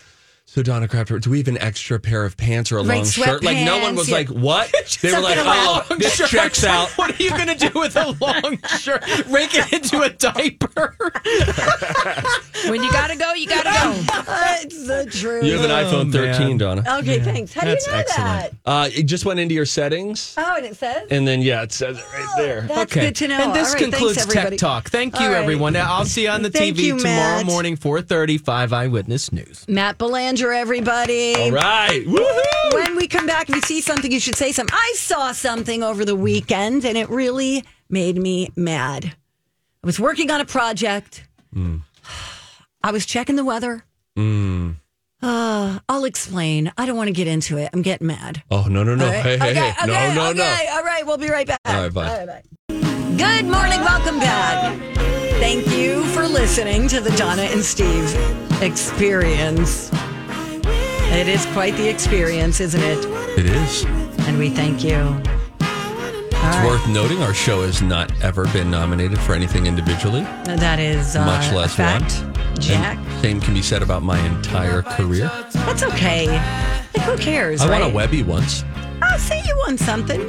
So 0.47 0.61
Donna 0.61 0.87
Crafter, 0.87 1.19
do 1.19 1.31
we 1.31 1.39
have 1.39 1.47
an 1.47 1.57
extra 1.57 1.99
pair 1.99 2.23
of 2.23 2.37
pants 2.37 2.71
or 2.71 2.77
a 2.77 2.83
Like 2.83 2.97
long 2.97 3.05
shirt? 3.05 3.43
Like 3.43 3.65
no 3.65 3.79
one 3.79 3.93
sweatpants, 3.93 3.97
was 3.97 4.09
yeah. 4.09 4.15
like, 4.15 4.27
"What?" 4.29 4.97
They 5.01 5.11
were 5.11 5.19
like, 5.19 5.37
"Oh, 5.41 5.83
this 5.97 6.17
checks 6.29 6.63
out." 6.63 6.89
What 6.91 7.19
are 7.19 7.23
you 7.23 7.31
going 7.31 7.47
to 7.47 7.55
do 7.55 7.77
with 7.79 7.95
a 7.97 8.15
long 8.21 8.59
shirt? 8.79 9.03
Rake 9.27 9.49
it 9.55 9.73
into 9.73 10.01
a 10.03 10.09
diaper? 10.09 10.95
When 12.69 12.81
you 12.81 12.91
gotta 12.91 13.15
go, 13.15 13.31
you 13.33 13.47
gotta 13.47 13.69
go. 13.69 13.93
It's 14.63 14.87
the 14.87 15.05
truth. 15.11 15.43
You 15.43 15.53
have 15.59 15.65
an 15.65 15.71
Oh, 15.71 15.83
iPhone 16.03 16.11
13, 16.11 16.47
man. 16.47 16.57
Donna. 16.57 16.83
Okay, 16.99 17.19
thanks. 17.19 17.53
How 17.53 17.63
That's 17.63 17.85
do 17.85 17.91
you 17.91 17.95
know 17.97 18.01
excellent. 18.01 18.57
Uh, 18.65 18.89
it 18.91 19.03
just 19.03 19.23
went 19.23 19.39
into 19.39 19.53
your 19.53 19.67
settings. 19.67 20.33
Oh, 20.35 20.55
and 20.57 20.65
it 20.65 20.75
says. 20.75 21.07
and 21.11 21.27
then 21.27 21.43
yeah, 21.43 21.61
it 21.61 21.71
says 21.71 21.99
it 21.99 22.05
right 22.11 22.33
there. 22.37 22.61
That's 22.61 22.91
good 22.91 23.15
to 23.17 23.27
know. 23.27 23.35
And 23.39 23.53
this 23.53 23.67
All 23.67 23.73
right, 23.73 23.81
thanks, 23.81 23.97
concludes 23.97 24.17
everybody. 24.17 24.49
Tech 24.57 24.59
Talk. 24.59 24.89
Thank 24.89 25.19
you, 25.19 25.27
All 25.27 25.33
right. 25.33 25.43
everyone. 25.43 25.75
I'll 25.75 26.05
see 26.05 26.23
you 26.23 26.29
on 26.29 26.41
the 26.41 26.49
Thank 26.49 26.77
TV 26.77 26.79
you, 26.79 26.97
tomorrow 26.97 27.37
Matt. 27.37 27.45
morning, 27.45 27.77
4.35 27.77 28.73
Eyewitness 28.73 29.31
News. 29.31 29.65
Matt 29.67 29.99
Belanger, 30.35 30.51
everybody. 30.51 31.33
All 31.35 31.51
right. 31.51 32.05
Woohoo! 32.05 32.73
When 32.73 32.97
we 32.97 33.07
come 33.07 33.25
back, 33.25 33.49
if 33.49 33.55
you 33.55 33.61
see 33.61 33.79
something, 33.79 34.11
you 34.11 34.19
should 34.19 34.35
say 34.35 34.51
something. 34.51 34.75
I 34.77 34.93
saw 34.97 35.31
something 35.31 35.81
over 35.81 36.03
the 36.03 36.15
weekend 36.15 36.83
and 36.83 36.97
it 36.97 37.09
really 37.09 37.63
made 37.89 38.17
me 38.17 38.51
mad. 38.57 39.05
I 39.05 39.85
was 39.85 39.97
working 39.97 40.29
on 40.31 40.41
a 40.41 40.45
project. 40.45 41.25
I 41.55 42.91
was 42.91 43.05
checking 43.05 43.37
the 43.37 43.45
weather. 43.45 43.85
Uh, 44.17 45.79
I'll 45.87 46.03
explain. 46.03 46.69
I 46.77 46.85
don't 46.85 46.97
want 46.97 47.07
to 47.07 47.13
get 47.13 47.27
into 47.27 47.57
it. 47.57 47.69
I'm 47.71 47.81
getting 47.81 48.07
mad. 48.07 48.43
Oh 48.51 48.67
no 48.69 48.83
no 48.83 48.93
no! 48.93 49.05
All 49.05 49.11
right? 49.11 49.21
Hey 49.23 49.37
hey 49.37 49.51
okay, 49.51 49.59
hey! 49.59 49.83
okay, 49.83 49.87
no 49.87 50.13
no 50.15 50.29
okay. 50.31 50.65
no! 50.67 50.75
All 50.75 50.83
right, 50.83 51.07
we'll 51.07 51.17
be 51.17 51.29
right 51.29 51.47
back. 51.47 51.61
All 51.63 51.87
right, 51.87 51.93
bye. 51.93 52.41
Good 52.67 53.45
morning. 53.45 53.79
Welcome 53.79 54.19
back. 54.19 54.77
Thank 55.39 55.67
you 55.69 56.03
for 56.07 56.27
listening 56.27 56.89
to 56.89 56.99
the 56.99 57.11
Donna 57.11 57.43
and 57.43 57.63
Steve 57.63 58.13
experience. 58.61 59.89
It 61.15 61.29
is 61.29 61.45
quite 61.47 61.75
the 61.77 61.87
experience, 61.87 62.59
isn't 62.59 62.81
it? 62.83 63.05
It 63.39 63.45
is. 63.45 63.85
And 64.27 64.37
we 64.37 64.49
thank 64.49 64.83
you. 64.83 65.21
It's 65.61 66.65
worth 66.67 66.87
noting 66.89 67.21
our 67.23 67.33
show 67.33 67.61
has 67.63 67.81
not 67.81 68.11
ever 68.21 68.45
been 68.49 68.69
nominated 68.69 69.17
for 69.19 69.33
anything 69.33 69.65
individually, 69.65 70.21
That 70.43 70.77
is 70.79 71.15
uh, 71.15 71.25
much 71.25 71.51
less 71.53 71.73
a 71.73 71.77
fact. 71.77 72.21
one. 72.21 72.59
Jack. 72.59 72.97
And 72.97 73.21
same 73.21 73.39
can 73.41 73.53
be 73.53 73.61
said 73.61 73.81
about 73.81 74.03
my 74.03 74.19
entire 74.27 74.81
career. 74.81 75.31
That's 75.53 75.83
okay. 75.83 76.27
Like, 76.27 77.03
who 77.03 77.17
cares? 77.17 77.61
I 77.61 77.69
right? 77.69 77.81
won 77.81 77.91
a 77.91 77.93
Webby 77.93 78.21
once. 78.23 78.63
I'll 79.01 79.17
say 79.17 79.37
you 79.37 79.57
won 79.65 79.77
something 79.77 80.19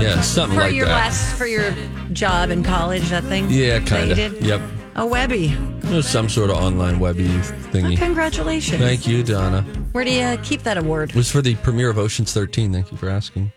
Yeah, 0.00 0.20
something 0.22 0.58
for 0.58 0.64
like 0.64 0.74
your 0.74 0.86
that. 0.86 0.92
last 0.92 1.36
for 1.36 1.46
your 1.46 1.74
job 2.12 2.50
in 2.50 2.62
college. 2.62 3.08
That 3.10 3.24
thing. 3.24 3.46
Yeah, 3.50 3.80
kind 3.80 4.10
of. 4.10 4.18
Yep. 4.42 4.60
A 4.96 5.06
Webby. 5.06 5.56
It 5.88 5.94
was 5.94 6.06
some 6.06 6.28
sort 6.28 6.50
of 6.50 6.56
online 6.56 7.00
Webby 7.00 7.24
thingy. 7.24 7.96
Congratulations. 7.96 8.78
Thank 8.78 9.06
you, 9.06 9.22
Donna. 9.22 9.62
Where 9.92 10.04
do 10.04 10.12
you 10.12 10.36
keep 10.42 10.62
that 10.64 10.76
award? 10.76 11.08
It 11.10 11.16
was 11.16 11.30
for 11.30 11.40
the 11.40 11.54
premiere 11.56 11.88
of 11.88 11.96
Ocean's 11.96 12.30
13. 12.34 12.74
Thank 12.74 12.92
you 12.92 12.98
for 12.98 13.08
asking. 13.08 13.52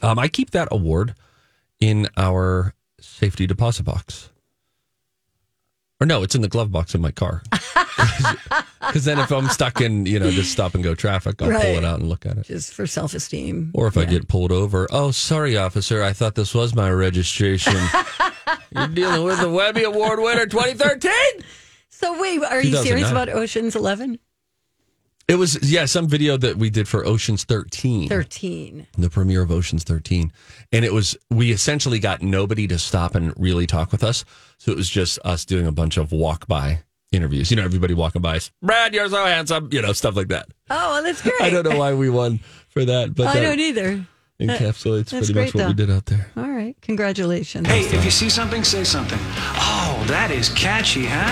Um, 0.00 0.16
I 0.16 0.28
keep 0.28 0.50
that 0.52 0.68
award 0.70 1.16
in 1.80 2.06
our 2.16 2.74
safety 3.00 3.48
deposit 3.48 3.82
box. 3.82 4.30
Or 6.00 6.06
no, 6.06 6.22
it's 6.22 6.36
in 6.36 6.40
the 6.40 6.48
glove 6.48 6.70
box 6.70 6.94
in 6.94 7.00
my 7.00 7.10
car. 7.10 7.42
Because 8.80 9.04
then 9.04 9.18
if 9.18 9.30
I'm 9.30 9.48
stuck 9.48 9.80
in, 9.80 10.06
you 10.06 10.18
know, 10.18 10.30
just 10.30 10.52
stop 10.52 10.74
and 10.74 10.82
go 10.82 10.94
traffic, 10.94 11.40
I'll 11.42 11.50
pull 11.50 11.60
it 11.60 11.84
out 11.84 12.00
and 12.00 12.08
look 12.08 12.26
at 12.26 12.38
it. 12.38 12.46
Just 12.46 12.74
for 12.74 12.86
self 12.86 13.14
esteem. 13.14 13.70
Or 13.74 13.86
if 13.86 13.96
I 13.96 14.04
get 14.04 14.28
pulled 14.28 14.52
over, 14.52 14.88
oh, 14.90 15.10
sorry, 15.10 15.56
officer, 15.56 16.02
I 16.02 16.12
thought 16.12 16.34
this 16.34 16.54
was 16.54 16.74
my 16.74 16.90
registration. 16.90 17.76
You're 18.74 18.88
dealing 18.88 19.24
with 19.24 19.40
the 19.40 19.50
Webby 19.50 19.84
Award 19.84 20.20
winner 20.20 20.46
2013. 20.46 21.12
So 21.88 22.20
wait, 22.20 22.42
are 22.42 22.62
you 22.62 22.76
serious 22.76 23.10
about 23.10 23.28
Ocean's 23.28 23.76
Eleven? 23.76 24.18
It 25.28 25.38
was, 25.38 25.70
yeah, 25.70 25.84
some 25.84 26.08
video 26.08 26.36
that 26.38 26.56
we 26.56 26.70
did 26.70 26.88
for 26.88 27.06
Ocean's 27.06 27.44
13. 27.44 28.08
Thirteen. 28.08 28.88
the 28.98 29.08
premiere 29.08 29.42
of 29.42 29.52
Ocean's 29.52 29.84
13. 29.84 30.32
And 30.72 30.84
it 30.84 30.92
was, 30.92 31.16
we 31.30 31.52
essentially 31.52 32.00
got 32.00 32.20
nobody 32.20 32.66
to 32.66 32.80
stop 32.80 33.14
and 33.14 33.32
really 33.38 33.68
talk 33.68 33.92
with 33.92 34.02
us. 34.02 34.24
So 34.58 34.72
it 34.72 34.76
was 34.76 34.90
just 34.90 35.20
us 35.24 35.44
doing 35.44 35.68
a 35.68 35.72
bunch 35.72 35.96
of 35.98 36.10
walk 36.10 36.48
by 36.48 36.80
interviews. 37.12 37.50
You 37.50 37.56
know, 37.56 37.64
everybody 37.64 37.94
walking 37.94 38.22
by, 38.22 38.40
Brad, 38.62 38.94
you're 38.94 39.08
so 39.08 39.24
handsome, 39.24 39.68
you 39.72 39.82
know, 39.82 39.92
stuff 39.92 40.16
like 40.16 40.28
that. 40.28 40.48
Oh, 40.70 40.92
well, 40.94 41.02
that's 41.02 41.22
great. 41.22 41.34
I 41.40 41.50
don't 41.50 41.68
know 41.68 41.78
why 41.78 41.94
we 41.94 42.08
won 42.10 42.40
for 42.68 42.84
that, 42.84 43.14
but 43.14 43.26
I 43.28 43.34
that 43.34 43.40
don't 43.40 43.60
either. 43.60 44.04
encapsulates 44.40 45.10
That's 45.10 45.26
pretty 45.30 45.34
much 45.34 45.52
great, 45.52 45.54
what 45.54 45.66
we 45.68 45.72
though. 45.72 45.86
did 45.86 45.90
out 45.90 46.06
there. 46.06 46.30
All 46.36 46.50
right, 46.50 46.76
congratulations. 46.82 47.66
Hey, 47.66 47.80
if 47.80 48.04
you 48.04 48.10
see 48.10 48.28
something, 48.30 48.64
say 48.64 48.84
something. 48.84 49.18
Oh, 49.20 50.04
that 50.08 50.30
is 50.30 50.48
catchy, 50.50 51.06
huh? 51.08 51.26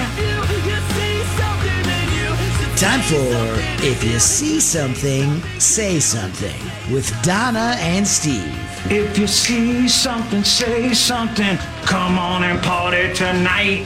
Time 2.76 3.00
for 3.00 3.84
If 3.84 4.04
You 4.04 4.20
See 4.20 4.60
Something, 4.60 5.42
Say 5.58 5.98
Something 5.98 6.54
with 6.94 7.10
Donna 7.24 7.74
and 7.80 8.06
Steve. 8.06 8.54
If 8.88 9.18
you 9.18 9.26
see 9.26 9.88
something, 9.88 10.44
say 10.44 10.94
something. 10.94 11.56
Come 11.86 12.20
on 12.20 12.44
and 12.44 12.62
party 12.62 13.12
tonight. 13.14 13.84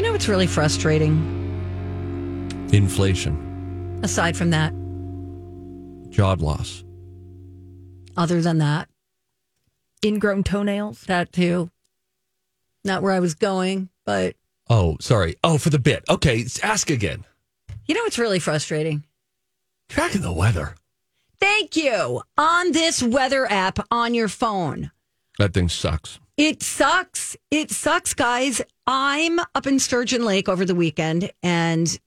You 0.00 0.06
know 0.06 0.12
what's 0.12 0.28
really 0.28 0.46
frustrating? 0.46 1.12
Inflation, 2.72 4.00
Aside 4.02 4.34
from 4.34 4.48
that, 4.48 4.72
job 6.10 6.40
loss. 6.40 6.82
other 8.16 8.40
than 8.40 8.56
that, 8.56 8.88
Ingrown 10.02 10.42
toenails. 10.42 11.02
that 11.02 11.32
too. 11.34 11.70
Not 12.82 13.02
where 13.02 13.12
I 13.12 13.20
was 13.20 13.34
going, 13.34 13.90
but 14.06 14.36
Oh, 14.70 14.96
sorry. 15.02 15.36
Oh, 15.44 15.58
for 15.58 15.68
the 15.68 15.78
bit. 15.78 16.02
Okay, 16.08 16.46
ask 16.62 16.88
again. 16.88 17.26
you 17.84 17.94
know 17.94 18.00
what's 18.04 18.18
really 18.18 18.38
frustrating? 18.38 19.04
Tracking 19.90 20.22
the 20.22 20.32
weather. 20.32 20.76
Thank 21.38 21.76
you. 21.76 22.22
On 22.38 22.72
this 22.72 23.02
weather 23.02 23.46
app 23.52 23.78
on 23.90 24.14
your 24.14 24.28
phone. 24.28 24.92
That 25.38 25.52
thing 25.52 25.68
sucks. 25.68 26.19
It 26.40 26.62
sucks. 26.62 27.36
It 27.50 27.70
sucks, 27.70 28.14
guys. 28.14 28.62
I'm 28.86 29.40
up 29.54 29.66
in 29.66 29.78
Sturgeon 29.78 30.24
Lake 30.24 30.48
over 30.48 30.64
the 30.64 30.74
weekend, 30.74 31.30
and 31.42 32.00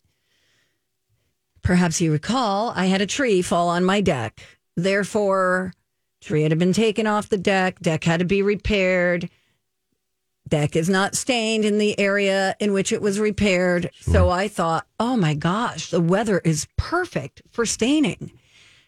perhaps 1.61 2.01
you 2.01 2.11
recall, 2.11 2.73
I 2.75 2.88
had 2.88 2.99
a 2.99 3.05
tree 3.05 3.43
fall 3.43 3.69
on 3.69 3.86
my 3.86 4.01
deck. 4.01 4.41
Therefore, 4.75 5.71
tree 6.19 6.41
had 6.41 6.57
been 6.57 6.73
taken 6.73 7.05
off 7.05 7.29
the 7.29 7.38
deck. 7.38 7.79
Deck 7.79 8.05
had 8.05 8.21
to 8.21 8.25
be 8.25 8.41
repaired. 8.41 9.29
Deck 10.49 10.75
is 10.75 10.89
not 10.89 11.13
stained 11.13 11.63
in 11.63 11.77
the 11.77 11.99
area 11.99 12.55
in 12.59 12.73
which 12.73 12.91
it 12.91 13.03
was 13.03 13.19
repaired. 13.19 13.91
So 14.01 14.31
I 14.31 14.47
thought, 14.47 14.88
oh 14.99 15.15
my 15.15 15.36
gosh, 15.36 15.91
the 15.91 16.01
weather 16.01 16.39
is 16.39 16.67
perfect 16.75 17.43
for 17.51 17.67
staining. 17.67 18.31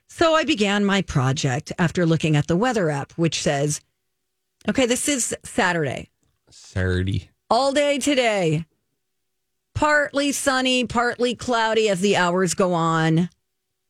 So 0.08 0.34
I 0.34 0.44
began 0.44 0.84
my 0.84 1.04
project 1.04 1.72
after 1.78 2.04
looking 2.04 2.36
at 2.36 2.48
the 2.48 2.58
weather 2.58 2.90
app, 2.90 3.12
which 3.12 3.44
says, 3.44 3.80
okay, 4.70 4.86
this 4.86 5.08
is 5.08 5.36
Saturday, 5.44 6.10
Saturday. 6.50 7.30
all 7.50 7.72
day 7.72 7.98
today. 7.98 8.66
Partly 9.74 10.32
sunny, 10.32 10.86
partly 10.86 11.36
cloudy 11.36 11.90
as 11.90 12.00
the 12.00 12.16
hours 12.16 12.54
go 12.54 12.74
on. 12.74 13.30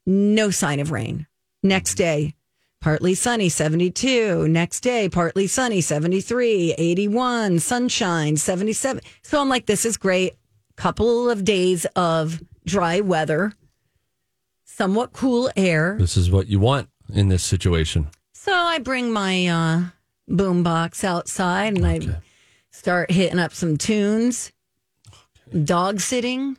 No 0.06 0.50
sign 0.50 0.80
of 0.80 0.92
rain. 0.92 1.28
Next 1.62 1.94
day, 1.94 2.34
partly 2.82 3.14
sunny, 3.14 3.50
72. 3.50 4.48
Next 4.48 4.82
day, 4.82 5.10
partly 5.10 5.46
sunny, 5.46 5.82
73, 5.82 6.74
81, 6.76 7.60
sunshine, 7.60 8.36
77. 8.36 9.02
So 9.22 9.40
I'm 9.40 9.48
like, 9.50 9.68
this 9.68 9.86
is 9.86 9.96
great. 9.98 10.34
Couple 10.76 11.30
of 11.30 11.46
days 11.46 11.86
of 11.96 12.42
dry 12.66 13.00
weather, 13.02 13.54
somewhat 14.64 15.14
cool 15.14 15.52
air. 15.56 15.98
This 16.00 16.18
is 16.18 16.32
what 16.32 16.48
you 16.48 16.60
want 16.60 16.90
in 17.14 17.30
this 17.30 17.44
situation. 17.44 18.08
So 18.34 18.54
I 18.54 18.80
bring 18.80 19.12
my 19.12 19.48
uh, 19.48 19.84
boom 20.28 20.64
box 20.64 21.04
outside 21.04 21.76
and 21.78 21.86
I 21.86 22.00
start 22.72 23.12
hitting 23.12 23.40
up 23.40 23.54
some 23.54 23.78
tunes. 23.78 24.52
Dog 25.64 26.00
sitting. 26.00 26.58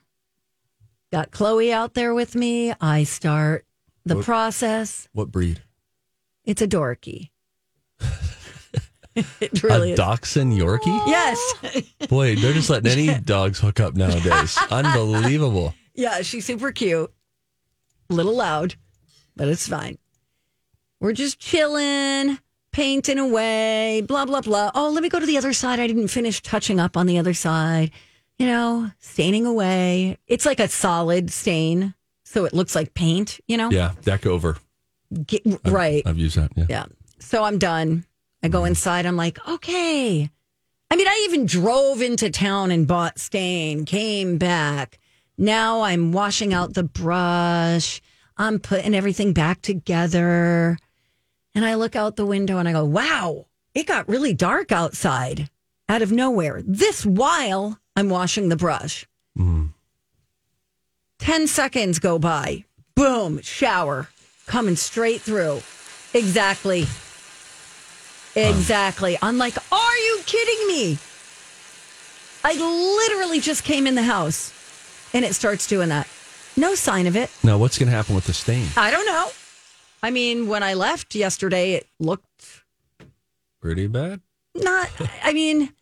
Got 1.13 1.31
Chloe 1.31 1.73
out 1.73 1.95
there 1.95 2.15
with 2.15 2.35
me. 2.35 2.73
I 2.81 3.05
start 3.05 3.65
the 4.05 4.17
What- 4.17 4.25
process. 4.25 5.09
What 5.13 5.31
breed? 5.31 5.63
It's 6.45 6.63
a 6.63 6.69
dorky. 6.69 7.31
it 9.41 9.63
really 9.63 9.91
a 9.91 9.93
is. 9.95 9.99
dachshund 9.99 10.53
Yorkie? 10.53 11.07
Yes. 11.07 11.39
Boy, 12.09 12.37
they're 12.37 12.53
just 12.53 12.69
letting 12.71 12.93
any 12.93 13.19
dogs 13.21 13.59
hook 13.59 13.81
up 13.81 13.95
nowadays. 13.97 14.57
Unbelievable. 14.71 15.75
yeah, 15.95 16.21
she's 16.23 16.45
super 16.45 16.71
cute. 16.71 17.11
A 18.11 18.15
little 18.15 18.37
loud, 18.37 18.75
but 19.35 19.49
it's 19.49 19.67
fine. 19.67 19.99
We're 21.01 21.13
just 21.15 21.39
chilling, 21.41 22.39
painting 22.77 23.19
away, 23.19 24.03
blah, 24.03 24.27
blah, 24.27 24.43
blah. 24.43 24.71
Oh, 24.75 24.91
let 24.91 25.03
me 25.03 25.09
go 25.09 25.19
to 25.19 25.25
the 25.25 25.39
other 25.39 25.55
side. 25.55 25.81
I 25.81 25.87
didn't 25.87 26.09
finish 26.09 26.43
touching 26.43 26.79
up 26.79 26.95
on 26.95 27.07
the 27.07 27.17
other 27.17 27.33
side. 27.33 27.91
You 28.39 28.47
know, 28.47 28.91
staining 28.99 29.47
away. 29.47 30.19
It's 30.27 30.45
like 30.45 30.61
a 30.61 30.69
solid 30.69 31.33
stain. 31.33 31.95
So 32.25 32.45
it 32.45 32.53
looks 32.53 32.75
like 32.75 32.93
paint, 32.93 33.41
you 33.49 33.57
know? 33.57 33.71
Yeah, 33.71 33.93
deck 34.03 34.27
over. 34.27 34.59
Get, 35.27 35.41
right. 35.65 36.03
I've 36.05 36.19
used 36.19 36.37
that. 36.37 36.53
Yeah. 36.55 36.67
Yeah. 36.69 36.85
So 37.19 37.45
I'm 37.45 37.57
done. 37.57 38.05
I 38.43 38.49
go 38.49 38.59
mm-hmm. 38.59 38.67
inside. 38.67 39.07
I'm 39.07 39.17
like, 39.17 39.39
okay. 39.49 40.31
I 40.91 40.97
mean, 40.97 41.09
I 41.09 41.27
even 41.31 41.47
drove 41.47 42.03
into 42.03 42.29
town 42.29 42.71
and 42.71 42.87
bought 42.87 43.19
stain, 43.19 43.87
came 43.87 44.37
back. 44.37 44.99
Now 45.39 45.81
I'm 45.81 46.13
washing 46.13 46.53
out 46.53 46.75
the 46.75 46.83
brush. 46.83 48.03
I'm 48.37 48.59
putting 48.59 48.95
everything 48.95 49.33
back 49.33 49.63
together. 49.63 50.77
And 51.57 51.65
I 51.65 51.75
look 51.75 51.97
out 51.97 52.17
the 52.17 52.27
window 52.27 52.59
and 52.59 52.69
I 52.69 52.73
go, 52.73 52.85
wow, 52.85 53.47
it 53.75 53.87
got 53.87 54.11
really 54.11 54.35
dark 54.35 54.71
outside 54.71 55.49
out 55.89 56.03
of 56.03 56.13
nowhere. 56.13 56.61
This 56.67 57.07
while 57.07 57.81
I'm 57.97 58.11
washing 58.11 58.51
the 58.51 58.57
brush. 58.57 59.07
Mm. 59.39 59.71
10 61.19 61.47
seconds 61.47 61.99
go 61.99 62.19
by. 62.19 62.67
Boom, 62.95 63.41
shower 63.41 64.09
coming 64.47 64.77
straight 64.77 65.23
through. 65.23 65.63
Exactly. 66.13 66.87
Exactly. 68.37 69.17
I'm 69.23 69.39
like, 69.39 69.57
are 69.73 69.97
you 69.97 70.21
kidding 70.27 70.69
me? 70.69 70.99
I 72.45 72.53
literally 72.53 73.41
just 73.41 73.65
came 73.65 73.87
in 73.87 73.95
the 73.95 74.03
house 74.03 74.53
and 75.15 75.25
it 75.25 75.35
starts 75.35 75.67
doing 75.67 75.89
that. 75.89 76.07
No 76.55 76.75
sign 76.75 77.07
of 77.07 77.17
it. 77.17 77.31
Now, 77.43 77.57
what's 77.57 77.79
going 77.79 77.89
to 77.89 77.97
happen 77.97 78.15
with 78.15 78.27
the 78.27 78.35
stain? 78.35 78.67
I 78.77 78.91
don't 78.91 79.07
know. 79.07 79.31
I 80.03 80.11
mean, 80.11 80.47
when 80.49 80.63
I 80.63 80.75
left 80.75 81.15
yesterday, 81.15 81.73
it 81.73 81.87
looked 81.99 82.63
Pretty 83.61 83.87
bad. 83.89 84.21
not, 84.55 84.89
I 85.25 85.33
mean, 85.33 85.73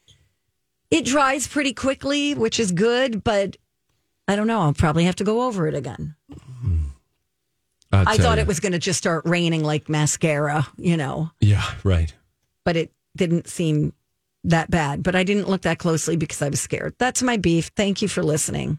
it 0.91 1.05
dries 1.05 1.47
pretty 1.47 1.75
quickly, 1.75 2.35
which 2.35 2.59
is 2.59 2.73
good, 2.73 3.23
but 3.25 3.57
I 4.27 4.37
don't 4.37 4.47
know. 4.47 4.61
I'll 4.61 4.73
probably 4.73 5.05
have 5.05 5.17
to 5.17 5.25
go 5.25 5.43
over 5.43 5.67
it 5.67 5.75
again. 5.75 6.15
I'll 7.93 8.09
I 8.09 8.17
thought 8.17 8.39
you. 8.39 8.43
it 8.43 8.47
was 8.47 8.59
going 8.61 8.73
to 8.73 8.79
just 8.79 8.99
start 8.99 9.23
raining 9.27 9.63
like 9.63 9.89
mascara, 9.89 10.67
you 10.77 10.97
know, 10.97 11.31
Yeah, 11.41 11.65
right. 11.85 12.13
but 12.65 12.77
it 12.77 12.91
didn't 13.17 13.47
seem 13.49 13.93
that 14.45 14.71
bad. 14.71 15.03
But 15.03 15.15
I 15.15 15.23
didn't 15.25 15.49
look 15.49 15.63
that 15.63 15.79
closely 15.79 16.17
because 16.17 16.41
I 16.43 16.49
was 16.49 16.61
scared. 16.61 16.95
That's 16.99 17.23
my 17.23 17.37
beef. 17.37 17.71
Thank 17.77 18.03
you 18.03 18.09
for 18.09 18.23
listening. 18.23 18.79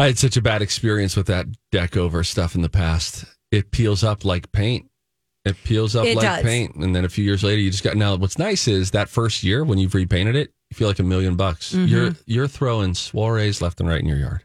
I 0.00 0.06
had 0.06 0.18
such 0.18 0.38
a 0.38 0.42
bad 0.42 0.62
experience 0.62 1.14
with 1.14 1.26
that 1.26 1.46
deck 1.70 1.94
over 1.94 2.24
stuff 2.24 2.54
in 2.54 2.62
the 2.62 2.70
past. 2.70 3.26
It 3.50 3.70
peels 3.70 4.02
up 4.02 4.24
like 4.24 4.50
paint. 4.50 4.90
It 5.44 5.56
peels 5.64 5.94
up 5.94 6.06
It 6.06 6.16
like 6.16 6.24
does. 6.24 6.42
paint. 6.42 6.74
And 6.76 6.96
then 6.96 7.04
a 7.04 7.08
few 7.10 7.22
years 7.22 7.42
later, 7.42 7.60
you 7.60 7.70
just 7.70 7.84
got. 7.84 7.96
Now, 7.96 8.16
what's 8.16 8.38
nice 8.38 8.66
is 8.66 8.92
that 8.92 9.10
first 9.10 9.42
year 9.42 9.62
when 9.62 9.78
you've 9.78 9.94
repainted 9.94 10.36
it, 10.36 10.54
you 10.70 10.74
feel 10.74 10.88
like 10.88 11.00
a 11.00 11.02
million 11.02 11.36
bucks. 11.36 11.74
Mm-hmm. 11.74 11.86
You're 11.86 12.10
you're 12.24 12.48
throwing 12.48 12.94
soirees 12.94 13.60
left 13.60 13.78
and 13.78 13.88
right 13.88 14.00
in 14.00 14.06
your 14.06 14.16
yard. 14.16 14.42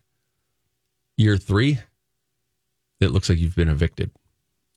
Year 1.18 1.38
three, 1.38 1.80
it 2.99 3.12
looks 3.12 3.30
like 3.30 3.39
you've 3.39 3.56
been 3.56 3.70
evicted. 3.70 4.12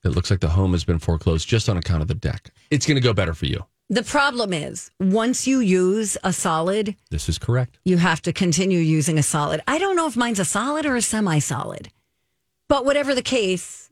It 0.05 0.11
looks 0.11 0.31
like 0.31 0.41
the 0.41 0.51
home 0.51 0.72
has 0.72 0.85
been 0.85 1.01
foreclosed 1.01 1.49
just 1.49 1.68
on 1.68 1.76
account 1.76 2.03
of 2.03 2.09
the 2.09 2.14
deck. 2.14 2.51
It's 2.70 2.87
going 2.87 2.95
to 2.95 3.01
go 3.01 3.12
better 3.12 3.35
for 3.35 3.47
you. 3.47 3.64
The 3.91 4.03
problem 4.03 4.53
is 4.53 4.91
once 5.01 5.47
you 5.47 5.61
use 5.61 6.18
a 6.22 6.32
solid, 6.32 6.95
This 7.11 7.28
is 7.28 7.39
correct. 7.39 7.78
you 7.84 7.97
have 7.97 8.20
to 8.22 8.32
continue 8.32 8.80
using 8.80 9.18
a 9.18 9.22
solid. 9.22 9.62
I 9.66 9.78
don't 9.78 9.97
know 9.97 10.07
if 10.07 10.16
mine's 10.16 10.39
a 10.39 10.45
solid 10.45 10.84
or 10.84 10.95
a 10.97 11.03
semi 11.03 11.39
solid, 11.39 11.89
but 12.68 12.84
whatever 12.84 13.14
the 13.14 13.22
case, 13.22 13.89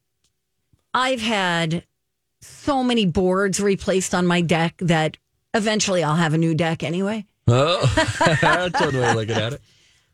I've 0.92 1.22
had 1.22 1.84
so 2.42 2.84
many 2.84 3.06
boards 3.06 3.58
replaced 3.58 4.14
on 4.14 4.26
my 4.26 4.42
deck 4.42 4.74
that 4.80 5.16
eventually 5.54 6.02
I'll 6.04 6.16
have 6.16 6.34
a 6.34 6.38
new 6.38 6.54
deck 6.54 6.82
anyway. 6.82 7.24
Oh, 7.48 7.86
that's 8.42 8.80
one 8.80 8.96
way 8.96 9.08
of 9.08 9.14
looking 9.16 9.36
at 9.36 9.52
it. 9.52 9.60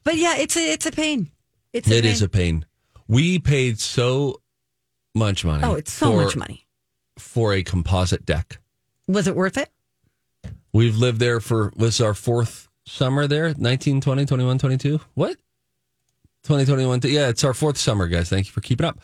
But 0.04 0.16
yeah, 0.16 0.36
it's 0.36 0.54
a 0.56 0.72
it's 0.72 0.84
a 0.86 0.92
pain. 0.92 1.30
It's 1.72 1.88
a 1.90 1.96
It 1.96 2.02
pain. 2.02 2.12
is 2.12 2.20
a 2.20 2.28
pain. 2.28 2.66
We 3.08 3.38
paid 3.38 3.80
so 3.80 4.42
much 5.14 5.42
money. 5.42 5.64
Oh, 5.64 5.74
it's 5.74 5.90
so 5.90 6.10
for- 6.12 6.24
much 6.24 6.36
money. 6.36 6.66
for 7.18 7.54
a 7.54 7.62
composite 7.62 8.26
deck. 8.26 8.58
Was 9.08 9.26
it 9.26 9.36
worth 9.36 9.56
it? 9.56 9.68
We've 10.72 10.96
lived 10.96 11.18
there 11.20 11.40
for 11.40 11.72
was 11.76 12.00
our 12.00 12.14
fourth 12.14 12.68
summer 12.86 13.26
there 13.26 13.54
19 13.56 14.00
20 14.00 14.26
21 14.26 14.58
22 14.58 15.00
what? 15.14 15.36
2021 16.44 17.00
yeah 17.04 17.28
it's 17.28 17.44
our 17.44 17.54
fourth 17.54 17.76
summer 17.78 18.08
guys. 18.08 18.28
Thank 18.28 18.46
you 18.46 18.52
for 18.52 18.60
keeping 18.60 18.86
up. 18.86 18.98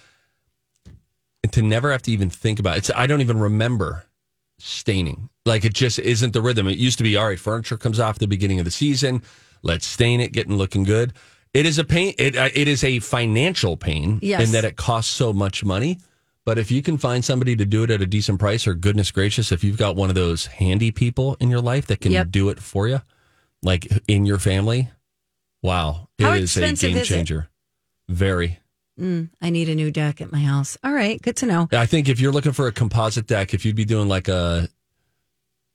And 1.44 1.52
to 1.52 1.62
never 1.62 1.92
have 1.92 2.02
to 2.02 2.10
even 2.10 2.30
think 2.30 2.58
about 2.58 2.76
it. 2.76 2.78
It's, 2.78 2.90
i 2.94 3.06
don't 3.06 3.20
even 3.20 3.38
remember 3.38 4.04
staining. 4.58 5.28
Like 5.46 5.64
it 5.64 5.74
just 5.74 5.98
isn't 6.00 6.32
the 6.32 6.42
rhythm. 6.42 6.66
It 6.68 6.78
used 6.78 6.98
to 6.98 7.04
be 7.04 7.16
all 7.16 7.26
right 7.28 7.38
furniture 7.38 7.76
comes 7.76 8.00
off 8.00 8.16
at 8.16 8.20
the 8.20 8.26
beginning 8.26 8.58
of 8.58 8.64
the 8.64 8.70
season. 8.70 9.22
Let's 9.62 9.86
stain 9.86 10.20
it 10.20 10.32
getting 10.32 10.56
looking 10.56 10.84
good. 10.84 11.12
It 11.54 11.66
is 11.66 11.78
a 11.78 11.84
pain 11.84 12.14
it, 12.18 12.36
uh, 12.36 12.48
it 12.54 12.66
is 12.68 12.82
a 12.82 12.98
financial 13.00 13.76
pain 13.76 14.18
Yes. 14.22 14.42
in 14.46 14.52
that 14.52 14.64
it 14.64 14.76
costs 14.76 15.12
so 15.12 15.32
much 15.32 15.64
money 15.64 15.98
but 16.48 16.56
if 16.56 16.70
you 16.70 16.80
can 16.80 16.96
find 16.96 17.22
somebody 17.22 17.54
to 17.54 17.66
do 17.66 17.82
it 17.84 17.90
at 17.90 18.00
a 18.00 18.06
decent 18.06 18.38
price 18.40 18.66
or 18.66 18.72
goodness 18.72 19.10
gracious 19.10 19.52
if 19.52 19.62
you've 19.62 19.76
got 19.76 19.96
one 19.96 20.08
of 20.08 20.14
those 20.14 20.46
handy 20.46 20.90
people 20.90 21.36
in 21.40 21.50
your 21.50 21.60
life 21.60 21.86
that 21.88 22.00
can 22.00 22.10
Yep. 22.10 22.30
do 22.30 22.48
it 22.48 22.58
for 22.58 22.88
you 22.88 23.02
like 23.62 23.86
in 24.08 24.24
your 24.24 24.38
family 24.38 24.88
wow 25.62 26.08
it 26.18 26.24
How 26.24 26.32
is 26.32 26.56
a 26.56 26.72
game 26.72 27.04
changer 27.04 27.48
very 28.08 28.60
Mm, 28.98 29.28
I 29.40 29.50
need 29.50 29.68
a 29.68 29.76
new 29.76 29.92
deck 29.92 30.20
at 30.20 30.32
my 30.32 30.40
house. 30.40 30.76
All 30.82 30.92
right, 30.92 31.22
good 31.22 31.36
to 31.36 31.46
know. 31.46 31.68
i 31.70 31.86
think 31.86 32.08
if 32.08 32.18
you're 32.18 32.32
looking 32.32 32.50
for 32.52 32.66
a 32.66 32.72
composite 32.72 33.26
deck 33.28 33.52
if 33.54 33.64
you'd 33.64 33.76
be 33.76 33.84
doing 33.84 34.08
like 34.08 34.26
a 34.26 34.68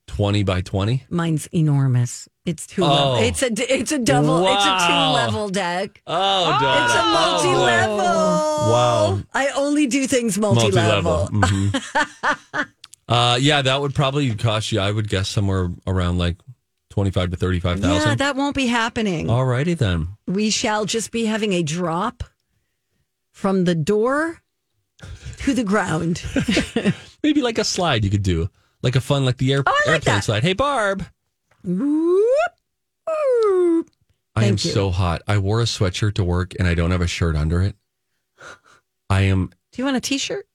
20 0.06 0.42
by 0.44 0.60
20 0.60 1.04
Mine's 1.10 1.46
enormous. 1.52 2.28
It's 2.44 2.66
two. 2.66 2.84
Oh. 2.84 2.88
level. 2.88 3.16
It's 3.24 3.42
a 3.42 3.74
it's 3.74 3.92
a 3.92 3.98
double. 3.98 4.46
It's 4.46 4.64
a 4.64 4.86
two 4.86 4.92
level 4.92 5.48
deck. 5.48 6.02
oh, 6.06 6.52
It's 6.54 6.94
a 6.94 7.02
multi 7.04 7.56
level. 7.64 7.96
Wow. 7.96 9.22
I 9.32 9.48
only 9.56 9.86
do 9.86 10.06
things 10.06 10.38
multi 10.38 10.70
level. 10.70 11.28
Mhm. 11.32 12.66
uh, 13.08 13.38
yeah, 13.40 13.62
that 13.62 13.80
would 13.80 13.94
probably 13.94 14.34
cost 14.34 14.72
you. 14.72 14.80
I 14.80 14.90
would 14.90 15.08
guess 15.08 15.28
somewhere 15.28 15.70
around 15.86 16.18
like 16.18 16.36
twenty-five 16.90 17.30
to 17.30 17.36
thirty 17.36 17.60
five 17.60 17.80
thousand. 17.80 18.08
Yeah, 18.10 18.14
that 18.16 18.36
won't 18.36 18.54
be 18.56 18.66
happening. 18.66 19.28
Alrighty 19.28 19.76
then. 19.76 20.08
We 20.26 20.50
shall 20.50 20.84
just 20.84 21.10
be 21.12 21.24
having 21.24 21.52
a 21.54 21.62
drop 21.62 22.24
from 23.32 23.64
the 23.64 23.74
door 23.74 24.42
to 25.38 25.54
the 25.54 25.64
ground. 25.64 26.22
Maybe 27.22 27.40
like 27.42 27.58
a 27.58 27.64
slide 27.64 28.04
you 28.04 28.10
could 28.10 28.22
do, 28.22 28.48
like 28.84 28.94
a 28.96 29.00
fun, 29.00 29.24
like 29.24 29.38
the 29.38 29.52
air, 29.52 29.62
Oh, 29.66 29.72
like 29.86 29.94
airplane 29.96 30.14
that. 30.16 30.24
slide. 30.24 30.42
Hey, 30.44 30.52
Barb. 30.52 31.04
Whoop, 31.64 32.20
whoop. 33.06 33.90
I 34.36 34.44
am 34.44 34.52
you. 34.52 34.58
so 34.58 34.90
hot. 34.90 35.22
I 35.26 35.38
wore 35.38 35.60
a 35.60 35.64
sweatshirt 35.64 36.14
to 36.14 36.24
work 36.24 36.54
and 36.58 36.68
I 36.68 36.74
don't 36.74 36.90
have 36.90 37.00
a 37.00 37.06
shirt 37.06 37.34
under 37.36 37.60
it. 37.62 37.76
I 39.10 39.22
am. 39.22 39.50
Do 39.72 39.80
you 39.82 39.84
want 39.84 39.96
a 39.96 40.00
T-shirt? 40.00 40.46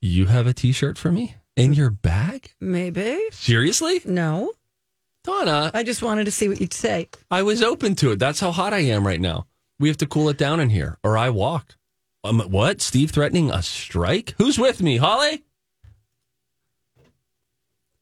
You 0.00 0.26
have 0.26 0.46
a 0.46 0.52
T-shirt 0.52 0.96
for 0.98 1.10
me 1.10 1.34
in 1.56 1.72
your 1.72 1.90
bag? 1.90 2.52
Maybe. 2.60 3.18
Seriously, 3.32 4.00
No. 4.04 4.52
Donna? 5.24 5.70
I 5.74 5.82
just 5.82 6.02
wanted 6.02 6.24
to 6.24 6.30
see 6.30 6.48
what 6.48 6.60
you'd 6.60 6.72
say. 6.72 7.08
I 7.30 7.42
was 7.42 7.62
open 7.62 7.94
to 7.96 8.12
it. 8.12 8.18
That's 8.18 8.40
how 8.40 8.50
hot 8.50 8.72
I 8.72 8.78
am 8.78 9.06
right 9.06 9.20
now. 9.20 9.46
We 9.78 9.88
have 9.88 9.98
to 9.98 10.06
cool 10.06 10.28
it 10.30 10.38
down 10.38 10.58
in 10.60 10.70
here, 10.70 10.96
or 11.04 11.18
I 11.18 11.28
walk. 11.30 11.74
Um, 12.24 12.40
what? 12.40 12.80
Steve 12.80 13.10
threatening 13.10 13.50
a 13.50 13.62
strike? 13.62 14.34
Who's 14.38 14.58
with 14.58 14.80
me? 14.82 14.96
Holly? 14.96 15.42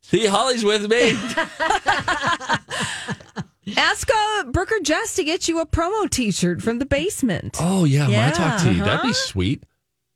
See, 0.08 0.24
Holly's 0.26 0.62
with 0.64 0.88
me. 0.88 1.18
Ask 3.76 4.08
uh, 4.08 4.44
Brooker 4.52 4.76
Jess 4.80 5.16
to 5.16 5.24
get 5.24 5.48
you 5.48 5.58
a 5.58 5.66
promo 5.66 6.08
T-shirt 6.08 6.62
from 6.62 6.78
the 6.78 6.86
basement. 6.86 7.56
oh 7.58 7.84
yeah, 7.84 8.06
Yeah, 8.06 8.26
my 8.26 8.32
talk 8.32 8.60
tea. 8.60 8.74
That'd 8.74 8.86
uh-huh. 8.86 9.08
be 9.08 9.12
sweet. 9.12 9.64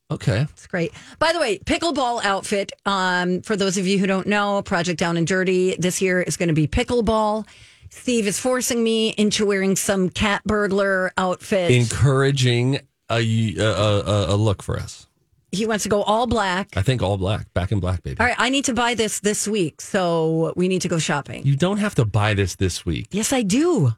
Okay. 0.08 0.42
It's 0.42 0.68
great. 0.68 0.92
By 1.18 1.32
the 1.32 1.40
way, 1.40 1.58
pickleball 1.58 2.24
outfit. 2.24 2.70
Um, 2.86 3.42
for 3.42 3.56
those 3.56 3.78
of 3.78 3.88
you 3.88 3.98
who 3.98 4.06
don't 4.06 4.28
know, 4.28 4.62
Project 4.62 5.00
Down 5.00 5.16
and 5.16 5.26
Dirty 5.26 5.74
this 5.76 6.00
year 6.00 6.22
is 6.22 6.36
going 6.36 6.50
to 6.50 6.54
be 6.54 6.68
pickleball. 6.68 7.44
Steve 7.88 8.28
is 8.28 8.38
forcing 8.38 8.84
me 8.84 9.08
into 9.18 9.44
wearing 9.44 9.74
some 9.74 10.08
cat 10.08 10.42
burglar 10.44 11.12
outfit. 11.18 11.72
Encouraging 11.72 12.78
a, 13.10 13.56
a, 13.56 13.64
a, 13.66 14.34
a 14.34 14.36
look 14.36 14.62
for 14.62 14.78
us. 14.78 15.08
He 15.52 15.66
wants 15.66 15.82
to 15.84 15.88
go 15.88 16.02
all 16.02 16.26
black. 16.26 16.76
I 16.76 16.82
think 16.82 17.02
all 17.02 17.16
black, 17.16 17.52
back 17.54 17.72
in 17.72 17.80
black, 17.80 18.02
baby. 18.02 18.18
All 18.20 18.26
right, 18.26 18.36
I 18.38 18.50
need 18.50 18.64
to 18.66 18.74
buy 18.74 18.94
this 18.94 19.20
this 19.20 19.48
week, 19.48 19.80
so 19.80 20.52
we 20.56 20.68
need 20.68 20.82
to 20.82 20.88
go 20.88 20.98
shopping. 20.98 21.44
You 21.46 21.56
don't 21.56 21.78
have 21.78 21.94
to 21.96 22.04
buy 22.04 22.34
this 22.34 22.56
this 22.56 22.86
week. 22.86 23.08
yes, 23.10 23.32
I 23.32 23.42
do. 23.42 23.94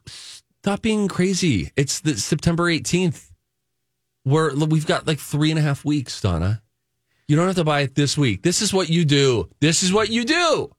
Stop 0.63 0.81
being 0.81 1.07
crazy. 1.07 1.71
It's 1.75 1.99
the 1.99 2.15
September 2.17 2.63
18th. 2.71 3.29
We're, 4.25 4.55
we've 4.55 4.85
got 4.87 5.05
like 5.05 5.19
three 5.19 5.49
and 5.49 5.59
a 5.59 5.61
half 5.61 5.83
weeks, 5.83 6.21
Donna. 6.21 6.61
You 7.27 7.35
don't 7.35 7.47
have 7.47 7.55
to 7.57 7.63
buy 7.63 7.81
it 7.81 7.95
this 7.95 8.17
week. 8.17 8.43
This 8.43 8.61
is 8.61 8.73
what 8.73 8.89
you 8.89 9.05
do. 9.05 9.49
This 9.59 9.83
is 9.83 9.91
what 9.91 10.09
you 10.09 10.23
do. 10.23 10.71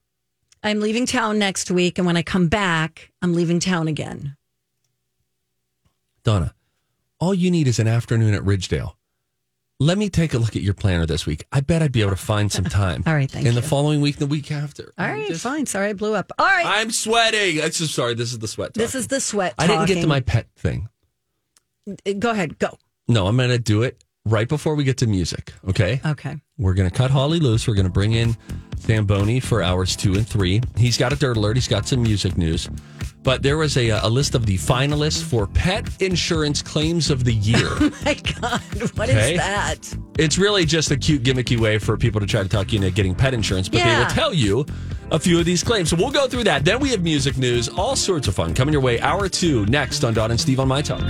I'm 0.62 0.80
leaving 0.80 1.04
town 1.04 1.38
next 1.38 1.70
week, 1.70 1.98
and 1.98 2.06
when 2.06 2.16
I 2.16 2.22
come 2.22 2.48
back, 2.48 3.12
I'm 3.20 3.34
leaving 3.34 3.60
town 3.60 3.86
again. 3.86 4.36
Donna, 6.22 6.54
all 7.20 7.34
you 7.34 7.50
need 7.50 7.68
is 7.68 7.78
an 7.78 7.86
afternoon 7.86 8.32
at 8.32 8.42
Ridgedale. 8.42 8.94
Let 9.80 9.98
me 9.98 10.08
take 10.08 10.34
a 10.34 10.38
look 10.38 10.54
at 10.54 10.62
your 10.62 10.74
planner 10.74 11.04
this 11.04 11.26
week. 11.26 11.46
I 11.50 11.60
bet 11.60 11.82
I'd 11.82 11.90
be 11.90 12.00
able 12.00 12.12
to 12.12 12.16
find 12.16 12.50
some 12.50 12.64
time. 12.64 13.02
All 13.06 13.14
right, 13.14 13.28
thank 13.30 13.44
In 13.44 13.54
you. 13.54 13.60
the 13.60 13.66
following 13.66 14.00
week, 14.00 14.16
the 14.18 14.26
week 14.26 14.52
after. 14.52 14.92
All 14.96 15.06
right, 15.08 15.26
just- 15.26 15.42
fine. 15.42 15.66
Sorry, 15.66 15.88
I 15.88 15.92
blew 15.94 16.14
up. 16.14 16.30
All 16.38 16.46
right, 16.46 16.64
I'm 16.64 16.90
sweating. 16.92 17.60
I'm 17.62 17.72
so 17.72 17.86
sorry. 17.86 18.14
This 18.14 18.32
is 18.32 18.38
the 18.38 18.48
sweat. 18.48 18.74
this 18.74 18.92
talking. 18.92 19.00
is 19.00 19.06
the 19.08 19.20
sweat. 19.20 19.54
I 19.58 19.66
didn't 19.66 19.86
get 19.86 20.00
to 20.00 20.06
my 20.06 20.20
pet 20.20 20.46
thing. 20.56 20.88
Go 22.18 22.30
ahead, 22.30 22.58
go. 22.58 22.78
No, 23.08 23.26
I'm 23.26 23.36
going 23.36 23.50
to 23.50 23.58
do 23.58 23.82
it 23.82 24.02
right 24.24 24.48
before 24.48 24.74
we 24.74 24.84
get 24.84 24.98
to 24.98 25.06
music. 25.06 25.52
Okay. 25.68 26.00
Okay. 26.06 26.36
We're 26.56 26.74
going 26.74 26.88
to 26.88 26.96
cut 26.96 27.10
Holly 27.10 27.40
loose. 27.40 27.66
We're 27.66 27.74
going 27.74 27.86
to 27.86 27.92
bring 27.92 28.12
in 28.12 28.36
Zamboni 28.78 29.40
for 29.40 29.60
hours 29.62 29.96
two 29.96 30.14
and 30.14 30.26
three. 30.26 30.60
He's 30.76 30.96
got 30.96 31.12
a 31.12 31.16
dirt 31.16 31.36
alert. 31.36 31.56
He's 31.56 31.66
got 31.66 31.86
some 31.88 32.02
music 32.02 32.36
news. 32.36 32.68
But 33.24 33.42
there 33.42 33.56
was 33.56 33.76
a, 33.76 33.90
uh, 33.90 34.06
a 34.06 34.10
list 34.10 34.34
of 34.36 34.46
the 34.46 34.56
finalists 34.56 35.22
for 35.22 35.46
pet 35.48 35.88
insurance 36.00 36.62
claims 36.62 37.10
of 37.10 37.24
the 37.24 37.32
year. 37.32 37.66
Oh 37.80 37.90
My 38.04 38.14
God, 38.14 38.60
what 38.96 39.08
is 39.08 39.16
Okay. 39.16 39.36
that? 39.36 39.78
it's 40.18 40.38
really 40.38 40.64
just 40.64 40.90
a 40.92 40.96
cute, 40.96 41.22
gimmicky 41.24 41.58
way 41.58 41.78
for 41.78 41.96
people 41.96 42.20
to 42.20 42.26
try 42.26 42.42
to 42.42 42.48
talk 42.48 42.72
you 42.72 42.76
into 42.76 42.90
getting 42.90 43.14
pet 43.14 43.34
insurance, 43.34 43.68
but 43.68 43.82
they 43.82 43.96
will 43.96 44.06
tell 44.06 44.32
you 44.34 44.64
a 45.10 45.18
few 45.18 45.38
of 45.40 45.44
these 45.46 45.64
claims. 45.64 45.90
So 45.90 45.96
we'll 45.96 46.10
go 46.10 46.28
through 46.28 46.44
that. 46.44 46.64
Then 46.64 46.78
we 46.80 46.90
have 46.90 47.02
music 47.02 47.36
news, 47.36 47.68
all 47.68 47.96
sorts 47.96 48.28
of 48.28 48.34
fun 48.34 48.54
coming 48.54 48.72
your 48.72 48.82
way. 48.82 49.00
Hour 49.00 49.28
two 49.28 49.64
next 49.66 50.04
on 50.04 50.14
Don 50.14 50.30
and 50.30 50.40
Steve 50.40 50.60
on 50.60 50.68
My 50.68 50.82
Talk. 50.82 51.02